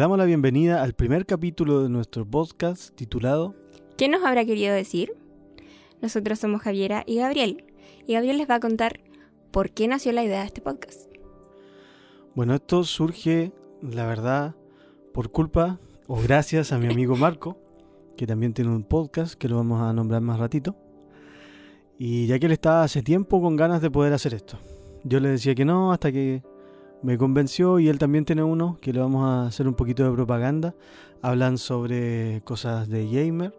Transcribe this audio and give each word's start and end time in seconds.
Damos 0.00 0.16
la 0.16 0.24
bienvenida 0.24 0.82
al 0.82 0.94
primer 0.94 1.26
capítulo 1.26 1.82
de 1.82 1.90
nuestro 1.90 2.24
podcast 2.24 2.96
titulado 2.96 3.54
¿Qué 3.98 4.08
nos 4.08 4.24
habrá 4.24 4.46
querido 4.46 4.72
decir? 4.72 5.12
Nosotros 6.00 6.38
somos 6.38 6.62
Javiera 6.62 7.04
y 7.06 7.16
Gabriel, 7.16 7.66
y 8.06 8.14
Gabriel 8.14 8.38
les 8.38 8.48
va 8.48 8.54
a 8.54 8.60
contar 8.60 9.00
por 9.50 9.72
qué 9.72 9.88
nació 9.88 10.12
la 10.12 10.24
idea 10.24 10.40
de 10.40 10.46
este 10.46 10.62
podcast. 10.62 11.12
Bueno, 12.34 12.54
esto 12.54 12.82
surge, 12.84 13.52
la 13.82 14.06
verdad, 14.06 14.56
por 15.12 15.30
culpa 15.30 15.78
o 16.06 16.18
gracias 16.18 16.72
a 16.72 16.78
mi 16.78 16.86
amigo 16.86 17.14
Marco, 17.18 17.58
que 18.16 18.26
también 18.26 18.54
tiene 18.54 18.70
un 18.70 18.84
podcast 18.84 19.34
que 19.34 19.50
lo 19.50 19.56
vamos 19.56 19.82
a 19.82 19.92
nombrar 19.92 20.22
más 20.22 20.38
ratito. 20.38 20.76
Y 21.98 22.26
ya 22.26 22.38
que 22.38 22.46
él 22.46 22.52
estaba 22.52 22.84
hace 22.84 23.02
tiempo 23.02 23.42
con 23.42 23.54
ganas 23.54 23.82
de 23.82 23.90
poder 23.90 24.14
hacer 24.14 24.32
esto. 24.32 24.58
Yo 25.04 25.20
le 25.20 25.28
decía 25.28 25.54
que 25.54 25.66
no 25.66 25.92
hasta 25.92 26.10
que 26.10 26.42
me 27.02 27.16
convenció 27.16 27.78
y 27.78 27.88
él 27.88 27.98
también 27.98 28.24
tiene 28.24 28.42
uno 28.42 28.78
que 28.80 28.92
le 28.92 29.00
vamos 29.00 29.24
a 29.24 29.46
hacer 29.46 29.66
un 29.66 29.74
poquito 29.74 30.04
de 30.04 30.12
propaganda. 30.12 30.74
Hablan 31.22 31.58
sobre 31.58 32.42
cosas 32.44 32.88
de 32.88 33.06
gamer 33.06 33.54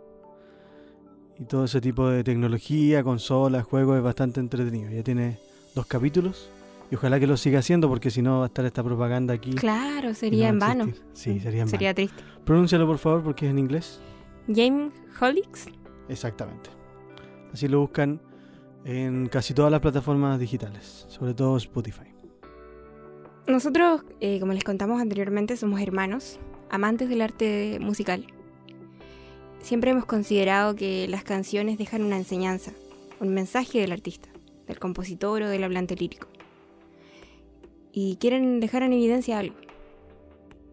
y 1.40 1.46
todo 1.46 1.66
ese 1.66 1.82
tipo 1.82 2.08
de 2.08 2.24
tecnología, 2.24 3.04
consolas, 3.04 3.64
juegos, 3.64 3.98
es 3.98 4.04
bastante 4.04 4.40
entretenido. 4.40 4.92
Ya 4.92 5.04
tiene 5.04 5.40
dos 5.76 5.86
capítulos 5.86 6.50
y 6.92 6.96
ojalá 6.96 7.20
que 7.20 7.28
lo 7.28 7.38
siga 7.38 7.60
haciendo 7.60 7.88
porque 7.88 8.12
si 8.12 8.22
no 8.22 8.40
va 8.40 8.44
a 8.44 8.48
estar 8.48 8.66
esta 8.66 8.84
propaganda 8.84 9.34
aquí. 9.34 9.52
Claro, 9.54 10.14
sería 10.14 10.50
en 10.50 10.60
vano. 10.60 10.90
Sí, 11.14 11.40
sería 11.40 11.64
en 11.64 11.70
Sería 11.70 11.94
triste. 11.94 12.22
Pronúncialo 12.46 12.86
por 12.86 12.98
favor 12.98 13.24
porque 13.24 13.46
es 13.46 13.52
en 13.52 13.60
inglés. 13.60 14.00
Game 14.48 14.92
Holics. 15.20 15.68
Exactamente. 16.10 16.70
Así 17.54 17.68
lo 17.68 17.80
buscan 17.80 18.22
en 18.86 19.28
casi 19.28 19.54
todas 19.54 19.72
las 19.72 19.82
plataformas 19.82 20.40
digitales, 20.40 21.06
sobre 21.10 21.34
todo 21.34 21.58
Spotify. 21.58 22.11
Nosotros, 23.48 24.04
eh, 24.20 24.40
como 24.40 24.54
les 24.54 24.64
contamos 24.64 25.02
anteriormente, 25.02 25.58
somos 25.58 25.82
hermanos, 25.82 26.40
amantes 26.70 27.10
del 27.10 27.22
arte 27.22 27.80
musical. 27.82 28.28
Siempre 29.62 29.92
hemos 29.92 30.06
considerado 30.06 30.76
que 30.76 31.08
las 31.08 31.24
canciones 31.24 31.78
dejan 31.78 32.04
una 32.04 32.18
enseñanza, 32.18 32.72
un 33.20 33.34
mensaje 33.34 33.80
del 33.80 33.92
artista, 33.92 34.30
del 34.68 34.80
compositor 34.80 35.42
o 35.42 35.50
del 35.50 35.64
hablante 35.64 35.96
lírico. 35.96 36.28
Y 37.92 38.16
quieren 38.18 38.60
dejar 38.60 38.84
en 38.84 38.94
evidencia 38.94 39.40
algo. 39.40 39.56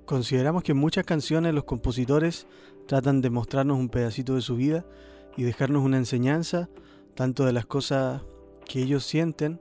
Consideramos 0.05 0.63
que 0.63 0.73
en 0.73 0.79
muchas 0.79 1.05
canciones 1.05 1.55
los 1.55 1.65
compositores 1.65 2.47
tratan 2.87 3.21
de 3.21 3.31
mostrarnos 3.31 3.79
un 3.79 3.89
pedacito 3.89 4.35
de 4.35 4.41
su 4.41 4.57
vida 4.57 4.87
y 5.37 5.43
dejarnos 5.43 5.85
una 5.85 5.99
enseñanza, 5.99 6.69
tanto 7.15 7.45
de 7.45 7.53
las 7.53 7.67
cosas 7.67 8.23
que 8.65 8.83
ellos 8.83 9.05
sienten 9.05 9.61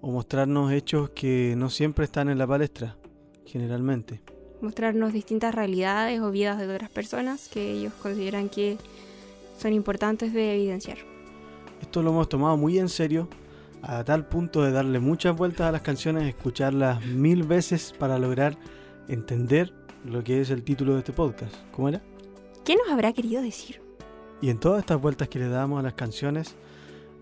o 0.00 0.10
mostrarnos 0.10 0.72
hechos 0.72 1.10
que 1.10 1.54
no 1.56 1.70
siempre 1.70 2.04
están 2.04 2.28
en 2.28 2.38
la 2.38 2.46
palestra, 2.46 2.96
generalmente. 3.44 4.20
Mostrarnos 4.60 5.12
distintas 5.12 5.54
realidades 5.54 6.20
o 6.20 6.30
vidas 6.30 6.58
de 6.58 6.72
otras 6.72 6.90
personas 6.90 7.48
que 7.48 7.72
ellos 7.72 7.92
consideran 7.94 8.48
que 8.48 8.76
son 9.58 9.72
importantes 9.72 10.32
de 10.32 10.54
evidenciar. 10.54 10.98
Esto 11.80 12.02
lo 12.02 12.10
hemos 12.10 12.28
tomado 12.28 12.56
muy 12.56 12.78
en 12.78 12.88
serio, 12.88 13.28
a 13.82 14.02
tal 14.04 14.26
punto 14.26 14.62
de 14.62 14.72
darle 14.72 14.98
muchas 14.98 15.36
vueltas 15.36 15.68
a 15.68 15.72
las 15.72 15.82
canciones, 15.82 16.24
escucharlas 16.28 17.04
mil 17.06 17.44
veces 17.44 17.94
para 17.98 18.18
lograr 18.18 18.56
entender 19.08 19.72
lo 20.04 20.22
que 20.24 20.40
es 20.40 20.50
el 20.50 20.62
título 20.62 20.94
de 20.94 20.98
este 20.98 21.12
podcast. 21.12 21.54
¿Cómo 21.72 21.88
era? 21.88 22.02
¿Qué 22.64 22.76
nos 22.76 22.88
habrá 22.90 23.12
querido 23.12 23.42
decir? 23.42 23.80
Y 24.40 24.50
en 24.50 24.58
todas 24.58 24.80
estas 24.80 25.00
vueltas 25.00 25.28
que 25.28 25.38
le 25.38 25.48
damos 25.48 25.80
a 25.80 25.82
las 25.82 25.94
canciones, 25.94 26.54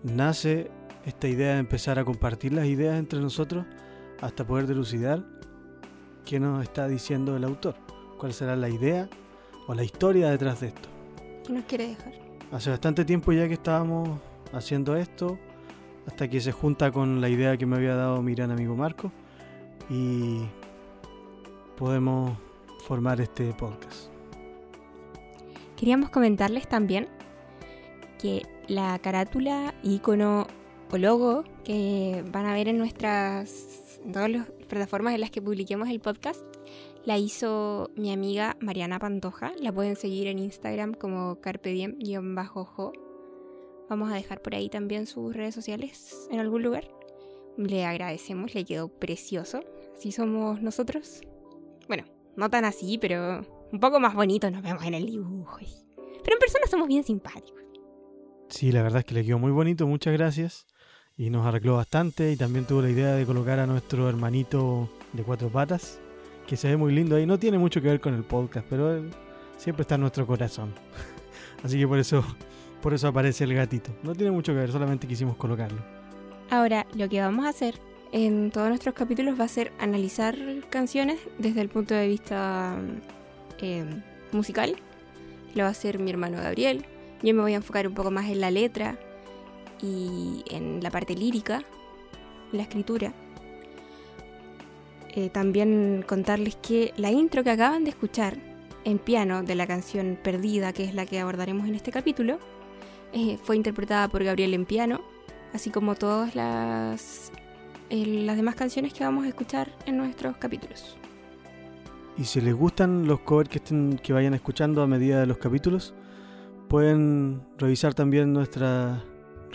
nace 0.03 0.69
esta 1.07 1.29
idea 1.29 1.53
de 1.53 1.59
empezar 1.59 1.97
a 1.99 2.03
compartir 2.03 2.51
las 2.51 2.65
ideas 2.65 2.99
entre 2.99 3.19
nosotros 3.21 3.65
hasta 4.19 4.45
poder 4.45 4.67
dilucidar 4.67 5.23
qué 6.25 6.37
nos 6.37 6.61
está 6.61 6.85
diciendo 6.89 7.37
el 7.37 7.45
autor, 7.45 7.75
cuál 8.17 8.33
será 8.33 8.57
la 8.57 8.67
idea 8.67 9.09
o 9.67 9.73
la 9.73 9.85
historia 9.85 10.29
detrás 10.29 10.59
de 10.59 10.67
esto. 10.67 10.89
¿Qué 11.45 11.53
nos 11.53 11.63
quiere 11.63 11.87
dejar? 11.87 12.11
Hace 12.51 12.71
bastante 12.71 13.05
tiempo 13.05 13.31
ya 13.31 13.47
que 13.47 13.53
estábamos 13.53 14.19
haciendo 14.51 14.97
esto, 14.97 15.39
hasta 16.05 16.27
que 16.27 16.41
se 16.41 16.51
junta 16.51 16.91
con 16.91 17.21
la 17.21 17.29
idea 17.29 17.55
que 17.55 17.65
me 17.65 17.77
había 17.77 17.95
dado 17.95 18.21
mi 18.21 18.35
gran 18.35 18.51
amigo 18.51 18.75
Marco 18.75 19.09
y 19.89 20.41
podemos 21.77 22.37
formar 22.85 23.21
este 23.21 23.53
podcast. 23.53 24.09
Queríamos 25.77 26.09
comentarles 26.09 26.67
también 26.67 27.07
que 28.19 28.41
la 28.67 28.99
carátula, 28.99 29.73
icono 29.83 30.47
logo 30.95 31.43
que 31.63 32.23
van 32.31 32.45
a 32.45 32.53
ver 32.53 32.67
en 32.67 32.77
nuestras 32.77 33.99
todas 34.11 34.29
las 34.29 34.47
plataformas 34.67 35.13
en 35.13 35.21
las 35.21 35.31
que 35.31 35.41
publiquemos 35.41 35.89
el 35.89 35.99
podcast 35.99 36.43
la 37.07 37.17
hizo 37.17 37.89
mi 37.95 38.11
amiga 38.11 38.57
Mariana 38.59 38.99
Pantoja. 38.99 39.53
La 39.61 39.71
pueden 39.71 39.95
seguir 39.95 40.27
en 40.27 40.39
Instagram 40.39 40.93
como 40.93 41.39
carpediem-jo. 41.39 42.91
Vamos 43.89 44.11
a 44.11 44.15
dejar 44.15 44.41
por 44.41 44.55
ahí 44.55 44.67
también 44.67 45.07
sus 45.07 45.33
redes 45.33 45.55
sociales 45.55 46.27
en 46.29 46.41
algún 46.41 46.63
lugar. 46.63 46.89
Le 47.55 47.85
agradecemos, 47.85 48.53
le 48.53 48.65
quedó 48.65 48.89
precioso. 48.89 49.61
Así 49.95 50.11
somos 50.11 50.61
nosotros. 50.61 51.21
Bueno, 51.87 52.03
no 52.35 52.49
tan 52.49 52.65
así, 52.65 52.97
pero 52.97 53.39
un 53.71 53.79
poco 53.79 54.01
más 54.01 54.13
bonito 54.13 54.51
nos 54.51 54.61
vemos 54.61 54.83
en 54.83 54.93
el 54.93 55.05
dibujo. 55.05 55.59
Pero 55.59 56.35
en 56.35 56.39
persona 56.39 56.67
somos 56.69 56.89
bien 56.89 57.05
simpáticos. 57.05 57.63
Sí, 58.49 58.73
la 58.73 58.83
verdad 58.83 58.99
es 58.99 59.05
que 59.05 59.13
le 59.13 59.23
quedó 59.23 59.39
muy 59.39 59.51
bonito, 59.51 59.87
muchas 59.87 60.11
gracias. 60.11 60.67
Y 61.19 61.31
nos 61.31 61.47
arregló 61.47 61.77
bastante 61.77 62.31
y 62.31 62.37
también 62.37 62.65
tuvo 62.65 62.83
la 62.83 62.91
idea 62.91 63.13
de 63.13 63.25
colocar 63.25 63.59
a 63.59 63.65
nuestro 63.65 64.07
hermanito 64.07 64.87
de 65.13 65.23
cuatro 65.23 65.49
patas, 65.49 65.99
que 66.45 66.55
se 66.55 66.67
ve 66.67 66.77
muy 66.77 66.93
lindo 66.93 67.15
ahí. 67.15 67.25
No 67.25 67.39
tiene 67.39 67.57
mucho 67.57 67.81
que 67.81 67.87
ver 67.87 67.99
con 67.99 68.13
el 68.13 68.23
podcast, 68.23 68.67
pero 68.69 69.03
siempre 69.57 69.81
está 69.81 69.95
en 69.95 70.01
nuestro 70.01 70.27
corazón. 70.27 70.75
Así 71.63 71.79
que 71.79 71.87
por 71.87 71.97
eso, 71.97 72.23
por 72.83 72.93
eso 72.93 73.07
aparece 73.07 73.45
el 73.45 73.55
gatito. 73.55 73.89
No 74.03 74.13
tiene 74.13 74.31
mucho 74.31 74.53
que 74.53 74.59
ver, 74.59 74.71
solamente 74.71 75.07
quisimos 75.07 75.37
colocarlo. 75.37 75.81
Ahora, 76.51 76.85
lo 76.93 77.09
que 77.09 77.19
vamos 77.19 77.47
a 77.47 77.49
hacer 77.49 77.79
en 78.11 78.51
todos 78.51 78.69
nuestros 78.69 78.93
capítulos 78.93 79.39
va 79.39 79.45
a 79.45 79.49
ser 79.49 79.71
analizar 79.79 80.37
canciones 80.69 81.19
desde 81.39 81.61
el 81.61 81.69
punto 81.69 81.95
de 81.95 82.07
vista 82.07 82.77
eh, 83.57 83.85
musical. 84.31 84.75
Lo 85.55 85.63
va 85.63 85.69
a 85.69 85.71
hacer 85.71 85.97
mi 85.97 86.11
hermano 86.11 86.37
Gabriel. 86.37 86.85
Yo 87.23 87.33
me 87.33 87.41
voy 87.41 87.53
a 87.53 87.57
enfocar 87.57 87.87
un 87.87 87.95
poco 87.95 88.11
más 88.11 88.29
en 88.29 88.39
la 88.39 88.51
letra 88.51 88.99
y 89.81 90.43
en 90.49 90.81
la 90.81 90.91
parte 90.91 91.15
lírica, 91.15 91.63
la 92.51 92.63
escritura. 92.63 93.13
Eh, 95.09 95.29
también 95.29 96.03
contarles 96.07 96.55
que 96.57 96.93
la 96.97 97.11
intro 97.11 97.43
que 97.43 97.49
acaban 97.49 97.83
de 97.83 97.89
escuchar 97.89 98.37
en 98.83 98.99
piano 98.99 99.43
de 99.43 99.55
la 99.55 99.65
canción 99.65 100.17
Perdida, 100.21 100.73
que 100.73 100.83
es 100.83 100.93
la 100.93 101.05
que 101.05 101.19
abordaremos 101.19 101.67
en 101.67 101.75
este 101.75 101.91
capítulo, 101.91 102.39
eh, 103.13 103.37
fue 103.41 103.55
interpretada 103.55 104.07
por 104.09 104.23
Gabriel 104.23 104.53
en 104.53 104.65
piano, 104.65 105.01
así 105.53 105.69
como 105.71 105.95
todas 105.95 106.35
las, 106.35 107.31
eh, 107.89 108.05
las 108.25 108.37
demás 108.37 108.55
canciones 108.55 108.93
que 108.93 109.03
vamos 109.03 109.25
a 109.25 109.29
escuchar 109.29 109.71
en 109.85 109.97
nuestros 109.97 110.37
capítulos. 110.37 110.97
Y 112.17 112.25
si 112.25 112.41
les 112.41 112.53
gustan 112.53 113.07
los 113.07 113.19
covers 113.21 113.49
que, 113.49 113.57
estén, 113.57 113.99
que 114.01 114.13
vayan 114.13 114.33
escuchando 114.33 114.81
a 114.81 114.87
medida 114.87 115.19
de 115.19 115.25
los 115.25 115.37
capítulos, 115.37 115.93
pueden 116.67 117.41
revisar 117.57 117.93
también 117.93 118.33
nuestras 118.33 119.01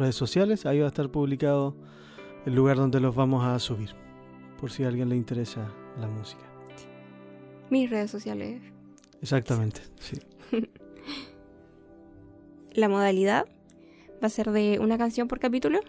redes 0.02 0.16
sociales. 0.16 0.66
Ahí 0.66 0.80
va 0.80 0.86
a 0.86 0.88
estar 0.88 1.08
publicado 1.10 1.74
el 2.44 2.54
lugar 2.54 2.76
donde 2.76 3.00
los 3.00 3.14
vamos 3.14 3.44
a 3.44 3.58
subir, 3.58 3.90
por 4.60 4.70
si 4.70 4.84
a 4.84 4.88
alguien 4.88 5.08
le 5.08 5.16
interesa 5.16 5.72
la 6.00 6.08
música. 6.08 6.42
Mis 7.70 7.88
redes 7.88 8.10
sociales. 8.10 8.60
Exactamente, 9.22 9.80
sí. 9.98 10.18
La 12.74 12.88
modalidad 12.88 13.46
va 14.22 14.26
a 14.26 14.30
ser 14.30 14.50
de 14.50 14.78
una 14.80 14.98
canción 14.98 15.28
por 15.28 15.38
capítulo. 15.38 15.80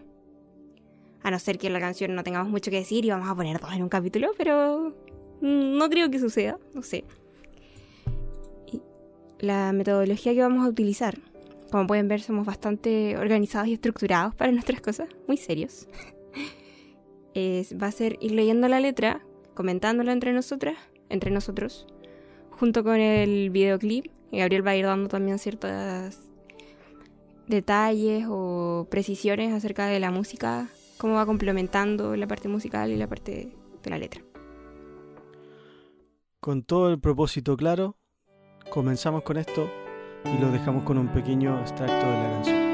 A 1.23 1.31
no 1.31 1.39
ser 1.39 1.57
que 1.57 1.69
la 1.69 1.79
canción 1.79 2.13
no 2.13 2.23
tengamos 2.23 2.49
mucho 2.51 2.69
que 2.69 2.77
decir 2.77 3.05
y 3.05 3.09
vamos 3.09 3.29
a 3.29 3.35
poner 3.35 3.59
dos 3.61 3.71
en 3.71 3.81
un 3.81 3.87
capítulo, 3.87 4.31
pero 4.37 4.93
no 5.41 5.89
creo 5.89 6.11
que 6.11 6.19
suceda, 6.19 6.59
no 6.73 6.83
sé. 6.83 7.05
Y 8.67 8.81
la 9.39 9.71
metodología 9.71 10.33
que 10.33 10.41
vamos 10.41 10.65
a 10.65 10.69
utilizar. 10.69 11.17
Como 11.73 11.87
pueden 11.87 12.07
ver, 12.07 12.21
somos 12.21 12.45
bastante 12.45 13.17
organizados 13.17 13.67
y 13.67 13.73
estructurados 13.73 14.35
para 14.35 14.51
nuestras 14.51 14.79
cosas, 14.79 15.09
muy 15.27 15.37
serios. 15.37 15.87
Es, 17.33 17.75
va 17.81 17.87
a 17.87 17.91
ser 17.91 18.19
ir 18.21 18.33
leyendo 18.33 18.67
la 18.67 18.79
letra, 18.79 19.25
comentándola 19.55 20.11
entre 20.11 20.33
nosotras, 20.33 20.77
entre 21.09 21.31
nosotros, 21.31 21.87
junto 22.51 22.83
con 22.83 22.97
el 22.97 23.49
videoclip. 23.49 24.05
Y 24.29 24.37
Gabriel 24.37 24.67
va 24.67 24.71
a 24.71 24.75
ir 24.75 24.85
dando 24.85 25.09
también 25.09 25.39
ciertos 25.39 25.71
detalles 27.47 28.25
o 28.29 28.85
precisiones 28.91 29.51
acerca 29.51 29.87
de 29.87 29.99
la 29.99 30.11
música, 30.11 30.67
cómo 30.99 31.15
va 31.15 31.25
complementando 31.25 32.15
la 32.15 32.27
parte 32.27 32.49
musical 32.49 32.91
y 32.91 32.97
la 32.97 33.07
parte 33.07 33.51
de 33.81 33.89
la 33.89 33.97
letra. 33.97 34.21
Con 36.39 36.61
todo 36.61 36.91
el 36.91 36.99
propósito 36.99 37.57
claro, 37.57 37.97
comenzamos 38.69 39.23
con 39.23 39.37
esto 39.37 39.82
y 40.25 40.37
lo 40.37 40.51
dejamos 40.51 40.83
con 40.83 40.97
un 40.97 41.07
pequeño 41.07 41.59
extracto 41.59 41.93
de 41.93 42.17
la 42.17 42.29
canción. 42.31 42.73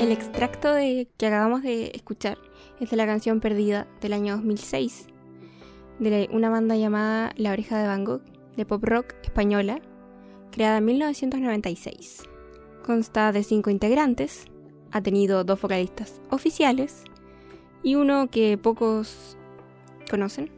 El 0.00 0.10
extracto 0.10 0.74
de, 0.74 1.08
que 1.16 1.26
acabamos 1.26 1.62
de 1.62 1.92
escuchar 1.94 2.38
es 2.80 2.90
de 2.90 2.96
la 2.96 3.06
canción 3.06 3.40
Perdida 3.40 3.86
del 4.00 4.14
año 4.14 4.36
2006 4.36 5.11
de 5.98 6.28
una 6.32 6.50
banda 6.50 6.76
llamada 6.76 7.32
La 7.36 7.52
Oreja 7.52 7.78
de 7.78 7.86
Van 7.86 8.04
Gogh, 8.04 8.22
de 8.56 8.66
pop 8.66 8.82
rock 8.84 9.14
española, 9.22 9.80
creada 10.50 10.78
en 10.78 10.84
1996. 10.84 12.22
Consta 12.84 13.32
de 13.32 13.42
cinco 13.42 13.70
integrantes, 13.70 14.46
ha 14.90 15.00
tenido 15.00 15.44
dos 15.44 15.60
vocalistas 15.60 16.20
oficiales 16.30 17.04
y 17.82 17.94
uno 17.94 18.28
que 18.30 18.58
pocos 18.58 19.36
conocen. 20.10 20.50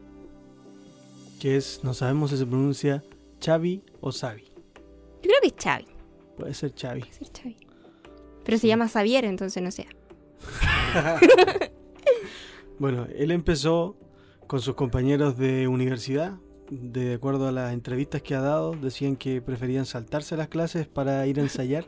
Que 1.40 1.56
es, 1.56 1.80
no 1.84 1.94
sabemos 1.94 2.30
si 2.30 2.38
se 2.38 2.46
pronuncia 2.46 3.04
Xavi 3.44 3.82
o 4.00 4.10
Xavi. 4.10 4.44
Yo 4.44 5.30
creo 5.30 5.40
que 5.42 5.48
es 5.48 5.54
Xavi. 5.62 5.86
Puede 6.36 6.54
ser 6.54 6.72
Xavi. 6.74 7.00
Puede 7.00 7.12
ser 7.12 7.28
Xavi. 7.32 7.56
Pero 8.44 8.58
se 8.58 8.66
llama 8.66 8.88
Xavier, 8.88 9.24
entonces 9.24 9.62
no 9.62 9.70
sé. 9.70 9.86
bueno, 12.78 13.06
él 13.14 13.30
empezó 13.30 13.96
con 14.46 14.60
sus 14.60 14.74
compañeros 14.74 15.36
de 15.36 15.68
universidad. 15.68 16.34
De 16.70 17.14
acuerdo 17.14 17.48
a 17.48 17.52
las 17.52 17.72
entrevistas 17.72 18.22
que 18.22 18.34
ha 18.34 18.40
dado, 18.40 18.72
decían 18.72 19.16
que 19.16 19.42
preferían 19.42 19.86
saltarse 19.86 20.36
las 20.36 20.48
clases 20.48 20.86
para 20.86 21.26
ir 21.26 21.38
a 21.38 21.42
ensayar. 21.44 21.84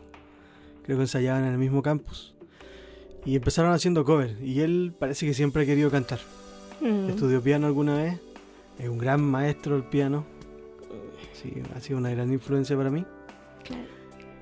Creo 0.82 0.98
que 0.98 1.04
ensayaban 1.04 1.44
en 1.44 1.52
el 1.52 1.58
mismo 1.58 1.82
campus. 1.82 2.34
Y 3.24 3.36
empezaron 3.36 3.72
haciendo 3.72 4.04
cover. 4.04 4.36
Y 4.42 4.60
él 4.60 4.94
parece 4.98 5.26
que 5.26 5.34
siempre 5.34 5.62
ha 5.62 5.66
querido 5.66 5.90
cantar. 5.90 6.20
Mm. 6.80 7.10
Estudió 7.10 7.42
piano 7.42 7.66
alguna 7.66 7.96
vez. 7.96 8.20
Es 8.78 8.88
un 8.88 8.98
gran 8.98 9.20
maestro 9.20 9.74
del 9.74 9.84
piano. 9.84 10.24
Sí, 11.32 11.54
ha 11.74 11.80
sido 11.80 11.98
una 11.98 12.10
gran 12.10 12.32
influencia 12.32 12.76
para 12.76 12.90
mí. 12.90 13.04
Claro. 13.64 13.82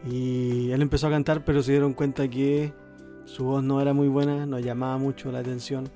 Y 0.07 0.71
él 0.71 0.83
empezó 0.83 1.07
a 1.07 1.11
cantar, 1.11 1.45
pero 1.45 1.63
se 1.63 1.73
dieron 1.73 1.95
cuenta 1.95 2.29
que 2.29 2.73
su 3.25 3.45
voz 3.45 3.63
no 3.63 3.81
era 3.81 3.95
muy 3.95 4.09
buena, 4.09 4.45
no 4.45 4.59
llamaba 4.59 4.99
mucho 4.99 5.33
la 5.33 5.39
atención. 5.39 5.89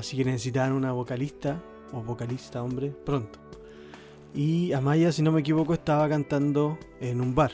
Así 0.00 0.16
que 0.16 0.24
necesitaban 0.24 0.72
una 0.72 0.92
vocalista, 0.92 1.62
o 1.92 2.02
vocalista, 2.02 2.62
hombre, 2.62 2.88
pronto. 2.88 3.38
Y 4.34 4.72
Amaya, 4.72 5.12
si 5.12 5.20
no 5.20 5.30
me 5.30 5.40
equivoco, 5.40 5.74
estaba 5.74 6.08
cantando 6.08 6.78
en 7.00 7.20
un 7.20 7.34
bar. 7.34 7.52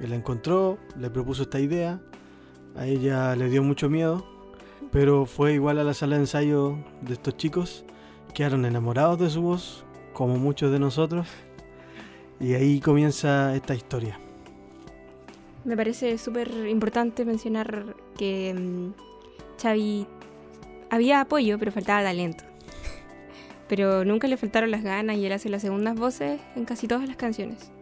Él 0.00 0.10
la 0.10 0.16
encontró, 0.16 0.76
le 0.98 1.08
propuso 1.08 1.44
esta 1.44 1.60
idea. 1.60 2.02
A 2.74 2.88
ella 2.88 3.36
le 3.36 3.48
dio 3.48 3.62
mucho 3.62 3.88
miedo, 3.88 4.26
pero 4.90 5.24
fue 5.24 5.52
igual 5.52 5.78
a 5.78 5.84
la 5.84 5.94
sala 5.94 6.16
de 6.16 6.22
ensayo 6.22 6.76
de 7.00 7.12
estos 7.12 7.36
chicos. 7.36 7.84
Quedaron 8.34 8.64
enamorados 8.64 9.20
de 9.20 9.30
su 9.30 9.42
voz, 9.42 9.84
como 10.14 10.38
muchos 10.38 10.72
de 10.72 10.80
nosotros. 10.80 11.28
Y 12.40 12.54
ahí 12.54 12.80
comienza 12.80 13.54
esta 13.54 13.76
historia. 13.76 14.18
Me 15.64 15.76
parece 15.76 16.18
súper 16.18 16.50
importante 16.66 17.24
mencionar 17.24 17.94
que 18.18 18.52
mm, 18.52 19.62
Xavi 19.62 20.08
había 20.92 21.22
apoyo, 21.22 21.58
pero 21.58 21.72
faltaba 21.72 22.02
talento. 22.02 22.44
Pero 23.66 24.04
nunca 24.04 24.28
le 24.28 24.36
faltaron 24.36 24.70
las 24.70 24.82
ganas 24.82 25.16
y 25.16 25.24
él 25.24 25.32
hace 25.32 25.48
las 25.48 25.62
segundas 25.62 25.96
voces 25.96 26.38
en 26.54 26.66
casi 26.66 26.86
todas 26.86 27.08
las 27.08 27.16
canciones. 27.16 27.72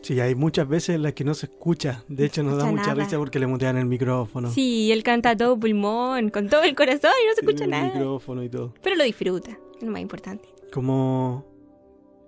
Sí, 0.00 0.20
hay 0.20 0.36
muchas 0.36 0.68
veces 0.68 0.94
en 0.94 1.02
las 1.02 1.14
que 1.14 1.24
no 1.24 1.34
se 1.34 1.46
escucha. 1.46 2.04
De 2.06 2.24
hecho, 2.24 2.44
nos 2.44 2.56
da 2.56 2.66
mucha 2.66 2.94
nada. 2.94 3.04
risa 3.04 3.18
porque 3.18 3.40
le 3.40 3.48
mutean 3.48 3.76
el 3.76 3.86
micrófono. 3.86 4.48
Sí, 4.48 4.92
él 4.92 5.02
canta 5.02 5.30
a 5.30 5.36
todo 5.36 5.58
pulmón, 5.58 6.30
con 6.30 6.48
todo 6.48 6.62
el 6.62 6.76
corazón 6.76 7.10
y 7.22 7.26
no 7.26 7.34
se 7.34 7.40
escucha 7.40 7.64
el 7.64 7.70
nada. 7.70 7.92
micrófono 7.92 8.44
y 8.44 8.48
todo. 8.48 8.72
Pero 8.80 8.94
lo 8.94 9.02
disfruta, 9.02 9.50
es 9.50 9.82
lo 9.82 9.90
más 9.90 10.00
importante. 10.00 10.48
Como 10.72 11.44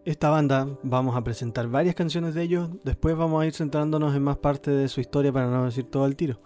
esta 0.04 0.30
banda, 0.30 0.66
vamos 0.82 1.14
a 1.16 1.22
presentar 1.22 1.68
varias 1.68 1.94
canciones 1.94 2.34
de 2.34 2.42
ellos. 2.42 2.70
Después 2.82 3.16
vamos 3.16 3.40
a 3.40 3.46
ir 3.46 3.54
centrándonos 3.54 4.16
en 4.16 4.22
más 4.24 4.38
parte 4.38 4.72
de 4.72 4.88
su 4.88 5.00
historia 5.00 5.32
para 5.32 5.46
no 5.46 5.64
decir 5.64 5.84
todo 5.84 6.02
al 6.04 6.16
tiro. 6.16 6.40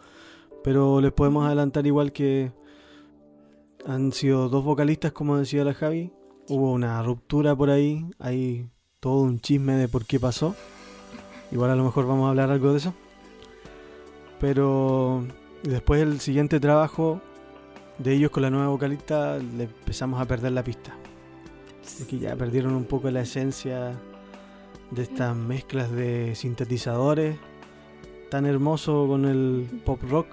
Pero 0.65 1.03
les 1.03 1.13
podemos 1.13 1.47
adelantar 1.47 1.87
igual 1.87 2.11
que 2.11 2.51
han 3.87 4.13
sido 4.13 4.49
dos 4.49 4.65
vocalistas, 4.65 5.13
como 5.13 5.37
decía 5.37 5.63
la 5.63 5.75
Javi. 5.75 6.11
Hubo 6.49 6.73
una 6.73 7.03
ruptura 7.03 7.55
por 7.55 7.69
ahí. 7.69 8.07
Hay 8.19 8.71
todo 8.99 9.21
un 9.21 9.41
chisme 9.41 9.75
de 9.75 9.89
por 9.89 10.07
qué 10.07 10.19
pasó. 10.19 10.57
Igual 11.53 11.71
a 11.71 11.77
lo 11.77 11.85
mejor 11.85 12.07
vamos 12.07 12.27
a 12.27 12.31
hablar 12.31 12.51
algo 12.51 12.73
de 12.73 12.79
eso. 12.79 12.95
Pero 14.41 15.27
después 15.63 16.01
el 16.01 16.21
siguiente 16.21 16.59
trabajo 16.59 17.21
de 17.99 18.15
ellos 18.15 18.31
con 18.31 18.43
la 18.43 18.51
nueva 18.51 18.69
vocalista 18.69 19.37
le 19.37 19.65
empezamos 19.65 20.19
a 20.19 20.25
perder 20.25 20.53
la 20.53 20.65
pista. 20.65 20.97
Porque 21.99 22.19
ya 22.19 22.35
perdieron 22.37 22.75
un 22.75 22.87
poco 22.87 23.11
la 23.11 23.21
esencia 23.21 23.93
de 24.91 25.03
estas 25.03 25.37
mezclas 25.37 25.93
de 25.93 26.35
sintetizadores 26.35 27.37
tan 28.31 28.47
hermoso 28.47 29.07
con 29.07 29.27
el 29.27 29.83
pop 29.85 30.03
rock. 30.09 30.27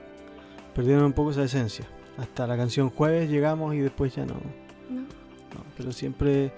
Perdieron 0.76 1.04
un 1.06 1.14
poco 1.14 1.32
esa 1.32 1.44
esencia. 1.44 1.86
Hasta 2.18 2.46
la 2.48 2.58
canción 2.58 2.90
Jueves 2.90 3.30
llegamos 3.30 3.74
y 3.76 3.80
después 3.80 4.16
ya 4.16 4.26
no. 4.26 4.36
¿no? 4.90 5.02
no. 5.02 5.64
Pero 5.78 5.92
siempre 5.92 6.52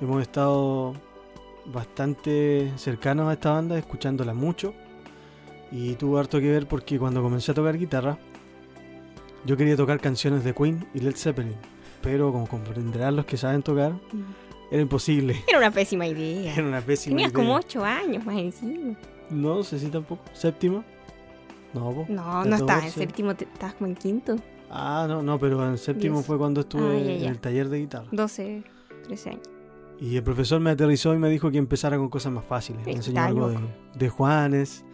hemos 0.00 0.22
estado 0.22 0.94
bastante 1.66 2.72
cercanos 2.76 3.28
a 3.28 3.34
esta 3.34 3.52
banda, 3.52 3.78
escuchándola 3.78 4.34
mucho. 4.34 4.74
Y 5.70 5.94
tuvo 5.94 6.18
harto 6.18 6.40
que 6.40 6.50
ver 6.50 6.66
porque 6.66 6.98
cuando 6.98 7.22
comencé 7.22 7.52
a 7.52 7.54
tocar 7.54 7.76
guitarra, 7.76 8.18
yo 9.44 9.56
quería 9.56 9.76
tocar 9.76 10.00
canciones 10.00 10.44
de 10.44 10.54
Queen 10.54 10.86
y 10.94 11.00
Led 11.00 11.16
Zeppelin. 11.16 11.56
Pero 12.00 12.32
como 12.32 12.46
comprenderán 12.46 13.16
los 13.16 13.26
que 13.26 13.36
saben 13.36 13.62
tocar, 13.62 13.92
era 14.70 14.80
imposible. 14.80 15.42
Era 15.46 15.58
una 15.58 15.70
pésima 15.70 16.06
idea. 16.06 16.54
Era 16.56 16.66
una 16.66 16.80
pésima 16.80 17.16
Tenías 17.16 17.30
idea. 17.32 17.36
como 17.36 17.54
ocho 17.56 17.84
años 17.84 18.24
más 18.24 18.36
encima. 18.38 18.96
No 19.30 19.62
sé 19.62 19.78
si 19.78 19.88
tampoco. 19.88 20.22
¿Séptimo? 20.32 20.84
No. 21.78 22.06
No, 22.08 22.44
no 22.44 22.56
estaba 22.56 22.80
en 22.80 22.86
14. 22.86 22.90
séptimo, 23.00 23.30
estabas 23.32 23.74
como 23.74 23.86
en 23.88 23.94
quinto. 23.96 24.36
Ah, 24.70 25.06
no, 25.08 25.22
no, 25.22 25.38
pero 25.38 25.66
en 25.66 25.78
séptimo 25.78 26.16
Diez. 26.16 26.26
fue 26.26 26.38
cuando 26.38 26.60
estuve 26.60 26.96
Ah, 26.96 26.98
ya, 27.00 27.24
en 27.26 27.30
el 27.30 27.38
taller 27.38 27.68
de 27.68 27.78
guitarra. 27.80 28.06
12, 28.12 28.62
13 29.04 29.30
años. 29.30 29.42
Y 30.00 30.16
el 30.16 30.22
profesor 30.22 30.60
me 30.60 30.70
aterrizó 30.70 31.14
y 31.14 31.18
me 31.18 31.28
dijo 31.30 31.50
que 31.50 31.58
empezara 31.58 31.96
con 31.96 32.08
cosas 32.08 32.32
más 32.32 32.44
fáciles. 32.44 32.84
Me 32.86 32.92
enseñó 32.92 33.20
algo 33.22 33.48
de, 33.48 33.58
de 33.96 34.08
Juanes, 34.08 34.84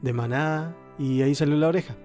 de 0.00 0.12
Maná, 0.12 0.74
y 0.98 1.20
ahí 1.22 1.34
salió 1.34 1.56
la 1.56 1.68
oreja. 1.68 1.96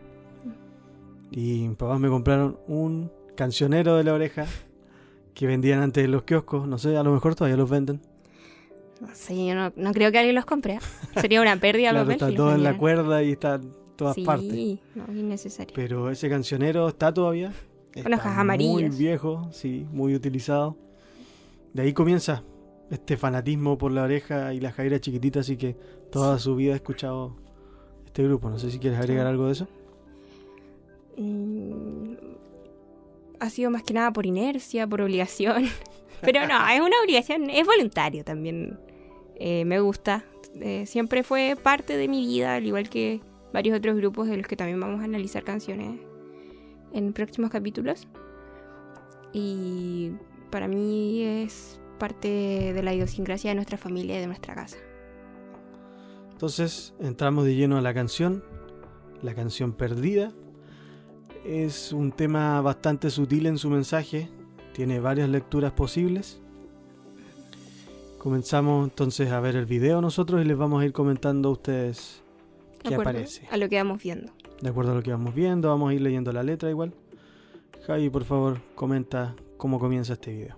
Y 1.31 1.67
mis 1.67 1.77
papás 1.77 2.00
me 2.00 2.10
compraron 2.10 2.58
un 2.67 3.12
cancionero 3.38 3.96
de 3.96 4.03
la 4.03 4.13
oreja 4.13 4.46
que 5.34 5.48
vendían 5.48 5.79
antes 5.81 6.03
en 6.03 6.12
los 6.12 6.24
kioscos. 6.24 6.67
No 6.67 6.77
sé, 6.77 6.98
a 6.98 7.03
lo 7.03 7.13
mejor 7.13 7.36
todavía 7.36 7.55
los 7.55 7.69
venden. 7.69 8.01
No 9.00 9.08
sé, 9.13 9.46
yo 9.48 9.55
no, 9.55 9.72
no 9.77 9.93
creo 9.93 10.12
que 10.12 10.17
alguien 10.17 10.36
los 10.36 10.46
compre. 10.46 10.74
¿eh? 10.74 10.79
Sería 11.22 11.39
una 11.41 11.55
pérdida 11.58 11.89
Claro, 11.91 12.03
papel 12.05 12.13
está 12.15 12.27
los 12.27 12.36
todo 12.36 12.55
en 12.55 12.63
la 12.63 12.77
cuerda 12.77 13.24
y 13.24 13.31
está 13.31 13.62
todas 14.00 14.15
sí, 14.15 14.24
partes. 14.24 14.79
no, 14.96 15.03
es 15.03 15.15
innecesario. 15.15 15.74
Pero 15.75 16.10
ese 16.10 16.29
cancionero 16.29 16.88
está 16.88 17.13
todavía. 17.13 17.51
Está 17.94 18.10
hojas 18.10 18.34
Muy 18.34 18.41
amarillas. 18.41 18.98
viejo, 18.98 19.50
sí, 19.51 19.86
muy 19.91 20.15
utilizado. 20.15 20.77
De 21.74 21.82
ahí 21.82 21.94
comienza 21.94 22.44
este 22.89 23.18
fanatismo 23.18 23.77
por 23.77 23.91
la 23.91 24.03
oreja 24.03 24.53
y 24.53 24.62
la 24.62 24.72
Jaira 24.72 25.00
chiquitita, 25.00 25.41
así 25.41 25.58
que 25.58 25.75
toda 26.12 26.39
su 26.39 26.56
vida 26.56 26.74
he 26.74 26.75
escuchado 26.75 27.36
este 28.06 28.24
grupo. 28.24 28.50
No 28.50 28.58
sé 28.58 28.72
si 28.72 28.79
quieres 28.79 29.00
agregar 29.00 29.27
algo 29.27 29.48
de 29.48 29.51
eso. 29.51 29.68
Mm, 31.18 32.13
ha 33.39 33.50
sido 33.50 33.70
más 33.70 33.84
que 33.84 33.94
nada 33.94 34.13
por 34.13 34.25
inercia, 34.25 34.88
por 34.88 35.01
obligación. 35.01 35.65
Pero 36.22 36.48
no, 36.48 36.68
es 36.70 36.79
una 36.79 36.96
obligación, 37.03 37.50
es 37.50 37.65
voluntario 37.65 38.24
también. 38.24 38.79
Eh, 39.36 39.65
me 39.65 39.82
gusta. 39.82 40.24
Eh, 40.62 40.86
siempre 40.86 41.24
fue 41.24 41.58
parte 41.62 41.98
de 41.98 42.08
mi 42.08 42.25
vida, 42.25 42.56
al 42.56 42.65
igual 42.65 42.89
que 42.89 43.22
varios 43.53 43.77
otros 43.77 43.96
grupos 43.96 44.27
de 44.27 44.38
los 44.38 44.48
que 44.48 44.56
también 44.56 44.79
vamos 44.79 45.01
a 45.01 45.06
analizar 45.06 45.44
canciones 45.44 46.00
en 46.94 47.13
próximos 47.13 47.51
capítulos. 47.51 48.08
Y 49.34 50.12
para 50.50 50.68
mí 50.68 51.24
es 51.24 51.79
parte 52.00 52.74
de 52.74 52.84
la 52.84 52.94
idiosincrasia 52.94 53.51
de 53.51 53.56
nuestra 53.56 53.77
familia 53.77 54.18
y 54.18 54.22
de 54.22 54.27
nuestra 54.27 54.56
casa. 54.56 54.77
Entonces 56.32 56.94
entramos 57.00 57.46
de 57.46 57.56
lleno 57.56 57.77
a 57.77 57.82
la 57.82 57.94
canción, 57.94 58.44
la 59.22 59.36
canción 59.36 59.74
perdida. 59.74 60.32
Es 61.46 61.94
un 61.94 62.12
tema 62.12 62.62
bastante 62.62 63.10
sutil 63.10 63.46
en 63.46 63.58
su 63.58 63.70
mensaje, 63.70 64.29
tiene 64.74 65.00
varias 65.00 65.29
lecturas 65.29 65.74
posibles. 65.74 66.41
Comenzamos 68.18 68.89
entonces 68.89 69.32
a 69.32 69.39
ver 69.39 69.56
el 69.56 69.65
video 69.65 70.01
nosotros 70.01 70.41
y 70.41 70.46
les 70.46 70.58
vamos 70.58 70.82
a 70.82 70.86
ir 70.86 70.91
comentando 70.91 71.50
a 71.50 71.51
ustedes 71.53 72.22
¿De 72.83 72.89
qué 72.89 72.93
acuerdo? 72.95 73.12
aparece. 73.12 73.48
A 73.51 73.57
lo 73.57 73.69
que 73.69 73.75
vamos 73.77 74.01
viendo. 74.03 74.31
De 74.62 74.69
acuerdo 74.69 74.91
a 74.91 74.95
lo 74.95 75.03
que 75.03 75.12
vamos 75.12 75.33
viendo, 75.36 75.69
vamos 75.69 75.91
a 75.91 75.93
ir 75.93 76.01
leyendo 76.01 76.31
la 76.31 76.43
letra 76.43 76.69
igual. 76.69 76.93
Javi, 77.88 78.09
por 78.09 78.24
favor, 78.25 78.62
comenta 78.75 79.36
cómo 79.57 79.79
comienza 79.79 80.13
este 80.13 80.33
video. 80.33 80.55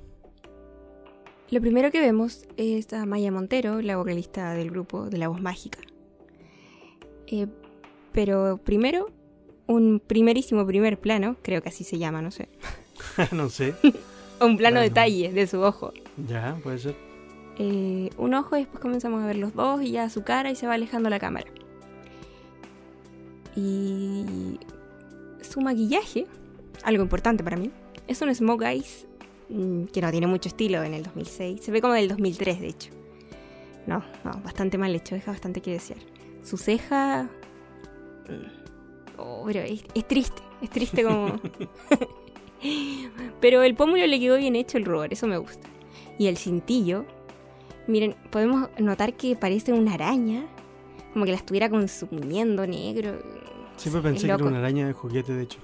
Lo 1.49 1.59
primero 1.61 1.91
que 1.91 1.99
vemos 1.99 2.45
es 2.57 2.91
a 2.93 3.05
Maya 3.05 3.31
Montero, 3.31 3.81
la 3.81 3.97
vocalista 3.97 4.53
del 4.53 4.71
grupo 4.71 5.09
de 5.09 5.17
La 5.17 5.27
Voz 5.27 5.41
Mágica. 5.41 5.79
Eh, 7.27 7.47
pero 8.13 8.57
primero, 8.63 9.09
un 9.67 10.01
primerísimo 10.05 10.65
primer 10.65 10.99
plano, 10.99 11.35
creo 11.41 11.61
que 11.61 11.69
así 11.69 11.83
se 11.83 11.97
llama, 11.97 12.21
no 12.21 12.31
sé. 12.31 12.49
no 13.31 13.49
sé. 13.49 13.75
Un 14.41 14.57
plano 14.57 14.75
Claro. 14.77 14.89
detalle 14.89 15.31
de 15.31 15.45
su 15.45 15.61
ojo. 15.61 15.93
Ya, 16.27 16.57
puede 16.63 16.79
ser. 16.79 16.95
Eh, 17.59 18.09
un 18.17 18.33
ojo 18.33 18.55
y 18.55 18.61
después 18.61 18.79
comenzamos 18.79 19.21
a 19.21 19.27
ver 19.27 19.35
los 19.35 19.53
dos 19.53 19.83
y 19.83 19.91
ya 19.91 20.09
su 20.09 20.23
cara 20.23 20.49
y 20.49 20.55
se 20.55 20.65
va 20.65 20.73
alejando 20.73 21.11
la 21.11 21.19
cámara. 21.19 21.45
Y 23.55 24.59
su 25.41 25.61
maquillaje, 25.61 26.25
algo 26.83 27.03
importante 27.03 27.43
para 27.43 27.57
mí, 27.57 27.71
es 28.07 28.21
un 28.21 28.33
Smoke 28.33 28.63
Eyes 28.63 29.07
mm, 29.49 29.85
que 29.85 30.01
no 30.01 30.11
tiene 30.11 30.27
mucho 30.27 30.49
estilo 30.49 30.83
en 30.83 30.93
el 30.93 31.03
2006. 31.03 31.61
Se 31.61 31.71
ve 31.71 31.81
como 31.81 31.93
del 31.93 32.07
2003, 32.07 32.59
de 32.61 32.67
hecho. 32.67 32.91
No, 33.87 34.03
no, 34.23 34.39
bastante 34.43 34.77
mal 34.77 34.93
hecho, 34.95 35.15
deja 35.15 35.31
bastante 35.31 35.61
que 35.61 35.71
desear. 35.71 35.99
Su 36.43 36.57
ceja... 36.57 37.29
mm, 38.29 38.61
Oh, 39.23 39.43
pero 39.45 39.59
es, 39.59 39.83
es 39.93 40.07
triste, 40.07 40.41
es 40.61 40.69
triste 40.69 41.03
como... 41.03 41.39
pero 43.41 43.61
el 43.63 43.75
pómulo 43.75 44.05
le 44.07 44.19
quedó 44.19 44.37
bien 44.37 44.55
hecho 44.55 44.77
el 44.77 44.85
rubor, 44.85 45.13
eso 45.13 45.27
me 45.27 45.37
gusta. 45.37 45.67
Y 46.17 46.27
el 46.27 46.37
cintillo, 46.37 47.05
miren, 47.87 48.15
podemos 48.31 48.69
notar 48.79 49.13
que 49.13 49.35
parece 49.35 49.73
una 49.73 49.93
araña, 49.93 50.45
como 51.13 51.25
que 51.25 51.31
la 51.31 51.37
estuviera 51.37 51.69
consumiendo 51.69 52.65
negro. 52.65 53.19
Siempre 53.77 54.01
pensé 54.01 54.27
que 54.27 54.33
era 54.33 54.43
una 54.43 54.59
araña 54.59 54.87
de 54.87 54.93
juguete, 54.93 55.33
de 55.33 55.43
hecho. 55.43 55.59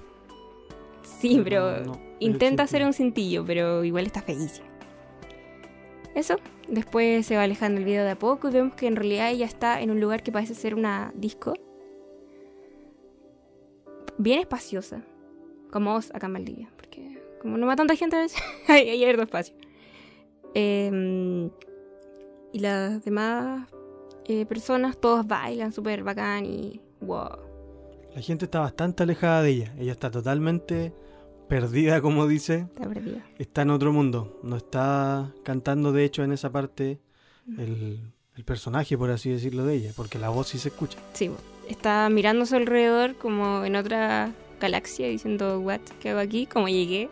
Sí, 1.02 1.40
pero 1.42 1.80
no, 1.80 1.92
no, 1.92 2.00
intenta 2.20 2.64
hacer 2.64 2.84
un 2.84 2.92
cintillo, 2.92 3.44
pero 3.44 3.84
igual 3.84 4.06
está 4.06 4.22
feísimo. 4.22 4.66
Eso, 6.14 6.36
después 6.68 7.26
se 7.26 7.36
va 7.36 7.44
alejando 7.44 7.78
el 7.78 7.84
video 7.84 8.04
de 8.04 8.10
a 8.10 8.18
poco 8.18 8.48
y 8.48 8.52
vemos 8.52 8.74
que 8.74 8.86
en 8.86 8.96
realidad 8.96 9.30
ella 9.30 9.46
está 9.46 9.80
en 9.80 9.90
un 9.90 10.00
lugar 10.00 10.22
que 10.22 10.32
parece 10.32 10.54
ser 10.54 10.74
una 10.74 11.12
disco. 11.14 11.54
Bien 14.16 14.40
espaciosa, 14.40 15.04
como 15.70 15.92
vos 15.92 16.10
acá 16.12 16.26
en 16.26 16.32
Valdivia, 16.32 16.70
porque 16.76 17.22
como 17.40 17.56
no 17.56 17.66
va 17.66 17.76
tanta 17.76 17.94
gente 17.94 18.16
hay, 18.68 18.88
hay 18.88 19.04
harto 19.04 19.22
espacio. 19.22 19.54
Em, 20.54 21.50
y 22.52 22.58
las 22.58 23.04
demás 23.04 23.68
eh, 24.28 24.46
personas, 24.46 24.98
todos 24.98 25.26
bailan 25.26 25.72
súper 25.72 26.04
bacán 26.04 26.44
y 26.44 26.80
wow. 27.00 27.30
La 28.14 28.22
gente 28.22 28.44
está 28.44 28.60
bastante 28.60 29.02
alejada 29.02 29.42
de 29.42 29.50
ella. 29.50 29.74
Ella 29.78 29.92
está 29.92 30.10
totalmente 30.10 30.92
perdida, 31.48 32.00
como 32.02 32.26
dice. 32.26 32.66
Está 32.74 32.88
perdida. 32.88 33.24
Está 33.38 33.62
en 33.62 33.70
otro 33.70 33.92
mundo. 33.92 34.38
No 34.42 34.56
está 34.56 35.32
cantando, 35.44 35.92
de 35.92 36.04
hecho, 36.04 36.22
en 36.22 36.32
esa 36.32 36.52
parte 36.52 37.00
el, 37.56 38.00
el 38.36 38.44
personaje, 38.44 38.98
por 38.98 39.10
así 39.10 39.30
decirlo, 39.30 39.64
de 39.64 39.74
ella. 39.74 39.92
Porque 39.96 40.18
la 40.18 40.28
voz 40.28 40.48
sí 40.48 40.58
se 40.58 40.68
escucha. 40.68 40.98
Sí, 41.14 41.30
está 41.68 42.08
su 42.44 42.56
alrededor 42.56 43.16
como 43.16 43.64
en 43.64 43.76
otra 43.76 44.32
galaxia 44.60 45.08
diciendo, 45.08 45.60
what, 45.60 45.80
¿qué 46.00 46.10
hago 46.10 46.20
aquí? 46.20 46.46
¿Cómo 46.46 46.68
llegué? 46.68 47.08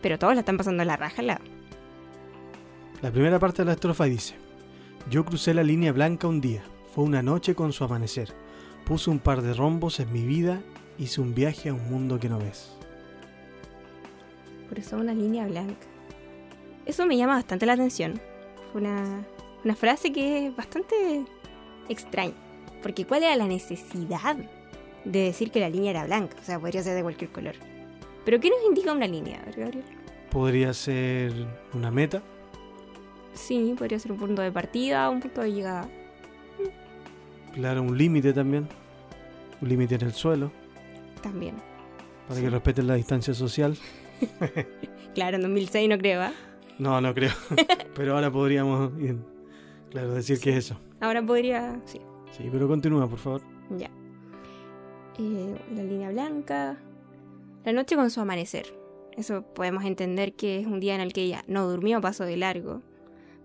Pero 0.00 0.18
todos 0.18 0.34
la 0.34 0.40
están 0.40 0.56
pasando 0.56 0.82
a 0.82 0.86
la 0.86 0.96
raja 0.96 1.22
lado. 1.22 1.40
La 3.02 3.10
primera 3.10 3.38
parte 3.38 3.62
de 3.62 3.66
la 3.66 3.72
estrofa 3.72 4.04
dice: 4.04 4.34
Yo 5.10 5.24
crucé 5.24 5.54
la 5.54 5.62
línea 5.62 5.92
blanca 5.92 6.28
un 6.28 6.42
día. 6.42 6.62
Fue 6.94 7.02
una 7.02 7.22
noche 7.22 7.54
con 7.54 7.72
su 7.72 7.82
amanecer. 7.82 8.34
Puse 8.84 9.08
un 9.08 9.18
par 9.18 9.40
de 9.40 9.54
rombos 9.54 10.00
en 10.00 10.12
mi 10.12 10.22
vida. 10.22 10.60
Hice 10.98 11.22
un 11.22 11.34
viaje 11.34 11.70
a 11.70 11.74
un 11.74 11.88
mundo 11.88 12.20
que 12.20 12.28
no 12.28 12.38
ves. 12.38 12.74
Eso 14.76 14.96
una 14.96 15.14
línea 15.14 15.46
blanca. 15.46 15.86
Eso 16.86 17.06
me 17.06 17.16
llama 17.16 17.34
bastante 17.34 17.66
la 17.66 17.72
atención. 17.72 18.20
Fue 18.70 18.82
una, 18.82 19.26
una 19.64 19.74
frase 19.74 20.12
que 20.12 20.46
es 20.46 20.56
bastante 20.56 21.24
extraña. 21.88 22.34
Porque 22.82 23.06
¿cuál 23.06 23.24
era 23.24 23.34
la 23.34 23.46
necesidad 23.46 24.36
de 25.04 25.18
decir 25.18 25.50
que 25.50 25.60
la 25.60 25.70
línea 25.70 25.90
era 25.90 26.04
blanca? 26.04 26.36
O 26.40 26.44
sea, 26.44 26.60
podría 26.60 26.82
ser 26.82 26.94
de 26.94 27.02
cualquier 27.02 27.30
color. 27.30 27.54
Pero 28.24 28.38
¿qué 28.40 28.50
nos 28.50 28.58
indica 28.68 28.92
una 28.92 29.06
línea, 29.06 29.42
Gabriel? 29.56 29.84
Podría 30.30 30.72
ser 30.74 31.32
una 31.72 31.90
meta. 31.90 32.22
Sí, 33.38 33.74
podría 33.78 33.98
ser 33.98 34.12
un 34.12 34.18
punto 34.18 34.42
de 34.42 34.50
partida, 34.52 35.08
un 35.10 35.20
punto 35.20 35.40
de 35.42 35.52
llegada. 35.52 35.88
Claro, 37.54 37.82
un 37.82 37.96
límite 37.96 38.32
también. 38.32 38.68
Un 39.60 39.68
límite 39.68 39.94
en 39.94 40.02
el 40.02 40.12
suelo. 40.12 40.50
También. 41.22 41.54
Para 42.26 42.38
Sí. 42.40 42.44
que 42.44 42.50
respeten 42.50 42.86
la 42.86 42.94
distancia 42.94 43.34
social. 43.34 43.76
Claro, 45.14 45.36
en 45.36 45.42
2006 45.42 45.88
no 45.88 45.98
creo, 45.98 46.20
¿ah? 46.20 46.32
No, 46.78 47.00
no 47.00 47.12
creo. 47.14 47.32
pero 47.96 48.14
ahora 48.14 48.30
podríamos, 48.30 48.92
claro, 49.90 50.14
decir 50.14 50.38
que 50.38 50.50
es 50.50 50.56
eso. 50.56 50.78
Ahora 51.00 51.22
podría. 51.24 51.80
Sí, 51.86 52.00
Sí, 52.36 52.48
pero 52.52 52.68
continúa, 52.68 53.08
por 53.08 53.18
favor. 53.18 53.40
ya. 53.76 53.90
Eh, 55.18 55.56
la 55.74 55.82
línea 55.82 56.10
blanca. 56.10 56.76
La 57.64 57.72
noche 57.72 57.96
con 57.96 58.10
su 58.10 58.20
amanecer. 58.20 58.66
Eso 59.16 59.42
podemos 59.54 59.84
entender 59.84 60.34
que 60.34 60.60
es 60.60 60.66
un 60.66 60.78
día 60.78 60.94
en 60.94 61.00
el 61.00 61.12
que 61.12 61.22
ella 61.22 61.42
no 61.48 61.68
durmió, 61.68 62.00
pasó 62.00 62.24
de 62.24 62.36
largo. 62.36 62.82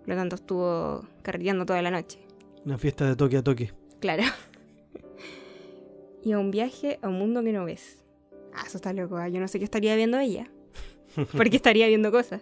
Por 0.03 0.09
lo 0.09 0.15
tanto, 0.15 0.35
estuvo 0.35 1.05
carreteando 1.21 1.65
toda 1.65 1.81
la 1.81 1.91
noche. 1.91 2.19
Una 2.65 2.77
fiesta 2.77 3.07
de 3.07 3.15
toque 3.15 3.37
a 3.37 3.43
toque. 3.43 3.71
Claro. 3.99 4.23
y 6.23 6.31
a 6.31 6.39
un 6.39 6.51
viaje 6.51 6.99
a 7.01 7.09
un 7.09 7.17
mundo 7.19 7.43
que 7.43 7.53
no 7.53 7.65
ves. 7.65 8.03
Ah, 8.53 8.63
eso 8.67 8.77
está 8.77 8.93
loco. 8.93 9.17
ah, 9.17 9.29
Yo 9.29 9.39
no 9.39 9.47
sé 9.47 9.59
qué 9.59 9.65
estaría 9.65 9.95
viendo 9.95 10.19
ella. 10.19 10.49
Porque 11.37 11.57
estaría 11.57 11.87
viendo 11.87 12.11
cosas. 12.11 12.41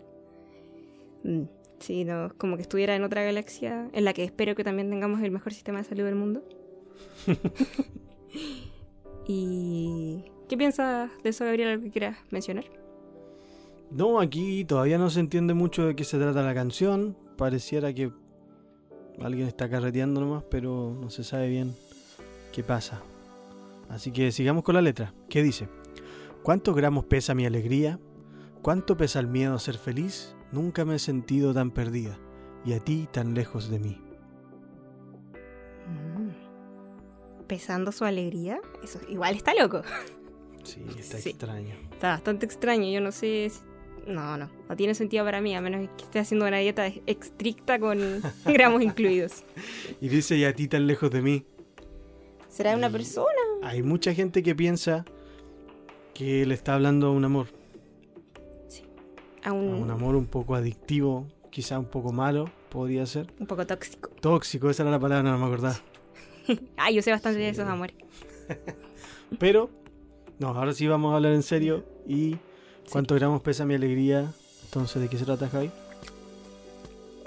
Mm, 1.23 1.43
Sí, 1.79 2.05
no, 2.05 2.31
como 2.37 2.57
que 2.57 2.61
estuviera 2.61 2.95
en 2.95 3.03
otra 3.03 3.23
galaxia 3.23 3.89
en 3.91 4.05
la 4.05 4.13
que 4.13 4.23
espero 4.23 4.53
que 4.53 4.63
también 4.63 4.91
tengamos 4.91 5.19
el 5.23 5.31
mejor 5.31 5.51
sistema 5.51 5.79
de 5.79 5.85
salud 5.85 6.03
del 6.03 6.13
mundo. 6.13 6.43
¿Y 9.27 10.25
qué 10.47 10.57
piensas 10.57 11.09
de 11.23 11.29
eso, 11.31 11.45
Gabriel? 11.45 11.69
¿Algo 11.69 11.83
que 11.83 11.91
quieras 11.91 12.17
mencionar? 12.29 12.65
No, 13.89 14.19
aquí 14.19 14.63
todavía 14.65 14.97
no 14.99 15.09
se 15.09 15.19
entiende 15.21 15.53
mucho 15.53 15.85
de 15.87 15.95
qué 15.95 16.03
se 16.03 16.17
trata 16.17 16.43
la 16.43 16.53
canción. 16.53 17.17
Pareciera 17.41 17.91
que 17.91 18.11
alguien 19.19 19.47
está 19.47 19.67
carreteando 19.67 20.21
nomás, 20.21 20.43
pero 20.51 20.95
no 21.01 21.09
se 21.09 21.23
sabe 21.23 21.49
bien 21.49 21.75
qué 22.53 22.61
pasa. 22.61 23.01
Así 23.89 24.11
que 24.11 24.31
sigamos 24.31 24.63
con 24.63 24.75
la 24.75 24.81
letra. 24.83 25.11
¿Qué 25.27 25.41
dice? 25.41 25.67
¿Cuántos 26.43 26.75
gramos 26.75 27.05
pesa 27.05 27.33
mi 27.33 27.47
alegría? 27.47 27.99
¿Cuánto 28.61 28.95
pesa 28.95 29.19
el 29.19 29.25
miedo 29.25 29.55
a 29.55 29.59
ser 29.59 29.79
feliz? 29.79 30.35
Nunca 30.51 30.85
me 30.85 30.93
he 30.93 30.99
sentido 30.99 31.51
tan 31.51 31.71
perdida 31.71 32.15
y 32.63 32.73
a 32.73 32.79
ti 32.79 33.07
tan 33.11 33.33
lejos 33.33 33.71
de 33.71 33.79
mí. 33.79 33.99
Mm. 35.87 37.47
Pesando 37.47 37.91
su 37.91 38.05
alegría. 38.05 38.61
Eso 38.83 38.99
igual 39.09 39.33
está 39.35 39.55
loco. 39.55 39.81
Sí, 40.63 40.85
está 40.95 41.17
Sí. 41.17 41.29
extraño. 41.29 41.73
Está 41.91 42.09
bastante 42.09 42.45
extraño. 42.45 42.87
Yo 42.91 43.01
no 43.01 43.11
sé. 43.11 43.49
si- 43.49 43.70
No, 44.07 44.37
no. 44.37 44.49
No 44.67 44.75
tiene 44.75 44.95
sentido 44.95 45.23
para 45.25 45.41
mí, 45.41 45.55
a 45.55 45.61
menos 45.61 45.87
que 45.97 46.03
esté 46.05 46.19
haciendo 46.19 46.47
una 46.47 46.57
dieta 46.57 46.87
estricta 47.05 47.79
con 47.79 48.21
gramos 48.45 48.81
incluidos. 48.81 49.43
Y 49.99 50.09
dice 50.09 50.35
y 50.37 50.43
a 50.45 50.53
ti 50.55 50.67
tan 50.67 50.87
lejos 50.87 51.11
de 51.11 51.21
mí. 51.21 51.45
¿Será 52.49 52.75
una 52.75 52.89
persona? 52.89 53.29
Hay 53.63 53.81
mucha 53.83 54.13
gente 54.13 54.43
que 54.43 54.55
piensa 54.55 55.05
que 56.13 56.45
le 56.45 56.53
está 56.53 56.73
hablando 56.75 57.07
a 57.07 57.11
un 57.11 57.23
amor. 57.23 57.47
A 59.43 59.49
A 59.49 59.53
un, 59.53 59.73
un 59.73 59.89
amor 59.89 60.15
un 60.15 60.25
poco 60.27 60.55
adictivo, 60.55 61.27
quizá 61.49 61.79
un 61.79 61.85
poco 61.85 62.11
malo, 62.11 62.49
podría 62.69 63.05
ser. 63.05 63.27
un 63.39 63.47
poco 63.47 63.65
tóxico. 63.65 64.09
Tóxico, 64.19 64.69
esa 64.69 64.83
era 64.83 64.91
la 64.91 64.99
palabra, 64.99 65.31
no 65.31 65.37
me 65.37 65.45
acordaba. 65.45 65.75
Ah, 66.75 66.91
yo 66.91 67.01
sé 67.01 67.11
bastante 67.11 67.39
de 67.39 67.45
Sí. 67.45 67.51
esos 67.61 67.67
amores. 67.69 67.95
Pero, 69.39 69.69
no, 70.39 70.49
ahora 70.49 70.73
sí 70.73 70.87
vamos 70.87 71.13
a 71.13 71.15
hablar 71.17 71.33
en 71.33 71.43
serio. 71.43 71.85
¿Y 72.07 72.35
cuántos 72.89 73.17
gramos 73.19 73.41
pesa 73.41 73.65
mi 73.65 73.75
alegría? 73.75 74.31
Entonces, 74.65 75.01
¿de 75.01 75.09
qué 75.09 75.17
se 75.17 75.25
trata, 75.25 75.49
Javi? 75.49 75.69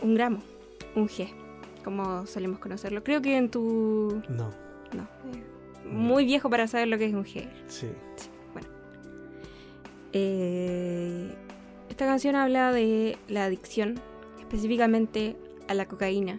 Un 0.03 0.15
gramo. 0.15 0.43
Un 0.97 1.09
G. 1.09 1.29
Como 1.85 2.27
solemos 2.27 2.59
conocerlo. 2.59 3.05
Creo 3.05 3.21
que 3.21 3.37
en 3.37 3.51
tu. 3.51 4.23
No, 4.29 4.51
No. 4.95 5.03
eh, 5.35 5.45
muy 5.87 6.25
viejo 6.25 6.49
para 6.49 6.67
saber 6.67 6.89
lo 6.89 6.97
que 6.99 7.07
es 7.07 7.15
un 7.15 7.25
G. 7.25 7.49
sí. 7.69 7.89
Eh, 10.17 11.35
esta 11.89 12.07
canción 12.07 12.37
habla 12.37 12.73
de 12.73 13.19
la 13.29 13.45
adicción, 13.47 14.01
específicamente 14.39 15.37
a 15.69 15.75
la 15.75 15.87
cocaína. 15.87 16.39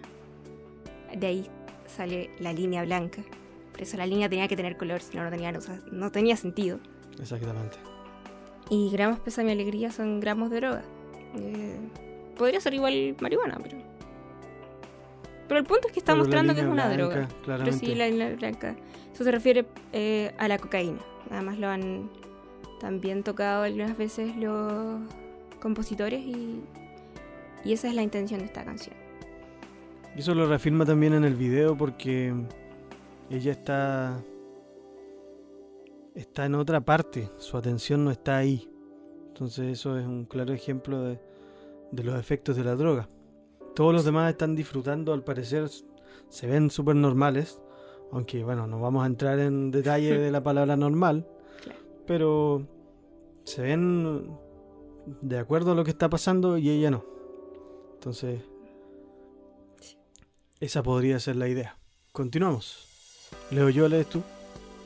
De 1.16 1.28
ahí 1.28 1.50
sale 1.88 2.30
la 2.40 2.54
línea 2.54 2.84
blanca. 2.84 3.22
Por 3.72 3.82
eso 3.82 3.98
la 3.98 4.06
línea 4.06 4.30
tenía 4.30 4.48
que 4.48 4.56
tener 4.56 4.78
color, 4.78 5.02
si 5.02 5.18
no, 5.18 5.24
no 5.26 5.30
tenía, 5.30 5.52
o 5.58 5.62
sea, 5.62 5.80
no 5.92 6.12
tenía 6.12 6.38
sentido. 6.38 6.80
Exactamente. 7.20 7.78
Y 8.70 8.90
gramos 8.90 9.20
pesa 9.20 9.44
mi 9.44 9.52
alegría 9.52 9.92
son 9.92 10.20
gramos 10.20 10.50
de 10.50 10.58
droga. 10.58 10.84
Eh, 11.38 11.78
podría 12.38 12.60
ser 12.60 12.74
igual 12.74 13.16
marihuana, 13.20 13.58
pero. 13.62 13.78
Pero 15.48 15.60
el 15.60 15.66
punto 15.66 15.88
es 15.88 15.94
que 15.94 16.00
está 16.00 16.14
Pero 16.14 16.24
mostrando 16.24 16.56
que 16.56 16.62
es 16.62 16.66
una 16.66 16.88
blanca, 16.88 16.98
droga. 16.98 17.28
Pero 17.28 17.44
Claramente. 17.44 17.86
sí, 17.86 17.96
la 17.96 18.08
línea 18.08 18.34
blanca. 18.36 18.76
Eso 19.14 19.24
se 19.24 19.32
refiere 19.32 19.66
eh, 19.94 20.34
a 20.38 20.48
la 20.48 20.58
cocaína. 20.58 21.00
Nada 21.30 21.42
más 21.44 21.60
lo 21.60 21.68
han 21.68 22.10
también 22.80 23.24
tocado 23.24 23.64
algunas 23.64 23.98
veces 23.98 24.36
los 24.36 25.00
compositores 25.62 26.22
y, 26.22 26.62
y 27.64 27.74
esa 27.74 27.88
es 27.88 27.96
la 27.96 28.02
intención 28.02 28.40
de 28.40 28.48
esta 28.48 28.64
canción. 28.64 28.96
Y 30.16 30.20
eso 30.20 30.34
lo 30.34 30.48
reafirma 30.48 30.86
también 30.86 31.14
en 31.14 31.24
el 31.24 31.36
video 31.36 31.78
porque 31.78 32.34
ella 33.30 33.52
está 33.52 34.20
está 36.16 36.46
en 36.46 36.56
otra 36.56 36.82
parte, 36.82 37.30
su 37.38 37.58
atención 37.58 38.04
no 38.06 38.12
está 38.12 38.38
ahí. 38.38 38.70
Entonces 39.28 39.72
eso 39.80 39.98
es 40.00 40.06
un 40.06 40.26
claro 40.26 40.54
ejemplo 40.54 41.02
de, 41.04 41.20
de 41.92 42.04
los 42.04 42.18
efectos 42.20 42.56
de 42.56 42.64
la 42.64 42.76
droga. 42.76 43.10
Todos 43.76 43.94
los 43.94 44.06
demás 44.06 44.30
están 44.32 44.56
disfrutando, 44.56 45.14
al 45.14 45.24
parecer 45.24 45.70
se 46.30 46.48
ven 46.48 46.70
súper 46.70 46.96
normales, 46.96 47.62
aunque 48.12 48.44
bueno, 48.44 48.66
no 48.68 48.80
vamos 48.80 49.04
a 49.04 49.08
entrar 49.08 49.40
en 49.40 49.72
detalle 49.72 50.18
de 50.18 50.32
la 50.32 50.42
palabra 50.42 50.76
normal, 50.78 51.28
Claro. 51.64 51.80
pero 52.08 52.68
se 53.44 53.62
ven 53.62 54.38
de 55.22 55.38
acuerdo 55.38 55.74
a 55.74 55.76
lo 55.76 55.84
que 55.84 55.92
está 55.92 56.10
pasando 56.10 56.58
y 56.58 56.70
ella 56.70 56.92
no. 56.92 57.04
Entonces, 57.96 58.42
esa 60.60 60.82
podría 60.84 61.20
ser 61.20 61.36
la 61.36 61.48
idea. 61.50 61.78
Continuamos. 62.12 62.88
Leo 63.52 63.70
yo, 63.70 63.88
lees 63.90 64.08
tú. 64.08 64.22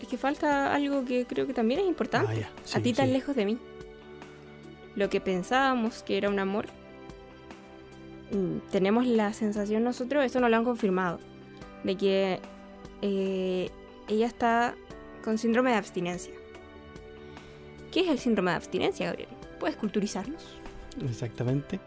Es 0.02 0.08
que 0.08 0.18
falta 0.18 0.74
algo 0.74 1.04
que 1.06 1.26
creo 1.26 1.46
que 1.48 1.54
también 1.54 1.82
es 1.82 1.88
importante. 1.88 2.32
Ah, 2.32 2.36
ya. 2.36 2.48
a 2.48 2.52
Sí, 2.78 2.82
ti 2.82 2.94
tan 2.94 3.08
sí. 3.08 3.14
lejos 3.14 3.36
de 3.36 3.46
mí. 3.46 3.58
Lo 4.96 5.10
que 5.10 5.22
pensábamos 5.22 6.04
que 6.04 6.18
era 6.18 6.30
un 6.30 6.40
amor, 6.40 6.68
mm, 8.32 8.70
tenemos 8.72 9.06
la 9.06 9.34
sensación 9.34 9.84
nosotros, 9.84 10.24
eso 10.26 10.40
nos 10.40 10.50
lo 10.50 10.58
han 10.58 10.64
confirmado, 10.66 11.20
de 11.84 11.96
que 11.96 12.40
eh, 13.02 13.70
ella 14.08 14.26
está 14.28 14.76
con 15.24 15.38
síndrome 15.38 15.72
de 15.72 15.78
abstinencia. 15.78 16.34
¿Qué 17.92 18.02
es 18.02 18.08
el 18.10 18.20
síndrome 18.20 18.52
de 18.52 18.58
abstinencia, 18.58 19.08
Gabriel? 19.08 19.30
¿Puedes 19.60 19.76
culturizarnos? 19.78 20.44
Exactamente. 21.10 21.80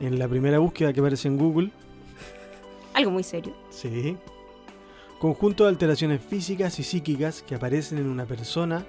En 0.00 0.18
la 0.18 0.28
primera 0.28 0.58
búsqueda 0.58 0.92
que 0.92 1.00
aparece 1.00 1.28
en 1.28 1.38
Google, 1.38 1.70
Algo 2.94 3.10
muy 3.10 3.22
serio. 3.22 3.54
sí. 3.70 4.16
Conjunto 5.24 5.64
de 5.64 5.70
alteraciones 5.70 6.20
físicas 6.20 6.78
y 6.78 6.82
psíquicas 6.82 7.40
que 7.40 7.54
aparecen 7.54 7.96
en 7.96 8.08
una 8.08 8.26
persona 8.26 8.84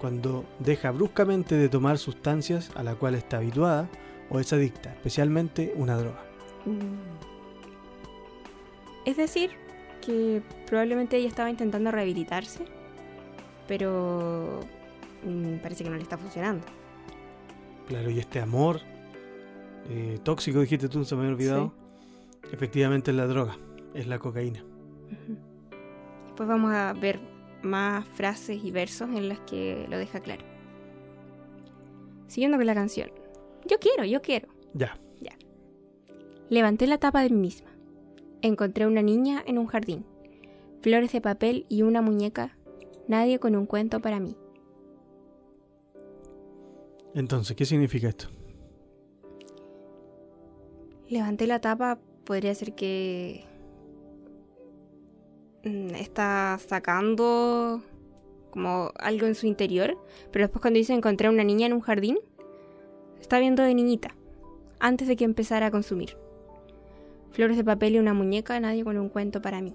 cuando 0.00 0.44
deja 0.58 0.90
bruscamente 0.90 1.54
de 1.54 1.68
tomar 1.68 1.98
sustancias 1.98 2.72
a 2.74 2.82
la 2.82 2.96
cual 2.96 3.14
está 3.14 3.36
habituada 3.36 3.88
o 4.28 4.40
es 4.40 4.52
adicta, 4.52 4.92
especialmente 4.94 5.72
una 5.76 5.96
droga. 5.96 6.24
Es 9.04 9.16
decir, 9.16 9.50
que 10.04 10.42
probablemente 10.66 11.18
ella 11.18 11.28
estaba 11.28 11.50
intentando 11.50 11.92
rehabilitarse, 11.92 12.64
pero 13.68 14.62
mm, 15.24 15.58
parece 15.58 15.84
que 15.84 15.90
no 15.90 15.94
le 15.94 16.02
está 16.02 16.18
funcionando. 16.18 16.66
Claro, 17.86 18.10
y 18.10 18.18
este 18.18 18.40
amor 18.40 18.80
eh, 19.88 20.18
tóxico, 20.24 20.58
dijiste 20.58 20.88
tú, 20.88 21.04
se 21.04 21.14
me 21.14 21.20
había 21.20 21.34
olvidado. 21.34 21.72
Efectivamente 22.50 23.12
es 23.12 23.16
la 23.16 23.28
droga, 23.28 23.56
es 23.94 24.08
la 24.08 24.18
cocaína. 24.18 24.64
Después 26.36 26.50
vamos 26.50 26.74
a 26.74 26.92
ver 26.92 27.18
más 27.62 28.06
frases 28.08 28.62
y 28.62 28.70
versos 28.70 29.08
en 29.08 29.30
las 29.30 29.40
que 29.40 29.86
lo 29.88 29.96
deja 29.96 30.20
claro. 30.20 30.44
Siguiendo 32.26 32.58
con 32.58 32.66
la 32.66 32.74
canción. 32.74 33.10
Yo 33.64 33.78
quiero, 33.78 34.04
yo 34.04 34.20
quiero. 34.20 34.48
Ya, 34.74 34.98
Levanté 36.50 36.86
la 36.86 36.98
tapa 36.98 37.22
de 37.22 37.30
mí 37.30 37.40
misma. 37.40 37.70
Encontré 38.42 38.86
una 38.86 39.00
niña 39.00 39.42
en 39.46 39.56
un 39.56 39.66
jardín. 39.66 40.04
Flores 40.82 41.10
de 41.10 41.22
papel 41.22 41.64
y 41.70 41.80
una 41.80 42.02
muñeca. 42.02 42.54
Nadie 43.08 43.38
con 43.38 43.56
un 43.56 43.64
cuento 43.64 44.00
para 44.00 44.20
mí. 44.20 44.36
entonces, 47.14 47.56
¿qué 47.56 47.64
significa 47.64 48.10
esto? 48.10 48.28
Levanté 51.08 51.46
la 51.46 51.62
tapa, 51.62 51.98
podría 52.26 52.54
ser 52.54 52.74
que 52.74 53.45
está 55.66 56.58
sacando 56.66 57.82
como 58.50 58.92
algo 58.98 59.26
en 59.26 59.34
su 59.34 59.46
interior, 59.46 59.98
pero 60.30 60.44
después 60.44 60.62
cuando 60.62 60.78
dice 60.78 60.94
encontré 60.94 61.26
a 61.26 61.30
una 61.30 61.44
niña 61.44 61.66
en 61.66 61.72
un 61.72 61.80
jardín, 61.80 62.18
está 63.20 63.38
viendo 63.38 63.62
de 63.62 63.74
niñita, 63.74 64.14
antes 64.78 65.08
de 65.08 65.16
que 65.16 65.24
empezara 65.24 65.66
a 65.66 65.70
consumir. 65.70 66.16
Flores 67.32 67.56
de 67.56 67.64
papel 67.64 67.96
y 67.96 67.98
una 67.98 68.14
muñeca, 68.14 68.58
nadie 68.60 68.84
con 68.84 68.96
un 68.96 69.08
cuento 69.08 69.42
para 69.42 69.60
mí. 69.60 69.74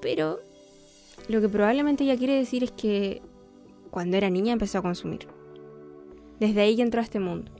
Pero 0.00 0.40
lo 1.28 1.40
que 1.40 1.48
probablemente 1.48 2.04
ella 2.04 2.16
quiere 2.16 2.34
decir 2.34 2.62
es 2.62 2.72
que 2.72 3.22
cuando 3.90 4.16
era 4.16 4.30
niña 4.30 4.52
empezó 4.52 4.78
a 4.78 4.82
consumir. 4.82 5.26
Desde 6.38 6.60
ahí 6.60 6.80
entró 6.80 7.00
a 7.00 7.04
este 7.04 7.18
mundo. 7.18 7.50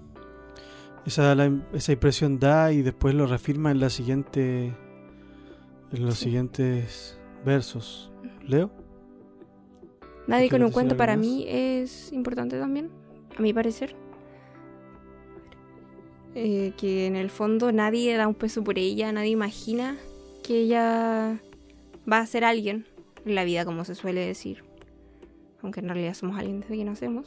Esa, 1.04 1.34
esa 1.72 1.92
impresión 1.92 2.38
da 2.38 2.72
y 2.72 2.82
después 2.82 3.14
lo 3.14 3.26
reafirma 3.26 3.70
en 3.70 3.80
la 3.80 3.90
siguiente 3.90 4.72
en 5.92 6.04
los 6.06 6.14
Sí. 6.16 6.24
siguientes 6.24 7.18
versos. 7.44 8.10
¿Leo? 8.46 8.70
Nadie 10.26 10.48
¿Quieres 10.48 10.50
con 10.50 10.62
un 10.64 10.72
cuento 10.72 10.96
para 10.96 11.16
más? 11.16 11.26
mí 11.26 11.44
es 11.48 12.12
importante 12.12 12.58
también, 12.58 12.90
a 13.36 13.42
mi 13.42 13.52
parecer. 13.52 13.94
Eh, 16.34 16.72
que 16.76 17.06
en 17.06 17.16
el 17.16 17.28
fondo 17.30 17.72
nadie 17.72 18.16
da 18.16 18.28
un 18.28 18.34
peso 18.34 18.62
por 18.62 18.78
ella, 18.78 19.10
nadie 19.12 19.30
imagina 19.30 19.96
que 20.44 20.60
ella 20.60 21.40
va 22.10 22.18
a 22.18 22.26
ser 22.26 22.44
alguien 22.44 22.86
en 23.26 23.34
la 23.34 23.44
vida, 23.44 23.64
como 23.64 23.84
se 23.84 23.94
suele 23.96 24.24
decir. 24.24 24.62
Aunque 25.62 25.80
en 25.80 25.88
realidad 25.88 26.14
somos 26.14 26.38
alguien 26.38 26.60
desde 26.60 26.76
que 26.76 26.84
nacemos. 26.84 27.26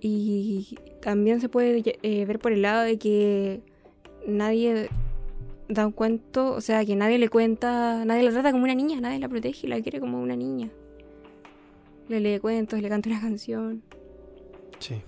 Y 0.00 0.76
también 1.00 1.40
se 1.40 1.48
puede 1.48 1.82
eh, 2.02 2.24
ver 2.26 2.38
por 2.38 2.52
el 2.52 2.62
lado 2.62 2.82
de 2.82 2.98
que 2.98 3.62
nadie 4.26 4.90
da 5.72 5.86
un 5.86 5.92
cuento, 5.92 6.52
o 6.52 6.60
sea, 6.60 6.84
que 6.84 6.96
nadie 6.96 7.18
le 7.18 7.28
cuenta, 7.28 8.04
nadie 8.04 8.22
la 8.22 8.30
trata 8.30 8.52
como 8.52 8.64
una 8.64 8.74
niña, 8.74 9.00
nadie 9.00 9.18
la 9.18 9.28
protege 9.28 9.66
y 9.66 9.70
la 9.70 9.80
quiere 9.80 10.00
como 10.00 10.20
una 10.20 10.36
niña. 10.36 10.70
Le 12.08 12.20
lee 12.20 12.38
cuentos, 12.40 12.80
le 12.80 12.88
canta 12.88 13.08
una 13.08 13.20
canción. 13.20 13.82
Sí. 14.78 15.02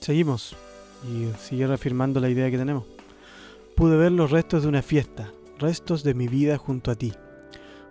Seguimos. 0.00 0.56
Y 1.06 1.28
sigue 1.38 1.66
reafirmando 1.66 2.18
la 2.20 2.30
idea 2.30 2.50
que 2.50 2.56
tenemos. 2.56 2.84
Pude 3.76 3.96
ver 3.96 4.12
los 4.12 4.30
restos 4.30 4.62
de 4.62 4.68
una 4.68 4.82
fiesta, 4.82 5.32
restos 5.58 6.02
de 6.02 6.14
mi 6.14 6.28
vida 6.28 6.56
junto 6.56 6.90
a 6.90 6.94
ti. 6.94 7.12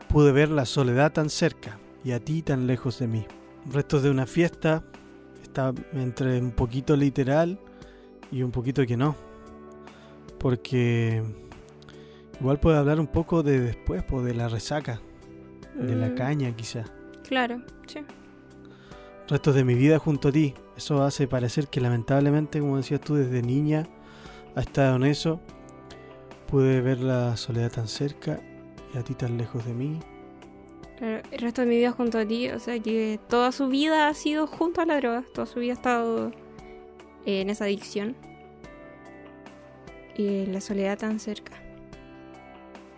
Pude 0.09 0.31
ver 0.31 0.49
la 0.49 0.65
soledad 0.65 1.11
tan 1.11 1.29
cerca 1.29 1.77
y 2.03 2.11
a 2.11 2.19
ti 2.19 2.41
tan 2.41 2.65
lejos 2.65 2.99
de 2.99 3.07
mí. 3.07 3.25
Restos 3.71 4.03
de 4.03 4.09
una 4.09 4.25
fiesta 4.25 4.83
está 5.41 5.73
entre 5.93 6.39
un 6.39 6.51
poquito 6.51 6.95
literal 6.95 7.59
y 8.31 8.41
un 8.41 8.51
poquito 8.51 8.85
que 8.85 8.97
no. 8.97 9.15
Porque 10.43 11.23
igual 12.39 12.59
puede 12.59 12.77
hablar 12.77 12.99
un 12.99 13.07
poco 13.07 13.43
de 13.43 13.61
después, 13.61 14.03
pues, 14.03 14.25
de 14.25 14.33
la 14.33 14.49
resaca, 14.49 15.01
de 15.73 15.95
la 15.95 16.09
Mm, 16.09 16.15
caña 16.15 16.55
quizá. 16.55 16.83
Claro, 17.23 17.61
sí. 17.87 18.01
restos 19.29 19.55
de 19.55 19.63
mi 19.63 19.75
vida 19.75 19.99
junto 19.99 20.27
a 20.27 20.31
ti. 20.33 20.53
Eso 20.75 21.01
hace 21.03 21.27
parecer 21.27 21.69
que 21.69 21.79
lamentablemente, 21.81 22.59
como 22.59 22.77
decías 22.77 22.99
tú, 23.01 23.15
desde 23.15 23.41
niña 23.41 23.87
ha 24.55 24.61
estado 24.61 24.97
en 24.97 25.05
eso. 25.05 25.39
Pude 26.47 26.81
ver 26.81 26.99
la 26.99 27.37
soledad 27.37 27.71
tan 27.71 27.87
cerca 27.87 28.41
y 28.93 28.97
a 28.97 29.03
ti 29.03 29.15
tan 29.15 29.37
lejos 29.37 29.65
de 29.65 29.73
mí. 29.73 29.99
Claro, 30.97 31.21
El 31.31 31.39
resto 31.39 31.61
de 31.61 31.67
mi 31.67 31.77
vida 31.77 31.91
junto 31.91 32.17
a 32.19 32.25
ti, 32.25 32.49
o 32.49 32.59
sea 32.59 32.79
que 32.79 33.19
toda 33.29 33.51
su 33.51 33.67
vida 33.69 34.09
ha 34.09 34.13
sido 34.13 34.45
junto 34.47 34.81
a 34.81 34.85
la 34.85 34.97
droga, 34.97 35.23
toda 35.33 35.47
su 35.47 35.61
vida 35.61 35.71
ha 35.73 35.75
estado 35.75 36.31
en 37.25 37.49
esa 37.49 37.65
adicción. 37.65 38.15
Y 40.15 40.45
la 40.45 40.61
soledad 40.61 40.97
tan 40.97 41.19
cerca. 41.19 41.53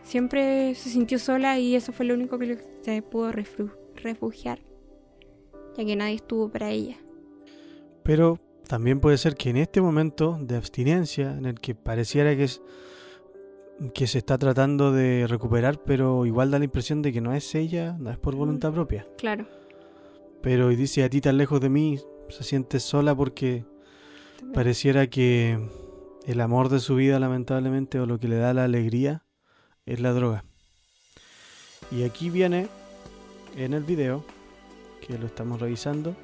Siempre 0.04 0.76
se 0.76 0.90
sintió 0.90 1.18
sola 1.18 1.58
y 1.58 1.76
eso 1.76 1.92
fue 1.92 2.06
lo 2.06 2.14
único 2.14 2.38
que 2.38 2.60
se 2.84 3.02
pudo 3.02 3.32
refugiar, 3.32 4.60
ya 5.76 5.86
que 5.86 5.96
nadie 5.96 6.16
estuvo 6.16 6.50
para 6.50 6.70
ella. 6.70 6.98
Pero 8.04 8.40
también 8.68 9.00
puede 9.00 9.18
ser 9.18 9.36
que 9.36 9.50
en 9.50 9.58
este 9.58 9.82
momento 9.82 10.38
de 10.40 10.58
abstinencia, 10.58 11.36
en 11.38 11.46
el 11.46 11.60
que 11.60 11.74
pareciera 11.74 12.36
que 12.36 12.44
es 12.44 12.62
que 13.94 14.08
se 14.08 14.20
está 14.20 14.38
tratando 14.38 14.92
de 14.92 15.26
recuperar, 15.28 15.84
pero 15.84 16.26
igual 16.26 16.52
da 16.52 16.60
la 16.60 16.66
impresión 16.66 17.02
de 17.02 17.12
que 17.12 17.20
no 17.20 17.34
es 17.34 17.56
ella, 17.56 17.98
no 18.00 18.10
es 18.10 18.18
por 18.18 18.36
voluntad 18.36 18.72
propia. 18.72 19.06
Claro. 19.18 19.48
Pero 20.42 20.72
y 20.72 20.76
dice 20.76 21.04
a 21.04 21.10
ti 21.10 21.20
tan 21.20 21.38
lejos 21.38 21.60
de 21.60 21.70
mí, 21.70 22.00
se 22.30 22.44
siente 22.44 22.80
sola 22.80 23.16
porque 23.16 23.66
también. 24.38 24.54
Pareciera 24.54 25.08
que 25.08 25.60
el 26.26 26.42
amor 26.42 26.70
de 26.70 26.80
su 26.80 26.96
vida, 26.96 27.20
lamentablemente, 27.20 28.00
o 28.00 28.06
lo 28.06 28.20
que 28.20 28.28
le 28.28 28.38
da 28.38 28.54
la 28.54 28.64
alegría, 28.64 29.24
es 29.86 30.00
la 30.00 30.12
droga. 30.14 30.44
Y 31.92 32.04
aquí 32.04 32.30
viene, 32.30 32.68
en 33.56 33.74
el 33.74 33.84
video, 33.84 34.24
que 35.06 35.18
lo 35.18 35.28
estamos 35.28 35.60
revisando, 35.60 36.16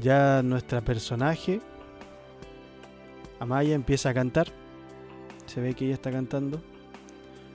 ya 0.00 0.42
nuestra 0.42 0.80
personaje, 0.80 1.60
Amaya, 3.40 3.74
empieza 3.74 4.10
a 4.10 4.14
cantar. 4.14 4.48
Se 5.46 5.60
ve 5.60 5.74
que 5.74 5.84
ella 5.84 5.94
está 5.94 6.10
cantando. 6.10 6.62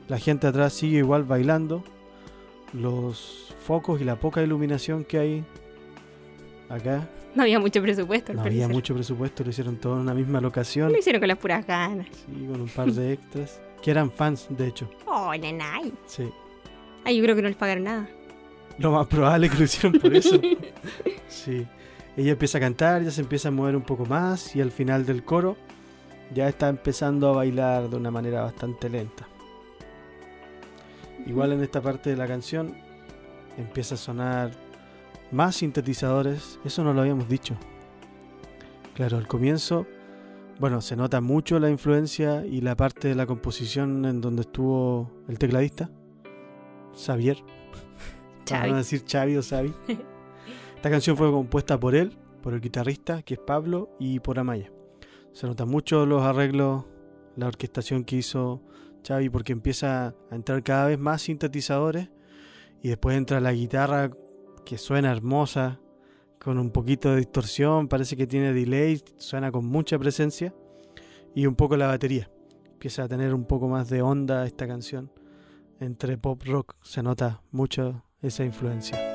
La 0.07 0.19
gente 0.19 0.45
atrás 0.45 0.73
sigue 0.73 0.99
igual 0.99 1.23
bailando. 1.23 1.83
Los 2.73 3.55
focos 3.65 3.99
y 3.99 4.03
la 4.03 4.19
poca 4.19 4.43
iluminación 4.43 5.03
que 5.03 5.17
hay 5.17 5.45
acá 6.69 7.09
No 7.35 7.43
había 7.43 7.59
mucho 7.59 7.81
presupuesto, 7.81 8.33
no 8.33 8.41
había 8.41 8.67
mucho 8.67 8.93
presupuesto, 8.95 9.43
lo 9.43 9.51
hicieron 9.51 9.77
todo 9.77 9.93
en 9.95 9.99
una 9.99 10.13
misma 10.15 10.41
locación. 10.41 10.91
Lo 10.91 10.97
hicieron 10.97 11.19
con 11.19 11.27
las 11.27 11.37
puras 11.37 11.65
ganas. 11.65 12.07
Sí, 12.11 12.47
con 12.51 12.61
un 12.61 12.67
par 12.67 12.91
de 12.91 13.13
extras. 13.13 13.61
Que 13.81 13.91
eran 13.91 14.11
fans, 14.11 14.47
de 14.49 14.67
hecho. 14.67 14.89
Oh, 15.05 15.31
nanay. 15.35 15.93
Sí. 16.07 16.27
Ay, 17.05 17.17
yo 17.17 17.23
creo 17.23 17.35
que 17.35 17.41
no 17.43 17.47
les 17.47 17.57
pagaron 17.57 17.83
nada. 17.83 18.09
Lo 18.79 18.91
más 18.91 19.07
probable 19.07 19.47
es 19.47 19.53
que 19.53 19.59
lo 19.59 19.63
hicieron 19.65 19.99
por 19.99 20.15
eso. 20.15 20.39
Sí. 21.27 21.65
Ella 22.17 22.31
empieza 22.31 22.57
a 22.57 22.61
cantar, 22.61 23.03
ya 23.03 23.11
se 23.11 23.21
empieza 23.21 23.47
a 23.49 23.51
mover 23.51 23.75
un 23.75 23.83
poco 23.83 24.05
más 24.05 24.55
y 24.55 24.61
al 24.61 24.71
final 24.71 25.05
del 25.05 25.23
coro 25.23 25.55
ya 26.33 26.49
está 26.49 26.67
empezando 26.67 27.29
a 27.29 27.33
bailar 27.33 27.89
de 27.89 27.95
una 27.95 28.11
manera 28.11 28.41
bastante 28.41 28.89
lenta. 28.89 29.27
Igual 31.25 31.53
en 31.53 31.63
esta 31.63 31.81
parte 31.81 32.09
de 32.09 32.17
la 32.17 32.27
canción 32.27 32.75
empieza 33.57 33.95
a 33.95 33.97
sonar 33.97 34.51
más 35.31 35.57
sintetizadores, 35.57 36.59
eso 36.65 36.83
no 36.83 36.93
lo 36.93 37.01
habíamos 37.01 37.27
dicho. 37.27 37.55
Claro, 38.95 39.17
al 39.17 39.27
comienzo, 39.27 39.85
bueno, 40.59 40.81
se 40.81 40.95
nota 40.95 41.21
mucho 41.21 41.59
la 41.59 41.69
influencia 41.69 42.45
y 42.45 42.61
la 42.61 42.75
parte 42.75 43.07
de 43.07 43.15
la 43.15 43.25
composición 43.25 44.05
en 44.05 44.21
donde 44.21 44.41
estuvo 44.41 45.09
el 45.27 45.39
tecladista, 45.39 45.89
Xavier. 46.93 47.37
Para 48.49 48.67
no 48.67 48.77
decir 48.77 49.03
Xavi 49.07 49.37
o 49.37 49.43
Xavi. 49.43 49.73
Esta 50.75 50.89
canción 50.89 51.15
fue 51.15 51.31
compuesta 51.31 51.79
por 51.79 51.95
él, 51.95 52.17
por 52.41 52.53
el 52.53 52.61
guitarrista, 52.61 53.21
que 53.21 53.35
es 53.35 53.39
Pablo, 53.39 53.89
y 53.99 54.19
por 54.19 54.39
Amaya. 54.39 54.71
Se 55.33 55.45
notan 55.45 55.69
mucho 55.69 56.05
los 56.05 56.23
arreglos, 56.23 56.85
la 57.35 57.47
orquestación 57.47 58.03
que 58.03 58.17
hizo 58.17 58.61
Xavi, 59.07 59.29
porque 59.29 59.53
empieza 59.53 60.15
a 60.29 60.35
entrar 60.35 60.63
cada 60.63 60.87
vez 60.87 60.99
más 60.99 61.21
sintetizadores 61.21 62.09
y 62.81 62.89
después 62.89 63.17
entra 63.17 63.39
la 63.39 63.53
guitarra 63.53 64.11
que 64.69 64.77
suena 64.77 65.11
hermosa, 65.11 65.79
con 66.39 66.59
un 66.59 66.69
poquito 66.69 67.09
de 67.09 67.17
distorsión, 67.17 67.87
parece 67.87 68.15
que 68.15 68.27
tiene 68.27 68.53
delay, 68.53 69.01
suena 69.17 69.51
con 69.51 69.65
mucha 69.65 69.97
presencia 69.97 70.53
y 71.33 71.47
un 71.47 71.55
poco 71.55 71.75
la 71.75 71.87
batería. 71.87 72.29
Empieza 72.73 73.05
a 73.05 73.07
tener 73.07 73.33
un 73.33 73.45
poco 73.45 73.67
más 73.67 73.89
de 73.89 74.03
onda 74.03 74.45
esta 74.45 74.67
canción. 74.67 75.11
Entre 75.79 76.19
pop 76.19 76.43
rock 76.45 76.75
se 76.83 77.01
nota 77.01 77.41
mucho 77.49 78.03
esa 78.21 78.45
influencia. 78.45 79.08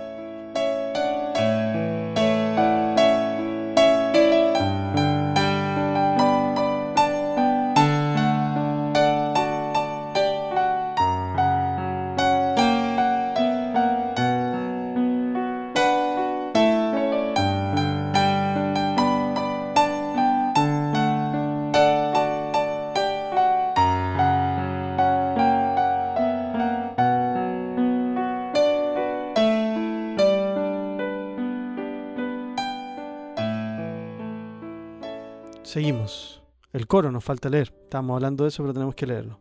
Seguimos. 35.65 36.43
El 36.73 36.87
coro 36.87 37.11
nos 37.11 37.25
falta 37.25 37.49
leer. 37.49 37.73
Estamos 37.85 38.15
hablando 38.15 38.45
de 38.45 38.49
eso, 38.49 38.63
pero 38.63 38.75
tenemos 38.75 38.95
que 38.95 39.07
leerlo. 39.07 39.41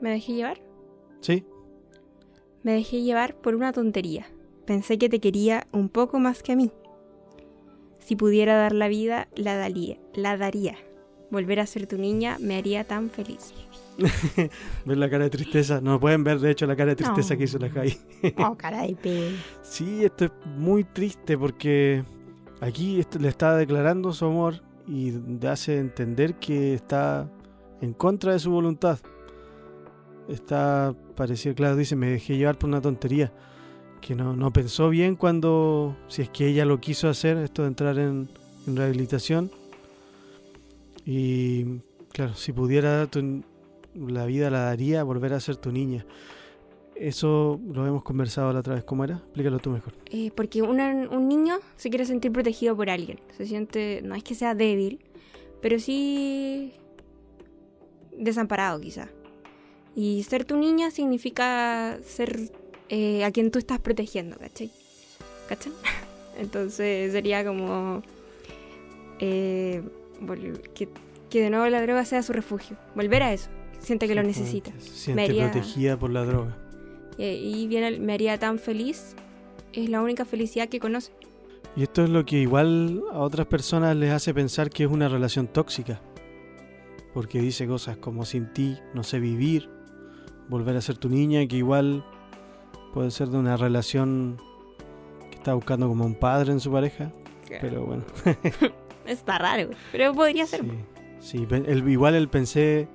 ¿Me 0.00 0.10
dejé 0.10 0.34
llevar? 0.34 0.60
¿Sí? 1.20 1.44
Me 2.62 2.72
dejé 2.72 3.02
llevar 3.02 3.34
por 3.34 3.54
una 3.56 3.72
tontería. 3.72 4.26
Pensé 4.66 4.98
que 4.98 5.08
te 5.08 5.20
quería 5.20 5.66
un 5.72 5.88
poco 5.88 6.20
más 6.20 6.42
que 6.42 6.52
a 6.52 6.56
mí. 6.56 6.70
Si 7.98 8.14
pudiera 8.14 8.56
dar 8.56 8.72
la 8.72 8.86
vida, 8.86 9.28
la 9.34 9.56
daría. 9.56 9.98
La 10.14 10.36
daría. 10.36 10.76
Volver 11.30 11.58
a 11.58 11.66
ser 11.66 11.86
tu 11.86 11.98
niña 11.98 12.36
me 12.40 12.56
haría 12.56 12.84
tan 12.84 13.10
feliz. 13.10 13.52
ver 14.86 14.96
la 14.96 15.10
cara 15.10 15.24
de 15.24 15.30
tristeza. 15.30 15.80
No 15.80 15.98
pueden 15.98 16.22
ver, 16.22 16.38
de 16.38 16.52
hecho, 16.52 16.66
la 16.66 16.76
cara 16.76 16.90
de 16.90 16.96
tristeza 16.96 17.36
que 17.36 17.44
hizo 17.44 17.58
la 17.58 17.68
Jai. 17.68 17.98
oh, 18.38 18.56
caray, 18.56 18.94
pe. 18.94 19.32
Sí, 19.62 20.04
esto 20.04 20.26
es 20.26 20.30
muy 20.56 20.84
triste 20.84 21.36
porque 21.36 22.04
aquí 22.60 23.04
le 23.18 23.28
está 23.28 23.56
declarando 23.56 24.12
su 24.12 24.24
amor 24.24 24.67
y 24.88 25.12
hace 25.46 25.78
entender 25.78 26.36
que 26.36 26.74
está 26.74 27.30
en 27.80 27.92
contra 27.92 28.32
de 28.32 28.38
su 28.38 28.50
voluntad. 28.50 28.98
Está, 30.28 30.94
parecía 31.14 31.54
claro, 31.54 31.76
dice, 31.76 31.94
me 31.94 32.10
dejé 32.10 32.36
llevar 32.36 32.58
por 32.58 32.68
una 32.68 32.80
tontería. 32.80 33.32
Que 34.00 34.14
no, 34.14 34.34
no 34.34 34.52
pensó 34.52 34.88
bien 34.88 35.16
cuando, 35.16 35.96
si 36.08 36.22
es 36.22 36.30
que 36.30 36.46
ella 36.46 36.64
lo 36.64 36.80
quiso 36.80 37.08
hacer, 37.08 37.36
esto 37.36 37.62
de 37.62 37.68
entrar 37.68 37.98
en, 37.98 38.28
rehabilitación. 38.66 39.50
Y 41.04 41.80
claro, 42.12 42.34
si 42.34 42.52
pudiera 42.52 43.08
la 43.94 44.26
vida 44.26 44.50
la 44.50 44.60
daría 44.64 45.02
volver 45.02 45.32
a 45.32 45.40
ser 45.40 45.56
tu 45.56 45.72
niña. 45.72 46.04
Eso 46.98 47.60
lo 47.72 47.86
hemos 47.86 48.02
conversado 48.02 48.52
la 48.52 48.60
otra 48.60 48.74
vez. 48.74 48.84
¿Cómo 48.84 49.04
era? 49.04 49.16
Explícalo 49.16 49.60
tú 49.60 49.70
mejor. 49.70 49.94
Eh, 50.10 50.32
porque 50.34 50.62
un 50.62 51.28
niño 51.28 51.58
se 51.76 51.90
quiere 51.90 52.04
sentir 52.04 52.32
protegido 52.32 52.76
por 52.76 52.90
alguien. 52.90 53.20
Se 53.36 53.46
siente, 53.46 54.00
no 54.02 54.16
es 54.16 54.24
que 54.24 54.34
sea 54.34 54.54
débil, 54.54 54.98
pero 55.62 55.78
sí 55.78 56.72
desamparado 58.16 58.80
quizá. 58.80 59.08
Y 59.94 60.24
ser 60.24 60.44
tu 60.44 60.56
niña 60.56 60.90
significa 60.90 61.98
ser 62.04 62.50
eh, 62.88 63.24
a 63.24 63.30
quien 63.30 63.50
tú 63.50 63.58
estás 63.58 63.78
protegiendo, 63.78 64.36
¿cachai? 64.36 64.70
¿Cachai? 65.48 65.72
Entonces 66.38 67.12
sería 67.12 67.44
como 67.44 68.02
eh, 69.20 69.82
que, 70.74 70.88
que, 71.30 71.42
de 71.42 71.50
nuevo 71.50 71.66
la 71.68 71.80
droga 71.80 72.04
sea 72.04 72.22
su 72.22 72.32
refugio. 72.32 72.76
Volver 72.96 73.22
a 73.22 73.32
eso. 73.32 73.50
Siente 73.78 74.08
que 74.08 74.16
lo 74.16 74.24
necesita. 74.24 74.72
Se 74.78 75.14
siente 75.14 75.32
protegida 75.32 75.96
por 75.96 76.10
la 76.10 76.24
droga. 76.24 76.56
Eh, 77.18 77.34
y 77.34 77.66
bien 77.66 78.04
me 78.04 78.14
haría 78.14 78.38
tan 78.38 78.58
feliz. 78.58 79.14
Es 79.72 79.88
la 79.90 80.00
única 80.00 80.24
felicidad 80.24 80.68
que 80.68 80.80
conoce. 80.80 81.12
Y 81.76 81.82
esto 81.82 82.02
es 82.02 82.10
lo 82.10 82.24
que 82.24 82.36
igual 82.36 83.02
a 83.12 83.18
otras 83.18 83.46
personas 83.46 83.96
les 83.96 84.10
hace 84.10 84.32
pensar 84.32 84.70
que 84.70 84.84
es 84.84 84.90
una 84.90 85.08
relación 85.08 85.46
tóxica. 85.46 86.00
Porque 87.12 87.40
dice 87.40 87.66
cosas 87.66 87.96
como 87.96 88.24
sin 88.24 88.52
ti 88.52 88.76
no 88.94 89.02
sé 89.02 89.20
vivir, 89.20 89.68
volver 90.48 90.76
a 90.76 90.80
ser 90.80 90.96
tu 90.98 91.08
niña, 91.08 91.46
que 91.46 91.56
igual 91.56 92.04
puede 92.92 93.10
ser 93.10 93.28
de 93.28 93.38
una 93.38 93.56
relación 93.56 94.38
que 95.30 95.36
está 95.36 95.54
buscando 95.54 95.88
como 95.88 96.04
un 96.04 96.14
padre 96.14 96.52
en 96.52 96.60
su 96.60 96.70
pareja. 96.72 97.12
Pero 97.60 97.84
bueno. 97.84 98.04
está 99.06 99.38
raro, 99.38 99.70
pero 99.92 100.12
podría 100.14 100.46
ser. 100.46 100.64
Sí, 101.20 101.46
igual 101.86 102.14
él 102.14 102.28
pensé 102.28 102.88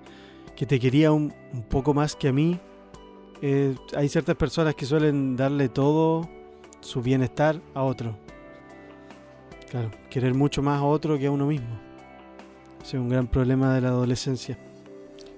que 0.56 0.66
te 0.66 0.80
quería 0.80 1.12
un, 1.12 1.34
un 1.52 1.64
poco 1.64 1.94
más 1.94 2.16
que 2.16 2.28
a 2.28 2.34
mí, 2.34 2.60
eh, 3.46 3.76
hay 3.94 4.08
ciertas 4.08 4.38
personas 4.38 4.74
que 4.74 4.86
suelen 4.86 5.36
darle 5.36 5.68
todo 5.68 6.30
su 6.80 7.02
bienestar 7.02 7.60
a 7.74 7.84
otro. 7.84 8.16
Claro, 9.70 9.92
querer 10.10 10.34
mucho 10.34 10.62
más 10.62 10.80
a 10.80 10.86
otro 10.86 11.20
que 11.20 11.26
a 11.26 11.32
uno 11.32 11.48
mismo. 11.48 11.78
Ese 12.82 12.96
es 12.96 13.02
un 13.02 13.10
gran 13.10 13.28
problema 13.28 13.76
de 13.76 13.82
la 13.82 13.90
adolescencia. 13.90 14.58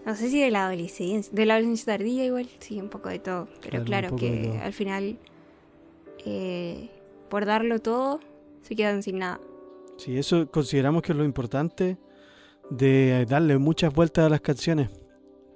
No 0.05 0.15
sé 0.15 0.29
si 0.29 0.39
de 0.39 0.51
la 0.51 0.67
adolescencia, 0.67 1.33
de 1.33 1.45
la 1.47 1.55
adolescencia 1.55 1.97
tardía 1.97 2.25
igual, 2.25 2.47
sí, 2.59 2.79
un 2.79 2.89
poco 2.89 3.09
de 3.09 3.17
todo. 3.17 3.47
Pero 3.63 3.83
claro, 3.83 4.15
que 4.15 4.59
al 4.61 4.73
final, 4.73 5.17
eh, 6.25 6.91
por 7.27 7.47
darlo 7.47 7.79
todo, 7.79 8.19
se 8.61 8.75
quedan 8.75 9.01
sin 9.01 9.17
nada. 9.17 9.39
Sí, 9.97 10.15
eso 10.15 10.51
consideramos 10.51 11.01
que 11.01 11.13
es 11.13 11.17
lo 11.17 11.25
importante 11.25 11.97
de 12.69 13.25
darle 13.27 13.57
muchas 13.57 13.91
vueltas 13.91 14.27
a 14.27 14.29
las 14.29 14.41
canciones, 14.41 14.91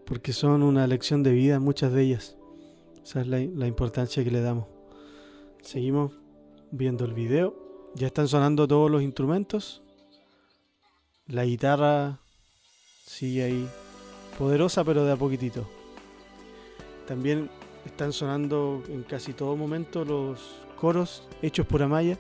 porque 0.08 0.34
son 0.34 0.64
una 0.64 0.88
lección 0.88 1.22
de 1.22 1.32
vida, 1.32 1.60
muchas 1.60 1.94
de 1.94 2.02
ellas. 2.02 2.39
Esa 3.04 3.22
es 3.22 3.28
la, 3.28 3.68
importancia 3.68 4.24
que 4.24 4.32
le 4.32 4.42
damos. 4.42 4.66
Seguimos 5.62 6.12
viendo 6.72 7.06
el 7.06 7.14
video. 7.14 7.56
Ya 7.96 8.08
están 8.08 8.28
sonando 8.28 8.68
todos 8.68 8.90
los 8.92 9.02
instrumentos. 9.02 9.82
La 11.28 11.46
guitarra 11.46 12.20
sigue 13.06 13.44
ahí 13.44 13.68
poderosa 14.38 14.84
pero 14.84 15.06
de 15.06 15.12
a 15.12 15.16
poquitito. 15.16 15.68
También 17.08 17.50
están 17.86 18.14
sonando 18.14 18.84
en 18.90 19.04
casi 19.04 19.34
todo 19.34 19.56
momento 19.56 20.06
los 20.06 20.40
coros 20.80 21.28
hechos 21.42 21.66
por 21.66 21.82
Amaya 21.82 22.18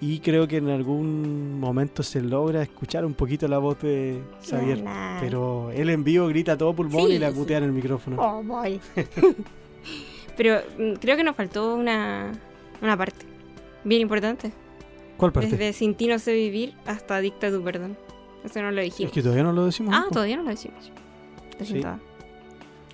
y 0.00 0.20
creo 0.20 0.46
que 0.46 0.58
en 0.58 0.68
algún 0.68 1.58
momento 1.58 2.02
se 2.02 2.20
logra 2.20 2.62
escuchar 2.62 3.04
un 3.04 3.14
poquito 3.14 3.48
la 3.48 3.58
voz 3.58 3.80
de 3.80 4.22
Xavier. 4.48 4.84
Pero 5.20 5.70
él 5.70 5.90
en 5.90 6.04
vivo 6.04 6.26
grita 6.28 6.56
todo 6.56 6.74
pulmón 6.74 7.10
y 7.10 7.18
la 7.18 7.30
mutea 7.30 7.58
en 7.58 7.64
el 7.64 7.72
micrófono. 7.72 8.16
Oh, 8.20 8.42
boy. 8.42 8.80
Pero 10.36 10.60
mm, 10.78 10.94
creo 10.94 11.16
que 11.16 11.24
nos 11.24 11.36
faltó 11.36 11.74
una, 11.74 12.32
una 12.82 12.96
parte 12.96 13.26
bien 13.84 14.02
importante. 14.02 14.52
¿Cuál 15.16 15.32
parte? 15.32 15.50
Desde 15.50 15.72
Sin 15.72 15.94
ti 15.94 16.06
no 16.06 16.18
sé 16.18 16.32
vivir 16.32 16.74
hasta 16.86 17.20
Dicta 17.20 17.50
tu 17.50 17.62
perdón. 17.62 17.96
Eso 18.44 18.60
no 18.60 18.70
lo 18.70 18.82
dijimos. 18.82 19.10
Es 19.10 19.14
que 19.14 19.22
todavía 19.22 19.44
no 19.44 19.52
lo 19.52 19.64
decimos. 19.66 19.94
Ah, 19.96 20.06
todavía 20.12 20.36
no 20.36 20.42
lo 20.42 20.50
decimos. 20.50 20.90
Lo 21.58 21.98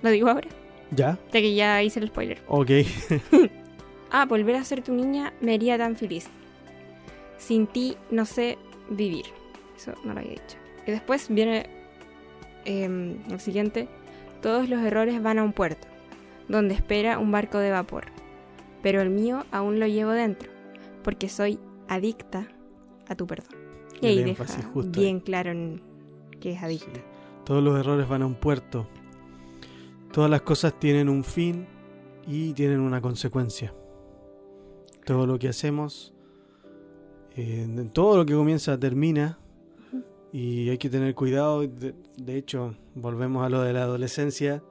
¿Lo 0.01 0.09
digo 0.09 0.29
ahora? 0.29 0.47
¿Ya? 0.91 1.17
De 1.31 1.41
que 1.41 1.55
ya 1.55 1.81
hice 1.83 1.99
el 1.99 2.07
spoiler. 2.07 2.41
Ok. 2.47 2.69
ah, 4.11 4.25
volver 4.25 4.55
a 4.55 4.63
ser 4.63 4.83
tu 4.83 4.93
niña 4.93 5.33
me 5.41 5.53
haría 5.53 5.77
tan 5.77 5.95
feliz. 5.95 6.27
Sin 7.37 7.67
ti 7.67 7.97
no 8.11 8.25
sé 8.25 8.57
vivir. 8.89 9.25
Eso 9.75 9.93
no 10.03 10.13
lo 10.13 10.19
había 10.19 10.31
dicho. 10.31 10.57
Y 10.85 10.91
después 10.91 11.27
viene 11.29 11.69
eh, 12.65 13.17
el 13.29 13.39
siguiente. 13.39 13.87
Todos 14.41 14.69
los 14.69 14.81
errores 14.81 15.21
van 15.21 15.39
a 15.39 15.43
un 15.43 15.53
puerto 15.53 15.90
donde 16.51 16.75
espera 16.75 17.17
un 17.17 17.31
barco 17.31 17.57
de 17.57 17.71
vapor, 17.71 18.05
pero 18.83 19.01
el 19.01 19.09
mío 19.09 19.45
aún 19.51 19.79
lo 19.79 19.87
llevo 19.87 20.11
dentro, 20.11 20.49
porque 21.03 21.29
soy 21.29 21.59
adicta 21.87 22.47
a 23.07 23.15
tu 23.15 23.25
perdón. 23.25 23.55
Y 24.01 24.07
ahí 24.07 24.23
deja 24.23 24.45
bien 24.73 25.19
claro 25.19 25.51
que 26.39 26.51
es 26.53 26.63
adicta. 26.63 26.99
Todos 27.45 27.63
los 27.63 27.79
errores 27.79 28.07
van 28.07 28.23
a 28.23 28.25
un 28.25 28.35
puerto. 28.35 28.87
Todas 30.11 30.29
las 30.29 30.41
cosas 30.41 30.77
tienen 30.79 31.07
un 31.07 31.23
fin 31.23 31.67
y 32.27 32.53
tienen 32.53 32.79
una 32.79 33.01
consecuencia. 33.01 33.73
Todo 35.05 35.25
lo 35.25 35.39
que 35.39 35.49
hacemos 35.49 36.13
eh, 37.35 37.61
en 37.63 37.89
todo 37.89 38.17
lo 38.17 38.25
que 38.25 38.33
comienza 38.33 38.77
termina 38.77 39.39
y 40.33 40.69
hay 40.69 40.77
que 40.77 40.89
tener 40.89 41.15
cuidado. 41.15 41.61
De, 41.61 41.93
de 42.17 42.37
hecho, 42.37 42.75
volvemos 42.95 43.45
a 43.45 43.49
lo 43.49 43.61
de 43.61 43.73
la 43.73 43.83
adolescencia. 43.83 44.63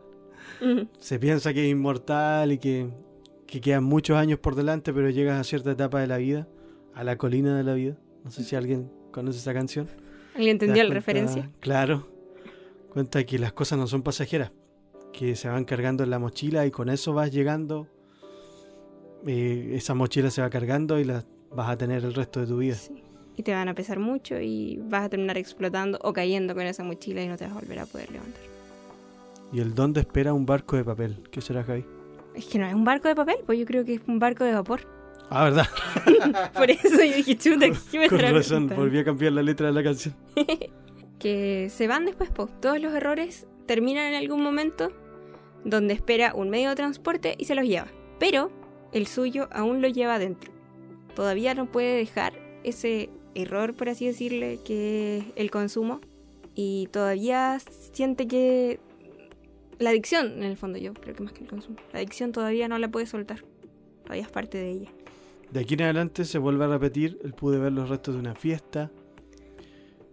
Se 0.98 1.18
piensa 1.18 1.52
que 1.54 1.64
es 1.64 1.70
inmortal 1.70 2.52
y 2.52 2.58
que, 2.58 2.88
que 3.46 3.60
quedan 3.60 3.84
muchos 3.84 4.16
años 4.16 4.38
por 4.38 4.54
delante, 4.54 4.92
pero 4.92 5.08
llegas 5.10 5.40
a 5.40 5.44
cierta 5.44 5.72
etapa 5.72 6.00
de 6.00 6.06
la 6.06 6.18
vida, 6.18 6.48
a 6.94 7.04
la 7.04 7.16
colina 7.16 7.56
de 7.56 7.64
la 7.64 7.74
vida. 7.74 7.96
No 8.24 8.30
sé 8.30 8.44
si 8.44 8.56
alguien 8.56 8.90
conoce 9.12 9.38
esa 9.38 9.54
canción. 9.54 9.88
¿Alguien 10.34 10.58
¿Te 10.58 10.66
entendió 10.66 10.84
la 10.84 10.94
referencia? 10.94 11.50
Claro. 11.60 12.08
Cuenta 12.90 13.24
que 13.24 13.38
las 13.38 13.52
cosas 13.52 13.78
no 13.78 13.86
son 13.86 14.02
pasajeras, 14.02 14.52
que 15.12 15.34
se 15.36 15.48
van 15.48 15.64
cargando 15.64 16.04
en 16.04 16.10
la 16.10 16.18
mochila 16.18 16.66
y 16.66 16.70
con 16.70 16.88
eso 16.90 17.12
vas 17.14 17.30
llegando. 17.30 17.86
eh, 19.26 19.72
esa 19.74 19.94
mochila 19.94 20.30
se 20.30 20.42
va 20.42 20.50
cargando 20.50 20.98
y 20.98 21.04
la 21.04 21.24
vas 21.50 21.68
a 21.70 21.76
tener 21.76 22.04
el 22.04 22.14
resto 22.14 22.40
de 22.40 22.46
tu 22.46 22.58
vida. 22.58 22.74
Sí. 22.74 23.02
Y 23.36 23.42
te 23.42 23.52
van 23.52 23.68
a 23.68 23.74
pesar 23.74 23.98
mucho 23.98 24.38
y 24.40 24.78
vas 24.84 25.04
a 25.04 25.08
terminar 25.08 25.38
explotando 25.38 25.98
o 26.02 26.12
cayendo 26.12 26.54
con 26.54 26.64
esa 26.66 26.84
mochila 26.84 27.22
y 27.22 27.28
no 27.28 27.36
te 27.36 27.44
vas 27.44 27.52
a 27.56 27.60
volver 27.60 27.78
a 27.78 27.86
poder 27.86 28.10
levantar. 28.10 28.42
Y 29.52 29.60
el 29.60 29.74
don 29.74 29.92
te 29.92 30.00
espera 30.00 30.32
un 30.32 30.46
barco 30.46 30.76
de 30.76 30.84
papel. 30.84 31.24
¿Qué 31.30 31.40
será, 31.40 31.64
Javi? 31.64 31.84
Es 32.34 32.46
que 32.46 32.58
no 32.58 32.66
es 32.66 32.74
un 32.74 32.84
barco 32.84 33.08
de 33.08 33.16
papel, 33.16 33.36
pues 33.44 33.58
yo 33.58 33.66
creo 33.66 33.84
que 33.84 33.94
es 33.94 34.00
un 34.06 34.18
barco 34.18 34.44
de 34.44 34.52
vapor. 34.52 34.80
Ah, 35.28 35.44
¿verdad? 35.44 35.66
Por 36.54 36.70
eso 36.70 36.88
yo 36.88 37.16
dije, 37.16 37.36
chuta, 37.36 37.66
¿qué 37.90 37.98
me 37.98 38.08
Con 38.08 38.18
razón, 38.18 38.68
volví 38.68 38.98
a 38.98 39.04
cambiar 39.04 39.32
la 39.32 39.42
letra 39.42 39.68
de 39.68 39.72
la 39.72 39.82
canción. 39.82 40.14
que 41.18 41.68
se 41.70 41.86
van 41.86 42.06
después, 42.06 42.30
pues 42.34 42.50
todos 42.60 42.80
los 42.80 42.92
errores 42.94 43.46
terminan 43.66 44.06
en 44.06 44.14
algún 44.14 44.42
momento 44.42 44.90
donde 45.64 45.94
espera 45.94 46.34
un 46.34 46.50
medio 46.50 46.70
de 46.70 46.76
transporte 46.76 47.34
y 47.38 47.44
se 47.44 47.54
los 47.54 47.66
lleva. 47.66 47.88
Pero 48.18 48.50
el 48.92 49.06
suyo 49.06 49.48
aún 49.52 49.82
lo 49.82 49.88
lleva 49.88 50.16
adentro. 50.16 50.52
Todavía 51.14 51.54
no 51.54 51.66
puede 51.66 51.96
dejar 51.96 52.32
ese 52.64 53.10
error, 53.34 53.74
por 53.74 53.88
así 53.88 54.06
decirle, 54.06 54.58
que 54.64 55.18
es 55.18 55.24
el 55.36 55.50
consumo. 55.50 56.00
Y 56.54 56.88
todavía 56.92 57.58
siente 57.92 58.26
que 58.26 58.80
la 59.80 59.90
adicción, 59.90 60.26
en 60.34 60.44
el 60.44 60.56
fondo 60.56 60.78
yo 60.78 60.94
creo 60.94 61.14
que 61.16 61.22
más 61.24 61.32
que 61.32 61.42
el 61.42 61.48
consumo, 61.50 61.76
la 61.92 61.98
adicción 61.98 62.30
todavía 62.32 62.68
no 62.68 62.78
la 62.78 62.88
puede 62.88 63.06
soltar. 63.06 63.42
Todavía 64.04 64.22
es 64.22 64.30
parte 64.30 64.58
de 64.58 64.70
ella. 64.70 64.88
De 65.50 65.60
aquí 65.60 65.74
en 65.74 65.82
adelante 65.82 66.24
se 66.24 66.38
vuelve 66.38 66.64
a 66.64 66.68
repetir. 66.68 67.18
El 67.24 67.32
pude 67.32 67.58
ver 67.58 67.72
los 67.72 67.88
restos 67.88 68.14
de 68.14 68.20
una 68.20 68.34
fiesta. 68.36 68.90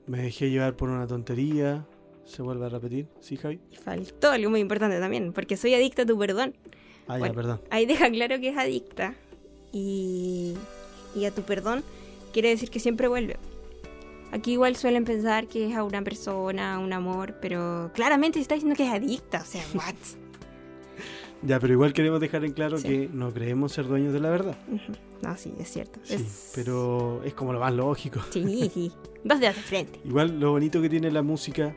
Me 0.08 0.22
dejé 0.24 0.50
llevar 0.50 0.76
por 0.76 0.90
una 0.90 1.06
tontería. 1.06 1.86
Se 2.26 2.42
vuelve 2.42 2.66
a 2.66 2.70
repetir. 2.70 3.08
¿Sí, 3.22 3.38
Javi? 3.38 3.60
Y 3.72 3.76
faltó 3.76 4.32
algo 4.32 4.50
muy 4.50 4.60
importante 4.60 5.00
también, 5.00 5.32
porque 5.34 5.56
soy 5.58 5.74
adicta 5.76 6.02
a 6.02 6.06
tu 6.06 6.18
perdón. 6.18 6.56
Ah, 7.08 7.14
ya, 7.14 7.20
Bueno. 7.20 7.34
perdón. 7.36 7.62
Ahí 7.70 7.86
deja 7.86 8.10
claro 8.10 8.40
que 8.40 8.50
es 8.50 8.58
adicta. 8.58 9.16
Y, 9.72 10.56
y 11.16 11.26
a 11.26 11.32
tu 11.34 11.44
perdón 11.44 11.84
quiere 12.34 12.50
decir 12.50 12.70
que 12.70 12.80
siempre 12.80 13.08
vuelve. 13.08 13.38
Aquí 14.32 14.54
igual 14.54 14.76
suelen 14.76 15.06
pensar 15.06 15.48
que 15.48 15.70
es 15.70 15.76
a 15.76 15.84
una 15.84 16.02
persona, 16.04 16.76
a 16.76 16.80
un 16.80 16.92
amor, 16.94 17.36
pero 17.42 17.92
claramente 17.94 18.40
está 18.40 18.56
diciendo 18.56 18.76
que 18.76 18.86
es 18.88 18.94
adicta. 18.94 19.42
O 19.42 19.46
sea, 19.46 19.64
what? 19.74 19.96
Ya, 21.44 21.60
pero 21.60 21.74
igual 21.74 21.94
queremos 21.94 22.20
dejar 22.20 22.44
en 22.46 22.52
claro 22.54 22.78
Sí. 22.80 22.88
que 22.88 23.10
no 23.14 23.32
creemos 23.32 23.72
ser 23.72 23.88
dueños 23.88 24.12
de 24.12 24.20
la 24.20 24.30
verdad. 24.32 24.58
No, 25.22 25.38
sí, 25.38 25.54
es 25.60 25.70
cierto. 25.72 26.00
Sí, 26.04 26.16
Es- 26.16 26.52
pero 26.56 27.22
es 27.24 27.34
como 27.36 27.54
lo 27.54 27.60
más 27.60 27.74
lógico. 27.74 28.20
Sí, 28.32 28.70
sí. 28.74 28.92
Dos 29.24 29.40
dedos 29.40 29.56
de 29.56 29.62
frente. 29.62 30.00
Igual 30.06 30.40
lo 30.40 30.52
bonito 30.52 30.82
que 30.82 30.90
tiene 30.90 31.12
la 31.12 31.22
música 31.22 31.76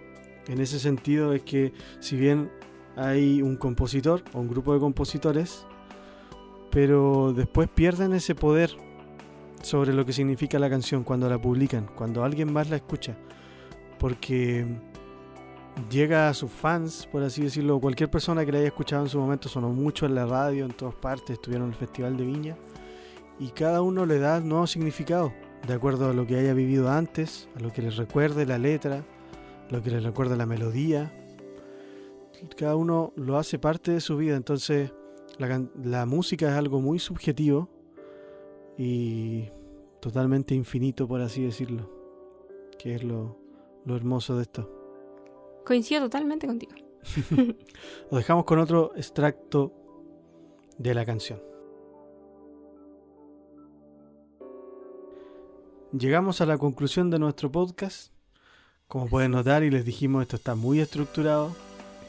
en 0.49 0.61
ese 0.61 0.79
sentido 0.81 1.35
es 1.35 1.43
que 1.43 1.73
si 2.01 2.17
bien 2.17 2.51
hay 2.97 3.43
un 3.43 3.57
compositor 3.57 4.25
o 4.33 4.41
un 4.41 4.49
grupo 4.49 4.73
de 4.75 4.81
compositores, 4.81 5.67
pero 6.71 7.33
después 7.35 7.69
pierden 7.69 8.13
ese 8.15 8.35
poder 8.35 8.77
sobre 9.62 9.92
lo 9.92 10.05
que 10.05 10.12
significa 10.12 10.59
la 10.59 10.70
canción 10.70 11.05
cuando 11.05 11.29
la 11.29 11.40
publican, 11.40 11.87
cuando 11.94 12.25
alguien 12.25 12.53
más 12.53 12.70
la 12.70 12.77
escucha, 12.77 13.16
porque 13.99 14.66
llega 15.90 16.29
a 16.29 16.35
sus 16.35 16.51
fans, 16.51 17.09
por 17.11 17.23
así 17.23 17.42
decirlo, 17.42 17.81
cualquier 17.81 18.11
persona 18.11 18.44
que 18.44 18.53
la 18.53 18.59
haya 18.59 18.68
escuchado 18.68 19.03
en 19.03 19.09
su 19.09 19.18
momento, 19.18 19.49
sonó 19.49 19.70
mucho 19.70 20.07
en 20.07 20.14
la 20.14 20.27
radio, 20.27 20.64
en 20.64 20.73
todas 20.73 20.94
partes, 20.94 21.31
estuvieron 21.31 21.68
en 21.68 21.73
el 21.73 21.79
Festival 21.79 22.16
de 22.16 22.25
Viña, 22.25 22.57
y 23.38 23.49
cada 23.49 23.83
uno 23.83 24.07
le 24.07 24.18
da 24.18 24.40
nuevo 24.40 24.66
significado, 24.66 25.33
de 25.66 25.75
acuerdo 25.75 26.11
a 26.11 26.14
lo 26.14 26.27
que 26.27 26.37
haya 26.37 26.55
vivido 26.55 26.90
antes, 26.90 27.49
a 27.57 27.61
lo 27.61 27.73
que 27.73 27.83
les 27.83 27.96
recuerde 27.96 28.46
la 28.46 28.59
letra, 28.59 29.05
lo 29.70 29.83
que 29.83 29.90
les 29.90 30.03
recuerda 30.03 30.37
la 30.37 30.46
melodía. 30.46 31.14
Cada 32.57 32.77
uno 32.77 33.12
lo 33.16 33.38
hace 33.38 33.59
parte 33.59 33.92
de 33.92 34.01
su 34.01 34.16
vida, 34.16 34.37
entonces 34.37 34.92
la, 35.38 35.62
la 35.83 36.07
música 36.07 36.49
es 36.49 36.55
algo 36.55 36.81
muy 36.81 36.99
subjetivo 36.99 37.68
y 38.83 39.51
totalmente 40.01 40.55
infinito, 40.55 41.07
por 41.07 41.21
así 41.21 41.45
decirlo, 41.45 41.90
que 42.79 42.95
es 42.95 43.05
lo, 43.05 43.37
lo 43.85 43.95
hermoso 43.95 44.37
de 44.37 44.43
esto. 44.43 45.62
Coincido 45.66 46.05
totalmente 46.05 46.47
contigo. 46.47 46.73
Lo 48.11 48.16
dejamos 48.16 48.47
con 48.47 48.59
otro 48.59 48.93
extracto 48.97 49.75
de 50.79 50.95
la 50.95 51.05
canción. 51.05 51.43
Llegamos 55.93 56.40
a 56.40 56.47
la 56.47 56.57
conclusión 56.57 57.11
de 57.11 57.19
nuestro 57.19 57.53
podcast. 57.53 58.14
Como 58.88 59.09
pueden 59.09 59.33
notar 59.33 59.62
y 59.62 59.71
les 59.71 59.85
dijimos, 59.85 60.23
esto 60.23 60.37
está 60.37 60.55
muy 60.55 60.81
estructurado 60.81 61.55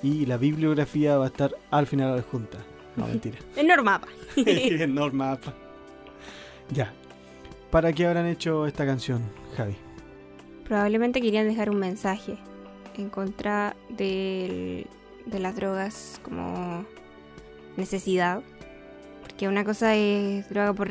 y 0.02 0.26
la 0.26 0.38
bibliografía 0.38 1.18
va 1.18 1.26
a 1.26 1.28
estar 1.28 1.54
al 1.70 1.86
final 1.86 2.18
adjunta. 2.18 2.60
No, 2.96 3.08
mentira. 3.10 3.40
Es 3.58 3.66
normal. 3.66 4.02
Es 4.38 4.88
norma. 4.88 5.38
Ya. 6.72 6.92
¿Para 7.70 7.94
qué 7.94 8.06
habrán 8.06 8.26
hecho 8.26 8.66
esta 8.66 8.86
canción, 8.86 9.22
Javi? 9.56 9.76
Probablemente 10.66 11.22
querían 11.22 11.48
dejar 11.48 11.70
un 11.70 11.78
mensaje 11.80 12.38
en 12.98 13.10
contra 13.10 13.76
del- 13.90 14.88
de 15.26 15.40
las 15.40 15.56
drogas 15.56 16.20
como 16.24 16.86
necesidad. 17.78 18.42
Porque 19.22 19.48
una 19.48 19.64
cosa 19.64 19.96
es 19.96 20.50
droga 20.50 20.74
por, 20.74 20.90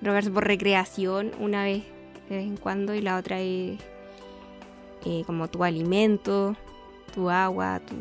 drogarse 0.00 0.30
por 0.30 0.46
recreación 0.46 1.32
una 1.38 1.64
vez 1.64 1.82
de 2.28 2.36
vez 2.36 2.46
en 2.46 2.56
cuando 2.56 2.94
y 2.94 3.02
la 3.02 3.16
otra 3.18 3.40
es 3.40 3.78
eh, 5.04 5.22
como 5.26 5.48
tu 5.48 5.64
alimento, 5.64 6.56
tu 7.14 7.28
agua, 7.28 7.80
tu 7.80 7.94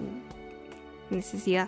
necesidad. 1.13 1.67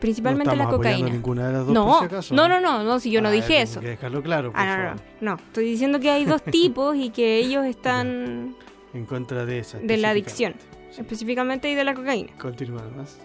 Principalmente 0.00 0.54
no 0.56 0.64
la 0.64 0.70
cocaína. 0.70 1.08
ninguna 1.08 1.46
de 1.48 1.52
las 1.54 1.64
dos, 1.66 1.74
No, 1.74 1.86
por 1.86 1.98
si 2.00 2.04
acaso, 2.04 2.34
no, 2.34 2.48
no, 2.48 2.60
no, 2.60 2.84
no, 2.84 3.00
si 3.00 3.10
yo 3.10 3.20
no 3.20 3.28
Ah, 3.28 3.32
dije 3.32 3.60
eso. 3.62 3.80
que 3.80 3.88
dejarlo 3.88 4.22
claro, 4.22 4.52
por 4.52 4.60
Ah, 4.60 4.64
no, 4.66 4.76
no, 4.76 4.88
favor. 4.90 5.02
no. 5.20 5.34
Estoy 5.36 5.64
diciendo 5.64 5.98
que 6.00 6.10
hay 6.10 6.24
dos 6.24 6.42
tipos 6.50 6.96
y 6.96 7.10
que 7.10 7.38
ellos 7.38 7.64
están 7.66 8.54
En 8.94 9.04
contra 9.06 9.44
de 9.44 9.58
esa. 9.58 9.78
de 9.78 9.96
la 9.96 10.10
adicción, 10.10 10.52
específicamente. 10.52 10.94
Sí. 10.94 11.00
específicamente 11.00 11.70
y 11.70 11.74
de 11.74 11.84
la 11.84 11.94
cocaína. 11.94 12.30
Continúa 12.38 12.82
más. 12.96 13.18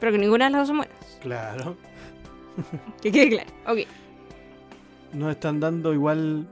Pero 0.00 0.12
que 0.12 0.18
ninguna 0.18 0.46
de 0.46 0.50
las 0.52 0.60
dos 0.62 0.68
son 0.68 0.76
buenas. 0.78 1.18
Claro. 1.20 1.76
Que 3.02 3.12
quede 3.12 3.28
claro. 3.30 3.50
Ok. 3.68 3.78
Nos 5.12 5.30
están 5.30 5.60
dando 5.60 5.92
igual 5.92 6.48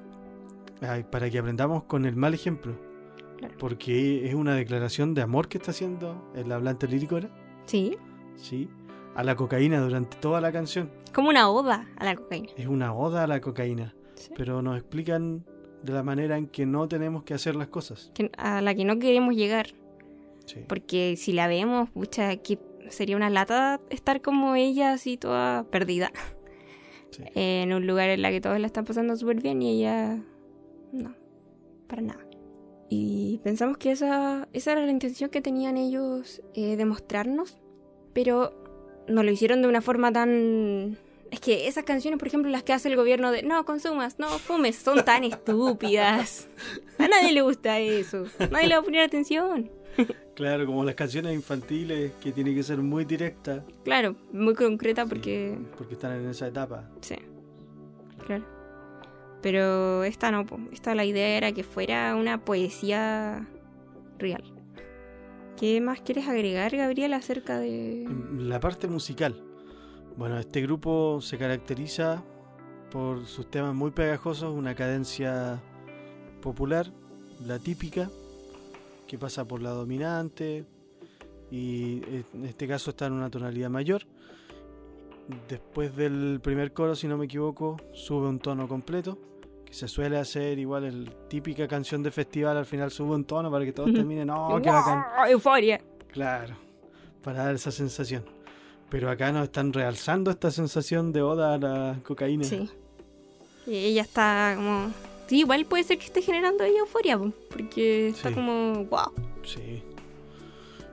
ay, 0.82 1.02
para 1.10 1.30
que 1.30 1.38
aprendamos 1.38 1.84
con 1.84 2.04
el 2.04 2.16
mal 2.16 2.34
ejemplo. 2.34 2.74
Claro. 3.38 3.54
Porque 3.58 4.28
es 4.28 4.34
una 4.34 4.54
declaración 4.54 5.14
de 5.14 5.22
amor 5.22 5.48
que 5.48 5.56
está 5.58 5.70
haciendo 5.70 6.30
el 6.36 6.52
hablante 6.52 6.86
lírico, 6.86 7.16
¿era? 7.16 7.30
Sí. 7.66 7.96
Sí. 8.36 8.68
A 9.14 9.22
la 9.22 9.36
cocaína 9.36 9.80
durante 9.80 10.16
toda 10.18 10.40
la 10.40 10.50
canción. 10.52 10.90
Como 11.14 11.28
una 11.28 11.48
oda 11.50 11.88
a 11.96 12.04
la 12.04 12.16
cocaína. 12.16 12.48
Es 12.56 12.66
una 12.66 12.92
oda 12.94 13.24
a 13.24 13.26
la 13.26 13.40
cocaína. 13.40 13.94
Sí. 14.16 14.30
Pero 14.36 14.60
nos 14.62 14.76
explican 14.76 15.44
de 15.82 15.92
la 15.92 16.02
manera 16.02 16.36
en 16.38 16.46
que 16.48 16.66
no 16.66 16.88
tenemos 16.88 17.22
que 17.24 17.34
hacer 17.34 17.54
las 17.54 17.68
cosas. 17.68 18.10
Que- 18.14 18.30
a 18.36 18.60
la 18.60 18.74
que 18.74 18.84
no 18.84 18.98
queremos 18.98 19.34
llegar. 19.36 19.68
Sí. 20.46 20.60
Porque 20.68 21.16
si 21.16 21.32
la 21.32 21.46
vemos, 21.46 21.90
pucha, 21.90 22.36
que 22.36 22.58
sería 22.90 23.16
una 23.16 23.30
lata 23.30 23.80
estar 23.90 24.20
como 24.20 24.54
ella, 24.56 24.92
así 24.92 25.16
toda 25.16 25.64
perdida. 25.64 26.10
Sí. 27.10 27.22
En 27.36 27.72
un 27.72 27.86
lugar 27.86 28.08
en 28.10 28.22
la 28.22 28.30
que 28.30 28.40
todos 28.40 28.58
la 28.58 28.66
están 28.66 28.84
pasando 28.84 29.16
súper 29.16 29.40
bien 29.40 29.62
y 29.62 29.70
ella. 29.78 30.20
No, 30.92 31.14
para 31.86 32.02
nada. 32.02 32.20
Y 32.88 33.40
pensamos 33.44 33.78
que 33.78 33.92
esa, 33.92 34.48
esa 34.52 34.72
era 34.72 34.84
la 34.84 34.90
intención 34.90 35.30
que 35.30 35.40
tenían 35.40 35.76
ellos 35.76 36.42
eh, 36.54 36.76
de 36.76 36.84
mostrarnos, 36.84 37.60
pero 38.12 38.63
no 39.08 39.22
lo 39.22 39.30
hicieron 39.30 39.62
de 39.62 39.68
una 39.68 39.80
forma 39.80 40.12
tan. 40.12 40.96
Es 41.30 41.40
que 41.40 41.66
esas 41.66 41.84
canciones, 41.84 42.18
por 42.18 42.28
ejemplo, 42.28 42.50
las 42.50 42.62
que 42.62 42.72
hace 42.72 42.88
el 42.88 42.96
gobierno 42.96 43.32
de 43.32 43.42
no 43.42 43.64
consumas, 43.64 44.18
no 44.18 44.28
fumes, 44.38 44.76
son 44.76 45.04
tan 45.04 45.24
estúpidas. 45.24 46.48
A 46.98 47.08
nadie 47.08 47.32
le 47.32 47.42
gusta 47.42 47.78
eso. 47.80 48.24
Nadie 48.50 48.68
le 48.68 48.74
va 48.74 48.80
a 48.80 48.84
poner 48.84 49.00
atención. 49.02 49.70
Claro, 50.34 50.66
como 50.66 50.84
las 50.84 50.96
canciones 50.96 51.34
infantiles 51.34 52.12
que 52.20 52.32
tienen 52.32 52.54
que 52.54 52.62
ser 52.62 52.78
muy 52.78 53.04
directas. 53.04 53.62
Claro, 53.84 54.16
muy 54.32 54.54
concreta 54.54 55.06
porque. 55.06 55.56
sí, 55.56 55.66
porque 55.76 55.94
están 55.94 56.20
en 56.20 56.28
esa 56.28 56.48
etapa. 56.48 56.90
Sí, 57.00 57.16
claro. 58.26 58.44
Pero 59.42 60.04
esta 60.04 60.30
no, 60.30 60.46
po. 60.46 60.58
esta 60.72 60.94
la 60.94 61.04
idea 61.04 61.36
era 61.36 61.52
que 61.52 61.64
fuera 61.64 62.16
una 62.16 62.44
poesía 62.44 63.46
real. 64.18 64.53
¿Qué 65.56 65.80
más 65.80 66.00
quieres 66.00 66.26
agregar, 66.26 66.76
Gabriel, 66.76 67.12
acerca 67.12 67.58
de...? 67.58 68.08
La 68.38 68.58
parte 68.58 68.88
musical. 68.88 69.40
Bueno, 70.16 70.38
este 70.38 70.60
grupo 70.62 71.20
se 71.20 71.38
caracteriza 71.38 72.24
por 72.90 73.24
sus 73.26 73.50
temas 73.50 73.74
muy 73.74 73.92
pegajosos, 73.92 74.52
una 74.52 74.74
cadencia 74.74 75.62
popular, 76.40 76.92
la 77.46 77.58
típica, 77.58 78.10
que 79.06 79.16
pasa 79.16 79.46
por 79.46 79.62
la 79.62 79.70
dominante, 79.70 80.64
y 81.50 82.02
en 82.32 82.44
este 82.44 82.66
caso 82.66 82.90
está 82.90 83.06
en 83.06 83.12
una 83.12 83.30
tonalidad 83.30 83.70
mayor. 83.70 84.02
Después 85.48 85.94
del 85.94 86.40
primer 86.42 86.72
coro, 86.72 86.96
si 86.96 87.06
no 87.06 87.16
me 87.16 87.26
equivoco, 87.26 87.76
sube 87.92 88.28
un 88.28 88.40
tono 88.40 88.66
completo, 88.66 89.18
se 89.74 89.88
suele 89.88 90.16
hacer 90.18 90.56
igual 90.60 90.84
el 90.84 91.10
típica 91.28 91.66
canción 91.66 92.00
de 92.02 92.12
festival, 92.12 92.56
al 92.56 92.64
final 92.64 92.92
sube 92.92 93.14
un 93.16 93.24
tono 93.24 93.50
para 93.50 93.64
que 93.64 93.72
todos 93.72 93.92
terminen, 93.92 94.30
¡oh, 94.30 94.60
qué 94.62 94.70
bacán! 94.70 95.04
¡Euforia! 95.28 95.80
Claro, 96.12 96.54
para 97.22 97.44
dar 97.46 97.54
esa 97.56 97.72
sensación. 97.72 98.24
Pero 98.88 99.10
acá 99.10 99.32
nos 99.32 99.44
están 99.44 99.72
realzando 99.72 100.30
esta 100.30 100.52
sensación 100.52 101.12
de 101.12 101.22
oda 101.22 101.54
a 101.54 101.58
la 101.58 101.98
cocaína. 102.04 102.44
Sí. 102.44 102.70
Y 103.66 103.74
ella 103.76 104.02
está 104.02 104.52
como... 104.54 104.92
Sí, 105.26 105.40
igual 105.40 105.64
puede 105.64 105.82
ser 105.82 105.98
que 105.98 106.04
esté 106.04 106.22
generando 106.22 106.62
ella 106.62 106.78
euforia, 106.78 107.18
po, 107.18 107.32
porque 107.50 108.08
está 108.08 108.28
Sí. 108.28 108.34
como... 108.36 108.84
¡Wow! 108.84 109.12
Sí. 109.42 109.82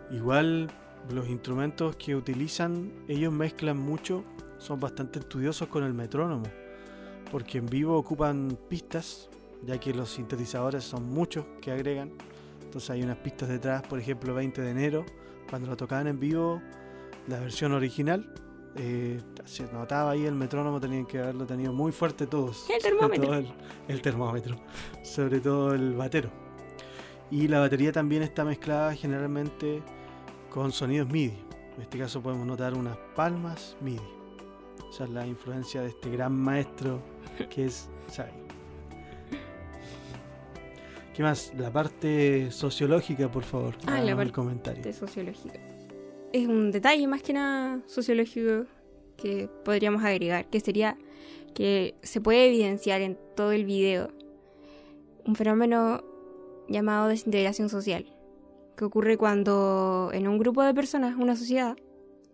Igual 0.10 0.72
los 1.14 1.28
instrumentos 1.30 1.96
que 1.98 2.16
utilizan, 2.16 2.92
ellos 3.08 3.32
mezclan 3.32 3.78
mucho, 3.78 4.24
son 4.58 4.80
bastante 4.80 5.20
estudiosos 5.20 5.68
con 5.68 5.84
el 5.84 5.94
metrónomo, 5.94 6.46
porque 7.32 7.60
en 7.60 7.66
vivo 7.66 7.98
ocupan 7.98 8.58
pistas, 8.68 9.30
ya 9.64 9.80
que 9.80 9.94
los 9.94 10.12
sintetizadores 10.12 10.84
son 10.84 11.10
muchos 11.10 11.46
que 11.62 11.72
agregan. 11.72 12.12
Entonces 12.62 12.90
hay 12.90 13.02
unas 13.04 13.18
pistas 13.18 13.48
detrás, 13.50 13.82
por 13.84 14.00
ejemplo, 14.00 14.34
20 14.34 14.62
de 14.62 14.70
enero, 14.70 15.06
cuando 15.50 15.70
lo 15.70 15.78
tocaban 15.78 16.08
en 16.08 16.20
vivo, 16.20 16.62
la 17.28 17.40
versión 17.40 17.72
original, 17.72 18.34
eh, 18.76 19.22
se 19.46 19.64
notaba 19.72 20.12
ahí 20.12 20.26
el 20.26 20.36
metrónomo, 20.36 20.80
tenían 20.80 21.06
que 21.06 21.20
haberlo 21.20 21.46
tenido 21.46 21.74
muy 21.74 21.92
fuerte 21.92 22.28
todos. 22.28 22.70
El 22.70 22.82
termómetro. 22.82 23.26
todo 23.26 23.36
el, 23.36 23.54
el 23.88 24.02
termómetro, 24.02 24.56
sobre 25.04 25.40
todo 25.40 25.74
el 25.74 25.94
batero. 25.94 26.30
Y 27.30 27.48
la 27.48 27.60
batería 27.60 27.94
también 27.94 28.24
está 28.24 28.44
mezclada 28.44 28.94
generalmente 28.94 29.82
con 30.50 30.72
sonidos 30.72 31.10
MIDI. 31.10 31.38
En 31.78 31.82
este 31.82 31.98
caso 31.98 32.22
podemos 32.22 32.46
notar 32.46 32.74
unas 32.74 32.98
palmas 33.16 33.78
MIDI. 33.80 34.21
Esa 34.92 35.06
es 35.06 35.10
la 35.12 35.26
influencia 35.26 35.82
de 35.82 35.88
este 35.88 36.10
gran 36.10 36.34
maestro 36.34 37.00
que 37.50 37.66
es 37.66 37.90
Xavi. 38.14 38.32
¿Qué 41.16 41.24
más? 41.24 41.54
La 41.58 41.72
parte 41.72 42.52
sociológica, 42.52 43.32
por 43.32 43.44
favor. 43.44 43.76
Ah, 43.88 44.02
la 44.02 44.18
parte 44.18 44.34
comentario. 44.34 44.92
sociológica. 44.92 45.60
Es 46.34 46.46
un 46.46 46.72
detalle 46.72 47.08
más 47.08 47.24
que 47.24 47.32
nada 47.32 47.80
sociológico 47.86 48.66
que 49.16 49.50
podríamos 49.64 50.04
agregar, 50.04 50.50
que 50.50 50.60
sería 50.60 50.98
que 51.54 51.96
se 52.02 52.20
puede 52.20 52.48
evidenciar 52.48 53.00
en 53.00 53.18
todo 53.36 53.54
el 53.54 53.64
video 53.64 54.10
un 55.26 55.36
fenómeno 55.36 56.04
llamado 56.68 57.08
desintegración 57.08 57.70
social, 57.70 58.06
que 58.76 58.84
ocurre 58.84 59.16
cuando 59.16 60.10
en 60.14 60.28
un 60.28 60.38
grupo 60.38 60.64
de 60.64 60.74
personas, 60.74 61.16
una 61.18 61.38
sociedad, 61.38 61.78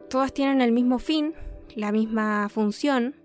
todas 0.09 0.33
tienen 0.33 0.61
el 0.61 0.71
mismo 0.71 0.97
fin, 0.97 1.35
la 1.77 1.91
misma 1.91 2.49
función, 2.49 3.15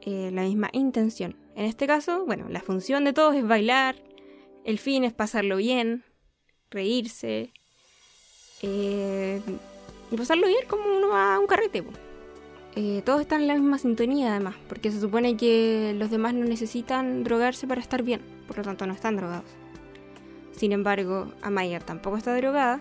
eh, 0.00 0.30
la 0.32 0.42
misma 0.42 0.70
intención. 0.72 1.36
En 1.56 1.66
este 1.66 1.86
caso, 1.86 2.24
bueno, 2.24 2.46
la 2.48 2.62
función 2.62 3.04
de 3.04 3.12
todos 3.12 3.34
es 3.34 3.46
bailar, 3.46 3.96
el 4.64 4.78
fin 4.78 5.04
es 5.04 5.12
pasarlo 5.12 5.58
bien, 5.58 6.04
reírse, 6.70 7.52
eh, 8.62 9.42
y 10.10 10.16
pasarlo 10.16 10.46
bien 10.46 10.66
como 10.66 10.84
uno 10.84 11.08
va 11.08 11.34
a 11.34 11.38
un 11.38 11.46
carrete. 11.46 11.84
Eh, 12.76 13.02
todos 13.04 13.20
están 13.20 13.42
en 13.42 13.48
la 13.48 13.54
misma 13.56 13.76
sintonía 13.76 14.30
además, 14.30 14.54
porque 14.66 14.90
se 14.90 14.98
supone 14.98 15.36
que 15.36 15.94
los 15.98 16.10
demás 16.10 16.32
no 16.32 16.46
necesitan 16.46 17.24
drogarse 17.24 17.66
para 17.66 17.82
estar 17.82 18.02
bien, 18.02 18.22
por 18.46 18.56
lo 18.56 18.62
tanto 18.62 18.86
no 18.86 18.94
están 18.94 19.16
drogados. 19.16 19.50
Sin 20.52 20.72
embargo, 20.72 21.30
Amaya 21.42 21.78
tampoco 21.80 22.16
está 22.16 22.34
drogada, 22.34 22.80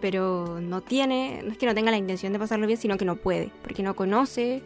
pero 0.00 0.60
no 0.60 0.80
tiene, 0.80 1.42
no 1.44 1.52
es 1.52 1.58
que 1.58 1.66
no 1.66 1.74
tenga 1.74 1.90
la 1.90 1.96
intención 1.98 2.32
de 2.32 2.38
pasarlo 2.38 2.66
bien, 2.66 2.78
sino 2.78 2.96
que 2.96 3.04
no 3.04 3.16
puede, 3.16 3.50
porque 3.62 3.82
no 3.82 3.94
conoce 3.96 4.62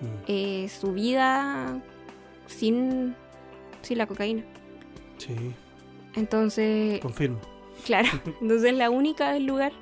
Mm. 0.00 0.06
eh, 0.26 0.68
su 0.68 0.92
vida 0.92 1.80
sin, 2.46 3.14
sin 3.82 3.98
la 3.98 4.06
cocaína. 4.06 4.42
Sí, 5.18 5.34
Entonces, 6.16 6.98
confirmo. 7.00 7.38
Claro, 7.84 8.08
entonces 8.40 8.72
es 8.72 8.76
la 8.76 8.90
única 8.90 9.32
del 9.32 9.46
lugar 9.46 9.72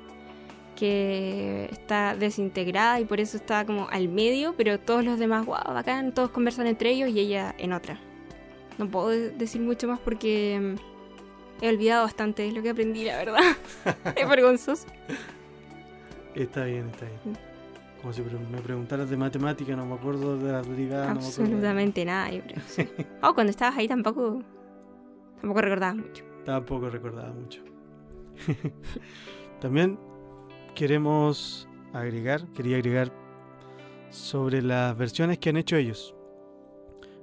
que 0.75 1.67
está 1.71 2.15
desintegrada 2.15 2.99
y 2.99 3.05
por 3.05 3.19
eso 3.19 3.37
está 3.37 3.65
como 3.65 3.87
al 3.89 4.07
medio, 4.09 4.53
pero 4.57 4.79
todos 4.79 5.03
los 5.03 5.19
demás, 5.19 5.45
wow, 5.45 5.57
bacán, 5.73 6.13
todos 6.13 6.29
conversan 6.31 6.67
entre 6.67 6.91
ellos 6.91 7.09
y 7.09 7.19
ella 7.19 7.53
en 7.57 7.73
otra. 7.73 7.99
No 8.77 8.87
puedo 8.87 9.09
de- 9.09 9.31
decir 9.31 9.61
mucho 9.61 9.87
más 9.87 9.99
porque 9.99 10.75
mm, 10.77 10.90
he 11.61 11.69
olvidado 11.69 12.03
bastante 12.03 12.43
de 12.43 12.51
lo 12.51 12.61
que 12.61 12.69
aprendí, 12.71 13.05
la 13.05 13.17
verdad. 13.17 13.39
es 14.15 14.27
vergonzoso. 14.29 14.87
Está 16.35 16.65
bien, 16.65 16.87
está 16.89 17.05
bien. 17.05 17.19
Mm. 17.25 18.01
Como 18.01 18.13
si 18.13 18.21
me 18.23 18.61
preguntaras 18.61 19.09
de 19.09 19.17
matemática, 19.17 19.75
no 19.75 19.85
me 19.85 19.93
acuerdo 19.93 20.37
de 20.37 20.51
las 20.51 20.67
derivadas. 20.67 21.07
no 21.09 21.13
me 21.13 21.19
acuerdo 21.19 21.35
de- 21.37 21.41
Absolutamente 21.43 22.03
nada, 22.05 22.31
yo 22.31 22.41
creo. 22.41 22.57
sí. 22.67 22.87
Oh, 23.21 23.33
cuando 23.33 23.51
estabas 23.51 23.77
ahí 23.77 23.87
tampoco, 23.87 24.41
tampoco 25.39 25.61
recordabas 25.61 25.95
mucho. 25.97 26.23
Tampoco 26.45 26.89
recordaba 26.89 27.31
mucho. 27.31 27.61
También 29.61 29.99
queremos 30.73 31.67
agregar, 31.93 32.47
quería 32.53 32.77
agregar 32.77 33.11
sobre 34.09 34.61
las 34.63 34.97
versiones 34.97 35.37
que 35.37 35.49
han 35.49 35.57
hecho 35.57 35.75
ellos. 35.75 36.15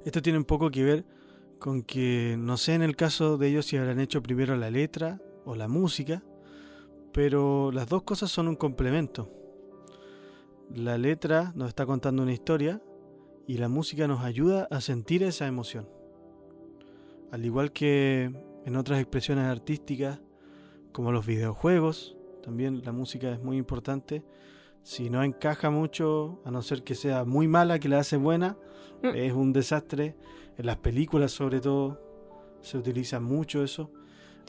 Esto 0.04 0.22
tiene 0.22 0.38
un 0.38 0.44
poco 0.44 0.70
que 0.70 0.84
ver 0.84 1.04
con 1.58 1.82
que 1.82 2.36
no 2.38 2.56
sé 2.56 2.74
en 2.74 2.82
el 2.82 2.96
caso 2.96 3.36
de 3.38 3.48
ellos 3.48 3.66
si 3.66 3.76
habrán 3.76 4.00
hecho 4.00 4.22
primero 4.22 4.56
la 4.56 4.70
letra 4.70 5.20
o 5.44 5.54
la 5.54 5.68
música, 5.68 6.22
pero 7.12 7.70
las 7.72 7.88
dos 7.88 8.02
cosas 8.02 8.30
son 8.30 8.48
un 8.48 8.56
complemento. 8.56 9.30
La 10.74 10.98
letra 10.98 11.52
nos 11.54 11.68
está 11.68 11.86
contando 11.86 12.22
una 12.22 12.32
historia 12.32 12.82
y 13.46 13.56
la 13.56 13.68
música 13.68 14.06
nos 14.06 14.22
ayuda 14.22 14.68
a 14.70 14.80
sentir 14.80 15.22
esa 15.22 15.46
emoción. 15.46 15.88
Al 17.30 17.44
igual 17.44 17.72
que 17.72 18.32
en 18.64 18.76
otras 18.76 19.00
expresiones 19.00 19.44
artísticas, 19.46 20.20
como 20.92 21.12
los 21.12 21.26
videojuegos, 21.26 22.16
también 22.42 22.82
la 22.84 22.92
música 22.92 23.32
es 23.32 23.42
muy 23.42 23.56
importante. 23.56 24.22
Si 24.82 25.10
no 25.10 25.22
encaja 25.22 25.70
mucho, 25.70 26.40
a 26.44 26.50
no 26.50 26.62
ser 26.62 26.82
que 26.82 26.94
sea 26.94 27.24
muy 27.24 27.48
mala, 27.48 27.78
que 27.78 27.88
la 27.88 27.98
hace 27.98 28.16
buena, 28.16 28.56
Mm. 29.02 29.14
es 29.14 29.32
un 29.32 29.52
desastre. 29.52 30.16
En 30.58 30.66
las 30.66 30.76
películas, 30.76 31.32
sobre 31.32 31.60
todo, 31.60 32.00
se 32.60 32.76
utiliza 32.76 33.20
mucho 33.20 33.62
eso. 33.62 33.90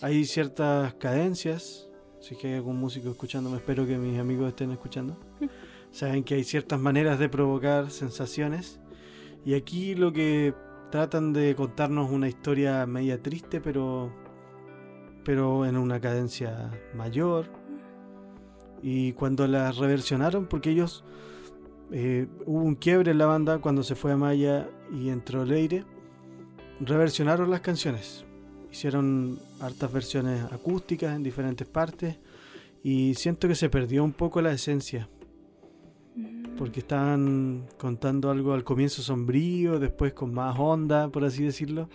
Hay 0.02 0.26
ciertas 0.26 0.96
cadencias. 0.96 1.90
Si 2.20 2.34
es 2.34 2.40
que 2.42 2.48
hay 2.48 2.54
algún 2.56 2.78
músico 2.78 3.10
escuchándome, 3.10 3.58
espero 3.58 3.86
que 3.88 3.98
mis 3.98 4.20
amigos 4.20 4.50
estén 4.50 4.72
escuchando. 4.72 5.18
Saben 5.92 6.24
que 6.24 6.36
hay 6.36 6.44
ciertas 6.44 6.80
maneras 6.80 7.20
de 7.20 7.30
provocar 7.30 7.92
sensaciones. 7.92 8.80
Y 9.46 9.54
aquí 9.54 9.96
lo 9.96 10.12
que 10.12 10.54
tratan 10.92 11.32
de 11.32 11.56
contarnos 11.56 12.12
una 12.12 12.28
historia 12.28 12.86
media 12.86 13.22
triste, 13.22 13.62
pero 13.62 14.12
pero 15.24 15.66
en 15.66 15.78
una 15.78 16.00
cadencia 16.00 16.72
mayor. 16.96 17.46
Y 18.82 19.14
cuando 19.14 19.46
la 19.48 19.72
reversionaron, 19.72 20.48
porque 20.48 20.72
ellos 20.72 21.04
eh, 21.92 22.28
hubo 22.48 22.64
un 22.64 22.74
quiebre 22.74 23.12
en 23.12 23.20
la 23.20 23.28
banda 23.28 23.60
cuando 23.60 23.84
se 23.84 23.94
fue 23.94 24.12
a 24.12 24.18
Maya 24.18 24.70
y 24.92 25.10
entró 25.10 25.46
Leire, 25.46 25.86
reversionaron 26.80 27.50
las 27.50 27.62
canciones. 27.62 28.26
Hicieron 28.72 29.40
hartas 29.60 29.92
versiones 29.92 30.44
acústicas 30.52 31.16
en 31.16 31.24
diferentes 31.24 31.68
partes 31.68 32.18
y 32.84 33.16
siento 33.16 33.48
que 33.48 33.56
se 33.56 33.70
perdió 33.70 34.04
un 34.04 34.14
poco 34.14 34.42
la 34.42 34.52
esencia 34.52 35.10
porque 36.60 36.82
estaban 36.82 37.68
contando 37.78 38.30
algo 38.30 38.52
al 38.52 38.66
comienzo 38.66 39.02
sombrío, 39.02 39.80
después 39.80 40.12
con 40.12 40.34
más 40.34 40.60
onda, 40.60 41.08
por 41.08 41.24
así 41.24 41.42
decirlo. 41.42 41.88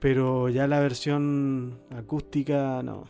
Pero 0.00 0.48
ya 0.48 0.66
la 0.66 0.80
versión 0.80 1.78
acústica, 1.90 2.82
no. 2.82 3.04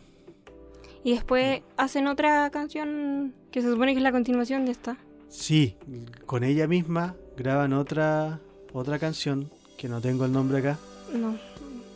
Y 1.01 1.13
después 1.13 1.61
hacen 1.77 2.07
otra 2.07 2.49
canción 2.49 3.33
que 3.51 3.61
se 3.61 3.71
supone 3.71 3.93
que 3.93 3.99
es 3.99 4.03
la 4.03 4.11
continuación 4.11 4.65
de 4.65 4.73
esta. 4.73 4.97
Sí, 5.29 5.77
con 6.25 6.43
ella 6.43 6.67
misma 6.67 7.15
graban 7.37 7.71
otra 7.71 8.41
otra 8.73 8.99
canción, 8.99 9.49
que 9.77 9.87
no 9.89 10.01
tengo 10.01 10.25
el 10.25 10.31
nombre 10.31 10.59
acá. 10.59 10.77
No. 11.13 11.37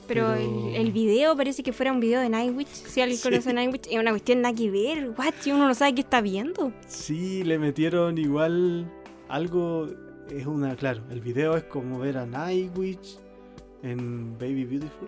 Pero, 0.07 0.33
Pero- 0.35 0.69
El, 0.69 0.75
el 0.75 0.91
video 0.91 1.35
parece 1.37 1.61
que 1.63 1.71
fuera 1.71 1.91
un 1.91 1.99
video 1.99 2.19
de 2.19 2.29
Nightwish. 2.29 2.67
Si 2.67 2.99
alguien 3.01 3.17
Sí. 3.19 3.29
conoce 3.29 3.53
Nightwish, 3.53 3.81
es 3.91 3.99
una 3.99 4.09
cuestión 4.11 4.41
nada 4.41 4.55
que 4.55 4.69
ver. 4.71 5.11
What? 5.17 5.33
Si 5.39 5.51
uno 5.51 5.67
no 5.67 5.73
sabe 5.75 5.93
qué 5.95 6.01
está 6.01 6.19
viendo. 6.21 6.71
Sí, 6.87 7.43
le 7.43 7.59
metieron 7.59 8.17
igual 8.17 8.91
algo, 9.27 9.87
es 10.31 10.45
una, 10.47 10.75
claro, 10.75 11.01
el 11.11 11.21
video 11.21 11.55
es 11.55 11.63
como 11.65 11.99
ver 11.99 12.17
a 12.17 12.25
Nightwish 12.25 13.19
en 13.83 14.37
Baby 14.39 14.65
Beautiful. 14.65 15.07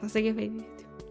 No 0.00 0.08
sé 0.08 0.22
qué 0.22 0.28
es 0.30 0.36
Baby. 0.36 0.64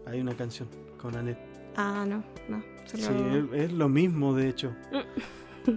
Hay 0.06 0.20
una 0.20 0.34
canción 0.34 0.68
con 1.00 1.14
Annette. 1.14 1.38
Ah, 1.76 2.04
no, 2.08 2.24
no. 2.48 2.62
Solo... 2.86 3.02
Sí, 3.02 3.48
es, 3.56 3.64
es 3.64 3.72
lo 3.72 3.88
mismo 3.90 4.34
de 4.34 4.48
hecho. 4.48 4.72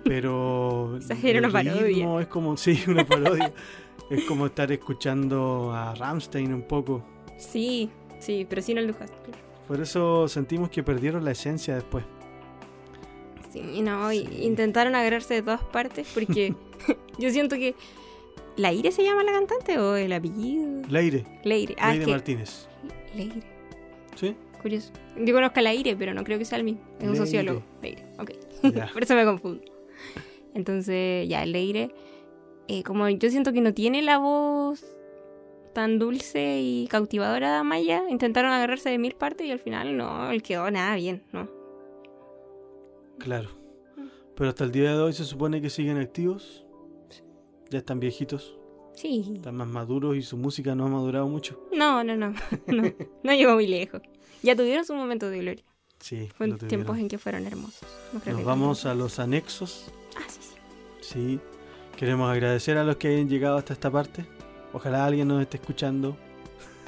Pero 0.03 0.97
era 1.23 1.39
una 1.39 1.51
parodia. 1.51 1.81
ritmo 1.83 2.19
Es 2.19 2.27
como, 2.27 2.57
sí, 2.57 2.79
una 2.87 3.05
parodia. 3.05 3.51
es 4.09 4.23
como 4.25 4.45
estar 4.45 4.71
escuchando 4.71 5.71
a 5.73 5.95
Ramstein 5.95 6.53
un 6.53 6.61
poco. 6.63 7.03
Sí, 7.37 7.89
sí, 8.19 8.45
pero 8.49 8.61
sin 8.61 8.77
el 8.77 8.93
claro. 8.95 9.13
Por 9.67 9.81
eso 9.81 10.27
sentimos 10.27 10.69
que 10.69 10.83
perdieron 10.83 11.25
la 11.25 11.31
esencia 11.31 11.75
después. 11.75 12.05
Sí, 13.51 13.81
no, 13.81 14.09
Sí. 14.11 14.27
intentaron 14.41 14.95
agarrarse 14.95 15.35
de 15.35 15.41
todas 15.41 15.63
partes 15.63 16.07
porque 16.13 16.53
yo 17.19 17.29
siento 17.29 17.55
que. 17.55 17.75
¿La 18.57 18.71
Ire 18.71 18.93
se 18.93 19.03
llama 19.03 19.21
la 19.25 19.33
cantante 19.33 19.77
o 19.79 19.97
el 19.97 20.13
apellido? 20.13 20.81
Leire, 20.87 21.25
Leire. 21.43 21.75
Ah, 21.77 21.91
Leire. 21.93 22.09
Martínez. 22.09 22.69
Leire, 23.13 23.41
¿Sí? 24.15 24.33
curioso. 24.61 24.93
Yo 25.17 25.33
conozco 25.33 25.59
a 25.59 25.63
la 25.63 25.73
Ire, 25.73 25.97
pero 25.97 26.13
no 26.13 26.23
creo 26.23 26.37
que 26.39 26.45
sea 26.45 26.57
el 26.59 26.63
mismo. 26.63 26.79
Es 27.01 27.09
un 27.09 27.17
sociólogo. 27.17 27.61
Leire, 27.81 28.05
ok. 28.17 28.31
Por 28.93 29.03
eso 29.03 29.13
me 29.13 29.25
confundo. 29.25 29.61
Entonces, 30.53 31.27
ya, 31.27 31.45
Leire, 31.45 31.93
eh, 32.67 32.83
como 32.83 33.07
yo 33.09 33.29
siento 33.29 33.53
que 33.53 33.61
no 33.61 33.73
tiene 33.73 34.01
la 34.01 34.17
voz 34.17 34.83
tan 35.73 35.99
dulce 35.99 36.59
y 36.61 36.87
cautivadora 36.87 37.51
de 37.51 37.57
Amaya, 37.57 38.03
intentaron 38.09 38.51
agarrarse 38.51 38.89
de 38.89 38.97
mil 38.97 39.13
partes 39.15 39.45
y 39.47 39.51
al 39.51 39.59
final 39.59 39.97
no, 39.97 40.31
él 40.31 40.41
quedó 40.41 40.69
nada 40.71 40.95
bien, 40.95 41.23
¿no? 41.33 41.49
Claro. 43.19 43.49
Pero 44.35 44.49
hasta 44.49 44.63
el 44.63 44.71
día 44.71 44.91
de 44.95 45.01
hoy 45.01 45.13
se 45.13 45.23
supone 45.25 45.61
que 45.61 45.69
siguen 45.69 45.97
activos. 45.97 46.65
Ya 47.69 47.79
están 47.79 47.99
viejitos, 47.99 48.57
Sí. 48.93 49.33
están 49.35 49.55
más 49.55 49.67
maduros 49.67 50.15
y 50.15 50.21
su 50.21 50.37
música 50.37 50.75
no 50.75 50.85
ha 50.85 50.89
madurado 50.89 51.27
mucho. 51.27 51.59
No, 51.73 52.03
no, 52.03 52.15
no, 52.15 52.33
no, 52.67 52.83
no 53.23 53.33
llegó 53.33 53.55
muy 53.55 53.67
lejos. 53.67 54.01
Ya 54.43 54.55
tuvieron 54.55 54.85
su 54.85 54.93
momento 54.93 55.29
de 55.29 55.39
gloria. 55.39 55.63
Sí, 55.99 56.27
Fue 56.37 56.51
tiempos 56.53 56.97
en 56.99 57.07
que 57.07 57.17
fueron 57.17 57.45
hermosos. 57.47 57.87
No 58.13 58.19
creo 58.19 58.33
Nos 58.33 58.41
que 58.41 58.47
vamos 58.47 58.85
a 58.85 58.93
los 58.93 59.17
anexos. 59.19 59.91
Ah, 60.15 60.23
sí, 60.27 60.39
sí. 60.41 60.53
Sí. 61.01 61.39
Queremos 61.97 62.29
agradecer 62.29 62.77
a 62.77 62.83
los 62.83 62.97
que 62.97 63.07
hayan 63.09 63.29
llegado 63.29 63.57
hasta 63.57 63.73
esta 63.73 63.89
parte. 63.89 64.25
Ojalá 64.73 65.05
alguien 65.05 65.27
nos 65.27 65.41
esté 65.41 65.57
escuchando 65.57 66.17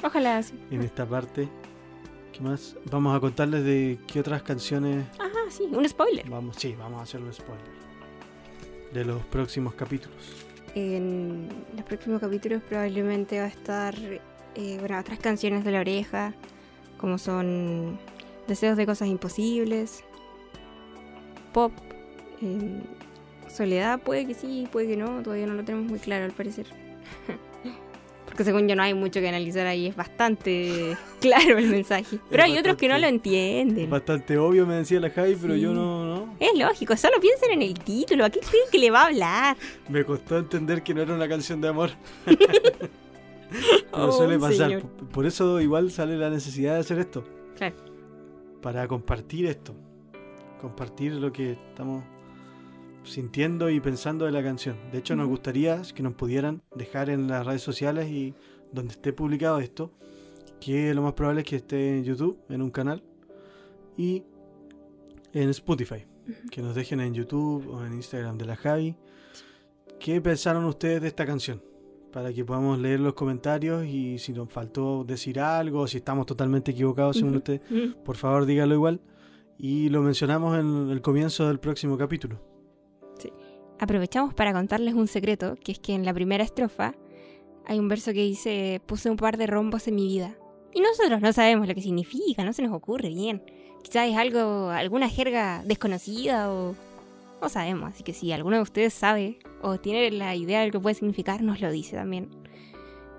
Ojalá 0.02 0.42
sí. 0.42 0.54
en 0.70 0.82
esta 0.82 1.06
parte. 1.06 1.48
¿Qué 2.32 2.40
más? 2.40 2.76
Vamos 2.90 3.16
a 3.16 3.20
contarles 3.20 3.64
de 3.64 3.98
qué 4.06 4.20
otras 4.20 4.42
canciones 4.42 5.06
Ajá, 5.18 5.38
sí, 5.50 5.64
un 5.72 5.88
spoiler. 5.88 6.28
vamos. 6.28 6.56
Sí, 6.56 6.74
vamos 6.78 7.00
a 7.00 7.02
hacer 7.04 7.20
un 7.22 7.32
spoiler 7.32 7.64
de 8.92 9.04
los 9.04 9.22
próximos 9.26 9.74
capítulos. 9.74 10.46
En 10.74 11.48
los 11.74 11.84
próximos 11.84 12.20
capítulos 12.20 12.62
probablemente 12.68 13.38
va 13.38 13.46
a 13.46 13.48
estar 13.48 13.94
eh, 14.54 14.76
bueno, 14.80 14.98
otras 14.98 15.18
canciones 15.18 15.64
de 15.64 15.72
la 15.72 15.80
oreja, 15.80 16.34
como 16.98 17.16
son 17.18 17.98
Deseos 18.46 18.76
de 18.76 18.86
Cosas 18.86 19.08
Imposibles, 19.08 20.04
Pop, 21.52 21.72
eh, 22.42 22.82
Soledad, 23.58 24.00
puede 24.00 24.26
que 24.26 24.34
sí, 24.34 24.66
puede 24.72 24.86
que 24.88 24.96
no, 24.96 25.22
todavía 25.22 25.46
no 25.46 25.54
lo 25.54 25.64
tenemos 25.64 25.90
muy 25.90 25.98
claro 25.98 26.24
al 26.24 26.30
parecer. 26.32 26.66
Porque 28.24 28.44
según 28.44 28.68
yo 28.68 28.76
no 28.76 28.82
hay 28.84 28.94
mucho 28.94 29.20
que 29.20 29.28
analizar 29.28 29.66
ahí, 29.66 29.86
es 29.88 29.96
bastante 29.96 30.96
claro 31.20 31.58
el 31.58 31.68
mensaje. 31.68 32.18
Pero 32.30 32.44
hay 32.44 32.56
otros 32.56 32.76
que 32.76 32.86
no 32.88 32.96
lo 32.98 33.06
Es 33.06 33.12
entienden. 33.12 33.90
bastante 33.90 34.38
obvio, 34.38 34.64
me 34.66 34.74
decía 34.76 35.00
la 35.00 35.10
Javi, 35.10 35.36
pero 35.40 35.54
Sí. 35.54 35.60
yo 35.60 35.72
no, 35.74 36.04
no. 36.04 36.36
Es 36.38 36.56
lógico, 36.56 36.96
solo 36.96 37.18
piensen 37.20 37.50
en 37.52 37.62
el 37.62 37.74
título, 37.74 38.24
¿a 38.24 38.30
qué 38.30 38.38
creen 38.40 38.64
que 38.70 38.78
le 38.78 38.90
va 38.90 39.02
a 39.02 39.06
hablar? 39.06 39.56
Me 39.88 40.04
costó 40.04 40.38
entender 40.38 40.82
que 40.82 40.94
no 40.94 41.02
era 41.02 41.14
una 41.14 41.28
canción 41.28 41.60
de 41.60 41.68
amor. 41.68 41.90
Pero 43.90 44.08
Oh, 44.08 44.12
suele 44.12 44.38
pasar. 44.38 44.68
señor. 44.68 44.82
Por 45.10 45.24
eso 45.26 45.58
igual 45.60 45.90
sale 45.90 46.16
la 46.18 46.28
necesidad 46.30 46.74
de 46.74 46.80
hacer 46.80 46.98
esto. 46.98 47.24
Claro. 47.56 47.76
Para 48.60 48.86
compartir 48.86 49.46
esto. 49.46 49.74
Compartir 50.60 51.12
lo 51.14 51.32
que 51.32 51.52
estamos 51.52 52.04
sintiendo 53.10 53.70
y 53.70 53.80
pensando 53.80 54.24
de 54.26 54.32
la 54.32 54.42
canción. 54.42 54.76
De 54.92 54.98
hecho, 54.98 55.16
nos 55.16 55.28
gustaría 55.28 55.82
que 55.94 56.02
nos 56.02 56.14
pudieran 56.14 56.62
dejar 56.74 57.10
en 57.10 57.26
las 57.28 57.44
redes 57.46 57.62
sociales 57.62 58.08
y 58.10 58.34
donde 58.72 58.92
esté 58.92 59.12
publicado 59.12 59.58
esto, 59.60 59.90
que 60.60 60.92
lo 60.94 61.02
más 61.02 61.12
probable 61.14 61.40
es 61.42 61.46
que 61.46 61.56
esté 61.56 61.98
en 61.98 62.04
YouTube, 62.04 62.38
en 62.48 62.62
un 62.62 62.70
canal, 62.70 63.02
y 63.96 64.22
en 65.32 65.48
Spotify. 65.50 66.04
Que 66.50 66.60
nos 66.62 66.74
dejen 66.74 67.00
en 67.00 67.14
YouTube 67.14 67.66
o 67.68 67.84
en 67.84 67.94
Instagram 67.94 68.36
de 68.36 68.44
la 68.44 68.56
Javi. 68.56 68.94
¿Qué 69.98 70.20
pensaron 70.20 70.64
ustedes 70.66 71.00
de 71.02 71.08
esta 71.08 71.24
canción? 71.26 71.62
Para 72.12 72.32
que 72.32 72.44
podamos 72.44 72.78
leer 72.78 73.00
los 73.00 73.14
comentarios 73.14 73.86
y 73.86 74.18
si 74.18 74.32
nos 74.32 74.50
faltó 74.50 75.04
decir 75.04 75.40
algo, 75.40 75.86
si 75.86 75.98
estamos 75.98 76.26
totalmente 76.26 76.70
equivocados 76.72 77.16
según 77.16 77.30
Ujú. 77.30 77.38
usted, 77.38 77.62
Mm. 77.70 78.02
por 78.04 78.16
favor 78.16 78.46
dígalo 78.46 78.74
igual. 78.74 79.00
Y 79.58 79.88
lo 79.88 80.02
mencionamos 80.02 80.58
en 80.58 80.90
el 80.90 81.00
comienzo 81.00 81.48
del 81.48 81.58
próximo 81.60 81.96
capítulo. 81.98 82.40
Aprovechamos 83.80 84.34
para 84.34 84.52
contarles 84.52 84.94
un 84.94 85.06
secreto, 85.06 85.56
que 85.62 85.72
es 85.72 85.78
que 85.78 85.94
en 85.94 86.04
la 86.04 86.12
primera 86.12 86.42
estrofa 86.42 86.94
hay 87.66 87.78
un 87.78 87.88
verso 87.88 88.12
que 88.12 88.22
dice, 88.22 88.80
puse 88.86 89.10
un 89.10 89.16
par 89.16 89.36
de 89.36 89.46
rombos 89.46 89.86
en 89.88 89.94
mi 89.94 90.06
vida. 90.06 90.34
Y 90.72 90.80
nosotros 90.80 91.20
no 91.20 91.32
sabemos 91.32 91.68
lo 91.68 91.74
que 91.74 91.82
significa, 91.82 92.44
no 92.44 92.52
se 92.52 92.62
nos 92.62 92.72
ocurre 92.72 93.08
bien. 93.10 93.42
Quizás 93.82 94.08
es 94.08 94.16
algo, 94.16 94.70
alguna 94.70 95.08
jerga 95.08 95.62
desconocida 95.64 96.50
o 96.52 96.74
no 97.40 97.48
sabemos. 97.48 97.90
Así 97.92 98.02
que 98.02 98.12
si 98.12 98.32
alguno 98.32 98.56
de 98.56 98.62
ustedes 98.62 98.94
sabe 98.94 99.38
o 99.62 99.78
tiene 99.78 100.10
la 100.10 100.34
idea 100.34 100.60
de 100.60 100.66
lo 100.66 100.72
que 100.72 100.80
puede 100.80 100.94
significar, 100.94 101.42
nos 101.42 101.60
lo 101.60 101.70
dice 101.70 101.96
también. 101.96 102.30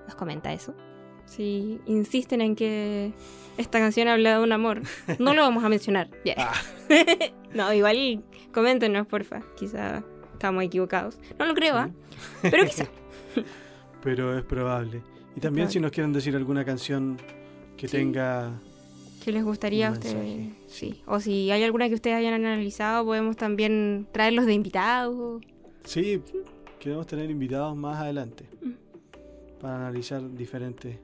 Nos 0.05 0.15
comenta 0.15 0.51
eso. 0.51 0.75
Si 1.25 1.79
insisten 1.85 2.41
en 2.41 2.55
que 2.55 3.13
esta 3.57 3.79
canción 3.79 4.07
habla 4.07 4.37
de 4.37 4.43
un 4.43 4.51
amor, 4.51 4.81
no 5.19 5.33
lo 5.33 5.43
vamos 5.43 5.63
a 5.63 5.69
mencionar. 5.69 6.09
Ya. 6.25 6.35
Ah. 6.37 6.53
no, 7.53 7.71
igual 7.73 8.23
coméntenos, 8.51 9.05
porfa. 9.07 9.41
Quizá 9.55 10.03
estamos 10.39 10.63
equivocados. 10.63 11.19
No 11.37 11.45
lo 11.45 11.53
creo, 11.53 11.75
¿ah? 11.77 11.89
Pero 12.41 12.65
quizá. 12.65 12.85
Pero 14.03 14.37
es 14.37 14.43
probable. 14.45 15.01
Y 15.35 15.39
también 15.41 15.65
probable. 15.67 15.71
si 15.73 15.79
nos 15.81 15.91
quieren 15.91 16.13
decir 16.13 16.35
alguna 16.35 16.63
canción 16.65 17.17
que 17.77 17.87
Sí. 17.87 17.97
tenga... 17.97 18.51
¿Qué 19.23 19.33
les 19.33 19.43
gustaría 19.43 19.89
a 19.89 19.91
ustedes? 19.91 20.47
Sí. 20.67 21.01
O 21.05 21.19
si 21.19 21.51
hay 21.51 21.61
alguna 21.63 21.89
que 21.89 21.95
ustedes 21.95 22.15
hayan 22.15 22.33
analizado, 22.33 23.03
podemos 23.03 23.35
también 23.35 24.07
traerlos 24.13 24.45
de 24.45 24.53
invitados. 24.53 25.41
Sí, 25.83 26.21
queremos 26.79 27.05
tener 27.05 27.29
invitados 27.29 27.75
más 27.75 27.97
adelante 27.97 28.45
Mm. 28.61 28.71
para 29.59 29.75
analizar 29.75 30.21
diferentes 30.33 30.97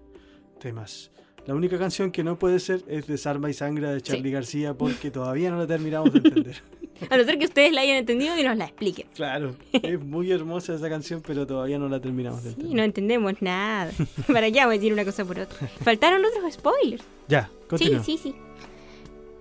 temas. 0.60 1.12
La 1.46 1.54
única 1.54 1.78
canción 1.78 2.10
que 2.10 2.24
no 2.24 2.40
puede 2.40 2.60
ser 2.60 2.84
es 2.88 3.06
Desarma 3.06 3.50
y 3.50 3.54
Sangra 3.54 3.92
de 3.92 4.02
Charlie 4.02 4.32
García 4.32 4.74
porque 4.74 5.12
todavía 5.12 5.52
no 5.52 5.58
la 5.58 5.68
terminamos 5.68 6.12
de 6.14 6.20
entender. 6.20 6.56
A 7.10 7.18
no 7.18 7.24
ser 7.26 7.38
que 7.38 7.46
ustedes 7.46 7.72
la 7.74 7.82
hayan 7.82 7.98
entendido 7.98 8.38
y 8.40 8.44
nos 8.44 8.58
la 8.58 8.66
expliquen. 8.66 9.08
claro, 9.16 9.56
es 9.74 10.00
muy 10.02 10.32
hermosa 10.32 10.76
esa 10.76 10.90
canción, 10.90 11.22
pero 11.26 11.46
todavía 11.46 11.78
no 11.78 11.90
la 11.90 12.00
terminamos 12.00 12.44
de 12.44 12.50
Sí, 12.52 12.56
entender. 12.56 12.78
no 12.78 12.84
entendemos 12.84 13.34
nada. 13.42 13.92
¿Para 14.32 14.50
qué 14.52 14.60
vamos 14.60 14.72
a 14.74 14.76
decir 14.76 14.94
una 14.94 15.04
cosa 15.06 15.26
por 15.26 15.40
otra? 15.40 15.68
Faltaron 15.84 16.22
otros 16.24 16.54
spoilers. 16.54 17.04
Ya, 17.28 17.50
continúa. 17.70 18.04
Sí, 18.04 18.18
sí, 18.18 18.32
sí. 18.32 18.36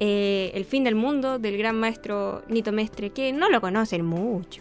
Eh, 0.00 0.50
el 0.54 0.64
fin 0.64 0.82
del 0.84 0.96
mundo 0.96 1.38
del 1.38 1.56
gran 1.56 1.78
maestro 1.78 2.42
Nito 2.48 2.72
Mestre, 2.72 3.10
que 3.10 3.32
no 3.32 3.48
lo 3.48 3.60
conocen 3.60 4.04
mucho. 4.04 4.60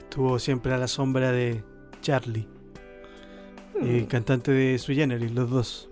Estuvo 0.00 0.38
siempre 0.40 0.72
a 0.74 0.78
la 0.78 0.88
sombra 0.88 1.30
de 1.32 1.62
Charlie, 2.02 2.46
eh, 3.80 4.02
Mm. 4.02 4.06
cantante 4.06 4.50
de 4.52 4.78
Sui 4.78 4.96
Generis, 4.96 5.30
los 5.32 5.48
dos. 5.48 5.88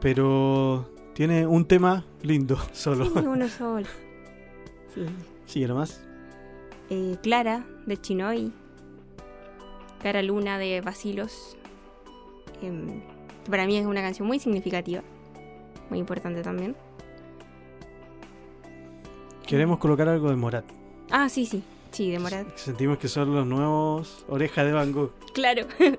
Pero 0.00 0.90
tiene 1.14 1.46
un 1.46 1.64
tema 1.64 2.04
lindo 2.22 2.58
solo. 2.72 3.04
Sí, 3.06 3.12
uno 3.26 3.48
solo. 3.48 3.86
Sí. 5.46 5.66
Nomás. 5.66 6.00
Eh, 6.90 7.16
Clara, 7.22 7.64
de 7.86 7.96
Chinoy. 7.96 8.52
Cara 10.02 10.22
Luna, 10.22 10.58
de 10.58 10.80
Basilos. 10.80 11.56
Que 12.60 12.72
para 13.48 13.66
mí 13.66 13.76
es 13.76 13.86
una 13.86 14.02
canción 14.02 14.26
muy 14.26 14.38
significativa. 14.38 15.02
Muy 15.88 15.98
importante 15.98 16.42
también. 16.42 16.76
Queremos 19.46 19.78
colocar 19.78 20.08
algo 20.08 20.30
de 20.30 20.36
Morat. 20.36 20.64
Ah, 21.10 21.28
sí, 21.28 21.44
sí. 21.44 21.62
Sí, 21.90 22.10
de 22.10 22.18
Morat. 22.18 22.46
Sentimos 22.56 22.98
que 22.98 23.08
son 23.08 23.34
los 23.34 23.46
nuevos 23.46 24.24
orejas 24.28 24.64
de 24.64 24.72
Van 24.72 24.92
Gogh. 24.92 25.12
Claro. 25.32 25.66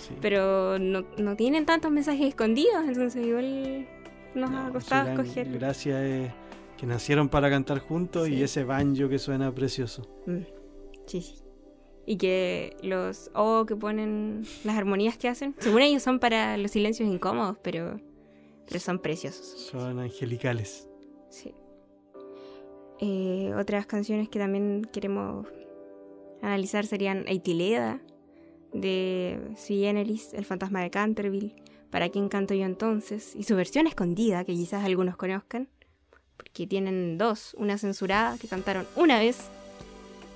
Sí. 0.00 0.14
Pero 0.22 0.78
no, 0.78 1.04
no 1.18 1.36
tienen 1.36 1.66
tantos 1.66 1.90
mensajes 1.90 2.26
escondidos, 2.28 2.86
entonces 2.88 3.24
igual 3.24 3.86
nos 4.34 4.50
ha 4.50 4.70
costado 4.72 5.10
escoger. 5.10 5.52
Gracia 5.52 6.02
es 6.02 6.32
que 6.80 6.86
nacieron 6.86 7.28
para 7.28 7.50
cantar 7.50 7.78
juntos 7.78 8.30
y 8.30 8.42
ese 8.42 8.64
banjo 8.64 9.10
que 9.10 9.18
suena 9.18 9.54
precioso. 9.54 10.08
Mm, 10.26 10.38
Sí, 11.06 11.20
sí. 11.20 11.34
Y 12.06 12.16
que 12.16 12.76
los 12.82 13.30
O 13.34 13.66
que 13.66 13.76
ponen, 13.76 14.44
las 14.64 14.76
armonías 14.78 15.18
que 15.18 15.28
hacen, 15.28 15.54
según 15.58 15.82
ellos 15.82 16.02
son 16.02 16.18
para 16.18 16.56
los 16.56 16.70
silencios 16.70 17.08
incómodos, 17.08 17.58
pero, 17.62 18.00
pero 18.66 18.80
son 18.80 18.98
preciosos. 18.98 19.68
Son 19.70 19.98
angelicales. 19.98 20.88
Sí. 21.28 21.52
Eh, 23.00 23.52
otras 23.58 23.86
canciones 23.86 24.28
que 24.28 24.38
también 24.38 24.88
queremos 24.90 25.46
analizar 26.40 26.86
serían 26.86 27.24
Eitileda, 27.28 28.00
de 28.72 29.38
Sui 29.56 29.80
Generis, 29.80 30.32
El 30.32 30.44
fantasma 30.44 30.80
de 30.80 30.90
Canterville, 30.90 31.56
Para 31.90 32.08
quién 32.08 32.28
canto 32.28 32.54
yo 32.54 32.64
entonces, 32.64 33.34
y 33.36 33.42
su 33.42 33.56
versión 33.56 33.86
escondida, 33.86 34.44
que 34.44 34.52
quizás 34.52 34.84
algunos 34.84 35.16
conozcan, 35.16 35.68
porque 36.40 36.66
tienen 36.66 37.18
dos, 37.18 37.54
una 37.58 37.76
censurada 37.76 38.38
que 38.38 38.48
cantaron 38.48 38.86
una 38.96 39.18
vez, 39.18 39.50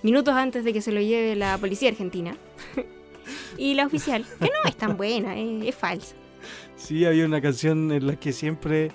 minutos 0.02 0.34
antes 0.34 0.62
de 0.62 0.74
que 0.74 0.82
se 0.82 0.92
lo 0.92 1.00
lleve 1.00 1.34
la 1.34 1.56
policía 1.56 1.88
argentina, 1.88 2.36
y 3.58 3.72
la 3.72 3.86
oficial, 3.86 4.26
que 4.38 4.44
no 4.44 4.68
es 4.68 4.76
tan 4.76 4.96
buena, 4.98 5.34
eh, 5.34 5.66
es 5.66 5.74
falsa. 5.74 6.14
Sí, 6.76 7.06
había 7.06 7.24
una 7.24 7.40
canción 7.40 7.90
en 7.90 8.06
la 8.06 8.16
que 8.16 8.32
siempre 8.32 8.90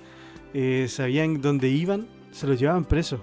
eh, 0.54 0.86
sabían 0.88 1.42
dónde 1.42 1.68
iban, 1.70 2.08
se 2.32 2.46
los 2.46 2.60
llevaban 2.60 2.86
presos, 2.86 3.22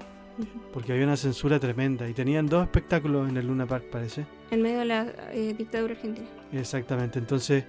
porque 0.73 0.93
había 0.93 1.05
una 1.05 1.17
censura 1.17 1.61
tremenda 1.61 2.09
y 2.09 2.13
tenían 2.13 2.47
dos 2.47 2.65
espectáculos 2.65 3.29
en 3.29 3.37
el 3.37 3.47
Luna 3.47 3.67
Park, 3.67 3.85
parece. 3.93 4.27
En 4.51 4.63
medio 4.63 4.81
de 4.81 4.85
la 4.85 5.07
eh, 5.33 5.55
dictadura 5.57 5.95
argentina. 5.95 6.27
Exactamente, 6.53 7.21
entonces 7.21 7.65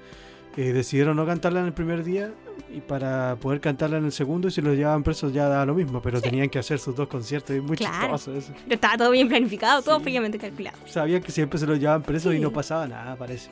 eh, 0.55 0.73
decidieron 0.73 1.15
no 1.15 1.27
cantarla 1.27 1.59
en 1.59 1.67
el 1.67 1.73
primer 1.73 2.03
día 2.03 2.33
y 2.73 2.81
para 2.81 3.35
poder 3.37 3.59
cantarla 3.61 3.97
en 3.97 4.05
el 4.05 4.11
segundo 4.11 4.47
y 4.47 4.51
si 4.51 4.61
los 4.61 4.75
llevaban 4.75 5.03
presos 5.03 5.31
ya 5.33 5.47
daba 5.47 5.65
lo 5.65 5.73
mismo, 5.73 6.01
pero 6.01 6.21
tenían 6.21 6.49
que 6.49 6.59
hacer 6.59 6.79
sus 6.79 6.95
dos 6.95 7.07
conciertos 7.07 7.55
y 7.55 7.61
muy 7.61 7.77
Claro. 7.77 7.93
chistoso 8.17 8.33
eso. 8.35 8.53
Pero 8.63 8.75
estaba 8.75 8.97
todo 8.97 9.11
bien 9.11 9.27
planificado, 9.27 9.81
todo 9.81 9.99
fríamente 9.99 10.37
calculado. 10.37 10.77
Sabían 10.85 11.21
que 11.21 11.31
siempre 11.31 11.57
se 11.59 11.65
los 11.67 11.79
llevaban 11.79 12.03
presos 12.03 12.33
y 12.33 12.39
no 12.39 12.51
pasaba 12.51 12.87
nada, 12.87 13.15
parece. 13.15 13.49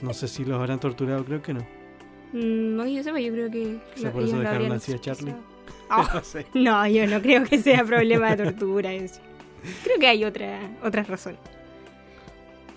No 0.00 0.12
sé 0.14 0.28
si 0.28 0.44
los 0.44 0.58
habrán 0.60 0.78
torturado, 0.80 1.24
creo 1.24 1.42
que 1.42 1.54
no. 1.54 1.60
Mm, 2.34 2.76
No, 2.76 2.86
yo 2.86 3.02
sé, 3.02 3.10
yo 3.22 3.32
creo 3.32 3.50
que. 3.50 3.76
O 3.94 3.98
sea, 3.98 4.06
lo- 4.08 4.12
por 4.14 4.22
eso 4.22 4.38
dejaron 4.38 4.72
así 4.72 4.92
a 4.94 4.98
Charlie. 5.00 5.34
Ah, 5.90 6.08
No 6.14 6.24
sé. 6.24 6.46
no, 6.54 6.86
yo 6.88 7.06
no 7.06 7.20
creo 7.20 7.44
que 7.44 7.58
sea 7.60 7.84
problema 7.84 8.34
de 8.34 8.44
tortura 8.44 8.90
eso. 8.94 9.20
Creo 9.84 9.98
que 9.98 10.06
hay 10.06 10.24
otra, 10.24 10.58
otras 10.82 11.06
razones. 11.06 11.38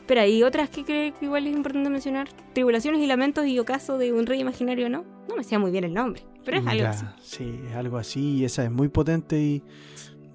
Pero 0.08 0.22
hay 0.22 0.44
otras 0.44 0.70
que 0.70 0.84
creo 0.84 1.14
que 1.18 1.26
igual 1.26 1.48
es 1.48 1.56
importante 1.56 1.90
mencionar. 1.90 2.28
Tribulaciones 2.54 3.02
y 3.02 3.08
lamentos 3.08 3.48
y 3.48 3.58
ocaso 3.60 3.98
de 3.98 4.14
un 4.14 4.26
rey 4.26 4.40
imaginario, 4.40 4.90
¿no? 4.90 5.04
No 5.28 5.36
me 5.36 5.44
sé 5.44 5.58
muy 5.58 5.72
bien 5.72 5.84
el 5.84 5.94
nombre, 5.94 6.24
pero 6.44 6.58
es 6.58 6.68
algo 6.68 6.84
Ya, 6.84 6.90
así. 6.92 7.06
Sí, 7.22 7.60
es 7.68 7.76
algo 7.76 7.98
así 7.98 8.38
y 8.38 8.46
esa 8.46 8.64
es 8.64 8.72
muy 8.72 8.88
potente 8.90 9.40
y 9.40 9.64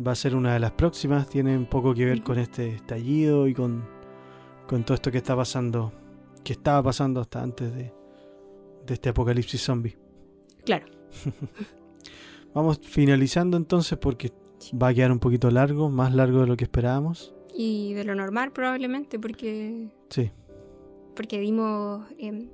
va 0.05 0.13
a 0.13 0.17
ser 0.17 0.35
una 0.35 0.55
de 0.55 0.61
las 0.61 0.73
próximas. 0.73 1.29
Tiene 1.29 1.57
un 1.57 1.67
poco 1.67 1.95
que 1.95 2.05
ver 2.05 2.23
con 2.23 2.39
este 2.39 2.75
estallido 2.75 3.47
y 3.47 3.55
con, 3.55 3.85
con 4.67 4.83
todo 4.85 4.95
esto 4.97 5.13
que 5.13 5.19
está 5.19 5.37
pasando, 5.37 5.93
que 6.43 6.53
estaba 6.53 6.83
pasando 6.83 7.21
hasta 7.21 7.43
antes 7.43 7.73
de, 7.73 7.93
de 8.87 8.95
este 8.95 9.11
apocalipsis 9.11 9.63
zombie. 9.63 9.97
Claro. 10.65 10.87
Vamos 12.55 12.81
finalizando 12.83 13.57
entonces 13.57 13.97
porque 13.99 14.33
va 14.81 14.89
a 14.89 14.95
quedar 14.95 15.13
un 15.13 15.21
poquito 15.21 15.51
largo, 15.51 15.89
más 15.89 16.13
largo 16.13 16.41
de 16.41 16.47
lo 16.49 16.57
que 16.57 16.65
esperábamos. 16.65 17.33
Y 17.63 17.93
de 17.95 18.05
lo 18.05 18.15
normal 18.15 18.53
probablemente, 18.53 19.19
porque 19.19 19.89
Sí, 20.09 20.31
porque 21.15 21.39
dimos 21.41 22.07
em, 22.19 22.49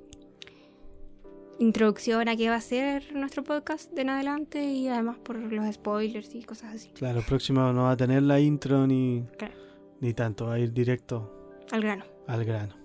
introducción 1.59 2.27
a 2.27 2.35
qué 2.35 2.49
va 2.49 2.55
a 2.55 2.61
ser 2.61 3.15
nuestro 3.15 3.43
podcast 3.43 3.91
de 3.93 4.01
en 4.01 4.09
adelante 4.09 4.63
y 4.63 4.87
además 4.89 5.17
por 5.17 5.37
los 5.37 5.73
spoilers 5.73 6.35
y 6.35 6.43
cosas 6.43 6.75
así. 6.75 6.89
claro, 6.89 7.21
próximo 7.27 7.71
no 7.73 7.83
va 7.83 7.91
a 7.91 7.97
tener 7.97 8.23
la 8.23 8.39
intro 8.39 8.85
ni, 8.85 9.23
Claro. 9.37 9.53
ni 10.01 10.13
tanto, 10.13 10.47
va 10.47 10.55
a 10.55 10.59
ir 10.59 10.73
directo 10.73 11.31
Al 11.71 11.81
grano. 11.81 12.03
al 12.27 12.43
grano. 12.45 12.75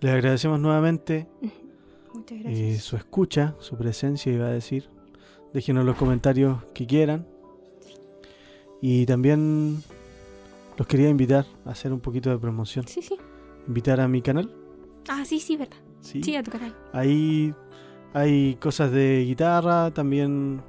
Les 0.00 0.10
agradecemos 0.12 0.58
nuevamente 0.58 1.26
Muchas 2.14 2.38
gracias. 2.40 2.82
su 2.82 2.96
escucha, 2.96 3.54
su 3.60 3.76
presencia, 3.76 4.32
iba 4.32 4.46
a 4.46 4.50
decir. 4.52 4.88
Déjenos 5.52 5.84
los 5.84 5.96
comentarios 5.96 6.64
que 6.74 6.86
quieran. 6.86 7.26
Y 8.80 9.06
también 9.06 9.82
los 10.76 10.86
quería 10.86 11.08
invitar 11.08 11.46
a 11.64 11.70
hacer 11.70 11.92
un 11.92 12.00
poquito 12.00 12.30
de 12.30 12.38
promoción. 12.38 12.86
Sí, 12.86 13.02
sí. 13.02 13.16
Invitar 13.68 14.00
a 14.00 14.08
mi 14.08 14.22
canal. 14.22 14.50
Ah, 15.08 15.24
sí, 15.24 15.38
sí, 15.40 15.56
verdad. 15.56 15.76
Sí. 16.00 16.22
Sí, 16.22 16.34
a 16.36 16.42
tu 16.42 16.50
canal. 16.50 16.74
Ahí 16.92 17.54
hay 18.14 18.56
cosas 18.56 18.90
de 18.90 19.24
guitarra, 19.26 19.90
también 19.92 20.62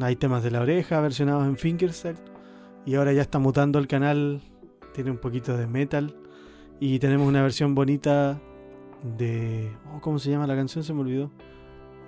hay 0.00 0.16
temas 0.16 0.42
de 0.42 0.50
la 0.50 0.60
oreja 0.60 1.00
versionados 1.00 1.46
en 1.46 1.56
fingerstyle. 1.56 2.16
Y 2.86 2.94
ahora 2.94 3.12
ya 3.12 3.22
está 3.22 3.38
mutando 3.38 3.78
el 3.78 3.86
canal, 3.86 4.40
tiene 4.94 5.10
un 5.10 5.18
poquito 5.18 5.56
de 5.56 5.66
metal. 5.66 6.16
Y 6.80 6.98
tenemos 6.98 7.28
una 7.28 7.42
versión 7.42 7.74
bonita 7.74 8.40
de... 9.18 9.70
oh, 9.94 10.00
¿Cómo 10.00 10.18
se 10.18 10.30
llama 10.30 10.46
la 10.46 10.56
canción? 10.56 10.82
Se 10.82 10.92
me 10.94 11.00
olvidó. 11.00 11.30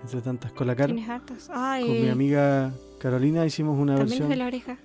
Entre 0.03 0.21
tantas, 0.23 0.53
con 0.53 0.67
la 0.67 0.75
cara. 0.75 0.87
Tienes 0.93 1.09
hartas. 1.09 1.51
Ay, 1.53 1.87
Con 1.87 2.01
mi 2.01 2.09
amiga 2.09 2.73
Carolina 2.99 3.47
hicimos 3.47 3.79
una 3.79 3.95
también 3.97 4.05
es 4.07 4.11
versión. 4.11 4.31
de 4.31 4.37
la 4.37 4.47
oreja. 4.47 4.79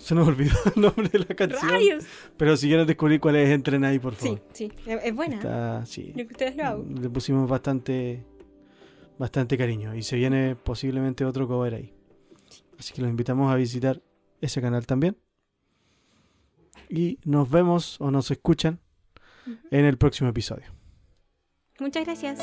Se 0.00 0.14
nos 0.14 0.26
olvidó 0.26 0.54
el 0.74 0.82
nombre 0.82 1.08
de 1.08 1.18
la 1.20 1.26
canción. 1.26 1.70
¡Rayos! 1.70 2.04
Pero 2.36 2.56
si 2.56 2.66
quieren 2.68 2.86
descubrir 2.86 3.20
cuál 3.20 3.36
es, 3.36 3.50
entren 3.50 3.84
ahí, 3.84 3.98
por 3.98 4.14
Sí, 4.16 4.28
favor. 4.28 4.42
sí. 4.52 4.72
Es 4.86 5.04
es 5.04 5.14
buena. 5.14 5.36
Está, 5.36 5.86
sí. 5.86 6.12
Que 6.16 6.22
ustedes 6.22 6.56
lo 6.56 6.64
hago. 6.64 6.84
Le 7.00 7.08
pusimos 7.10 7.48
bastante 7.48 8.24
bastante 9.18 9.58
cariño 9.58 9.94
y 9.94 10.02
se 10.02 10.16
viene 10.16 10.56
posiblemente 10.56 11.24
otro 11.26 11.46
cover 11.46 11.74
ahí. 11.74 11.92
Así 12.78 12.94
que 12.94 13.02
los 13.02 13.10
invitamos 13.10 13.52
a 13.52 13.56
visitar 13.56 14.00
ese 14.40 14.62
canal 14.62 14.86
también. 14.86 15.18
Y 16.88 17.18
nos 17.24 17.50
vemos 17.50 18.00
o 18.00 18.10
nos 18.10 18.30
escuchan 18.30 18.80
en 19.70 19.84
el 19.84 19.98
próximo 19.98 20.30
episodio. 20.30 20.66
Muchas 21.78 22.04
gracias. 22.06 22.38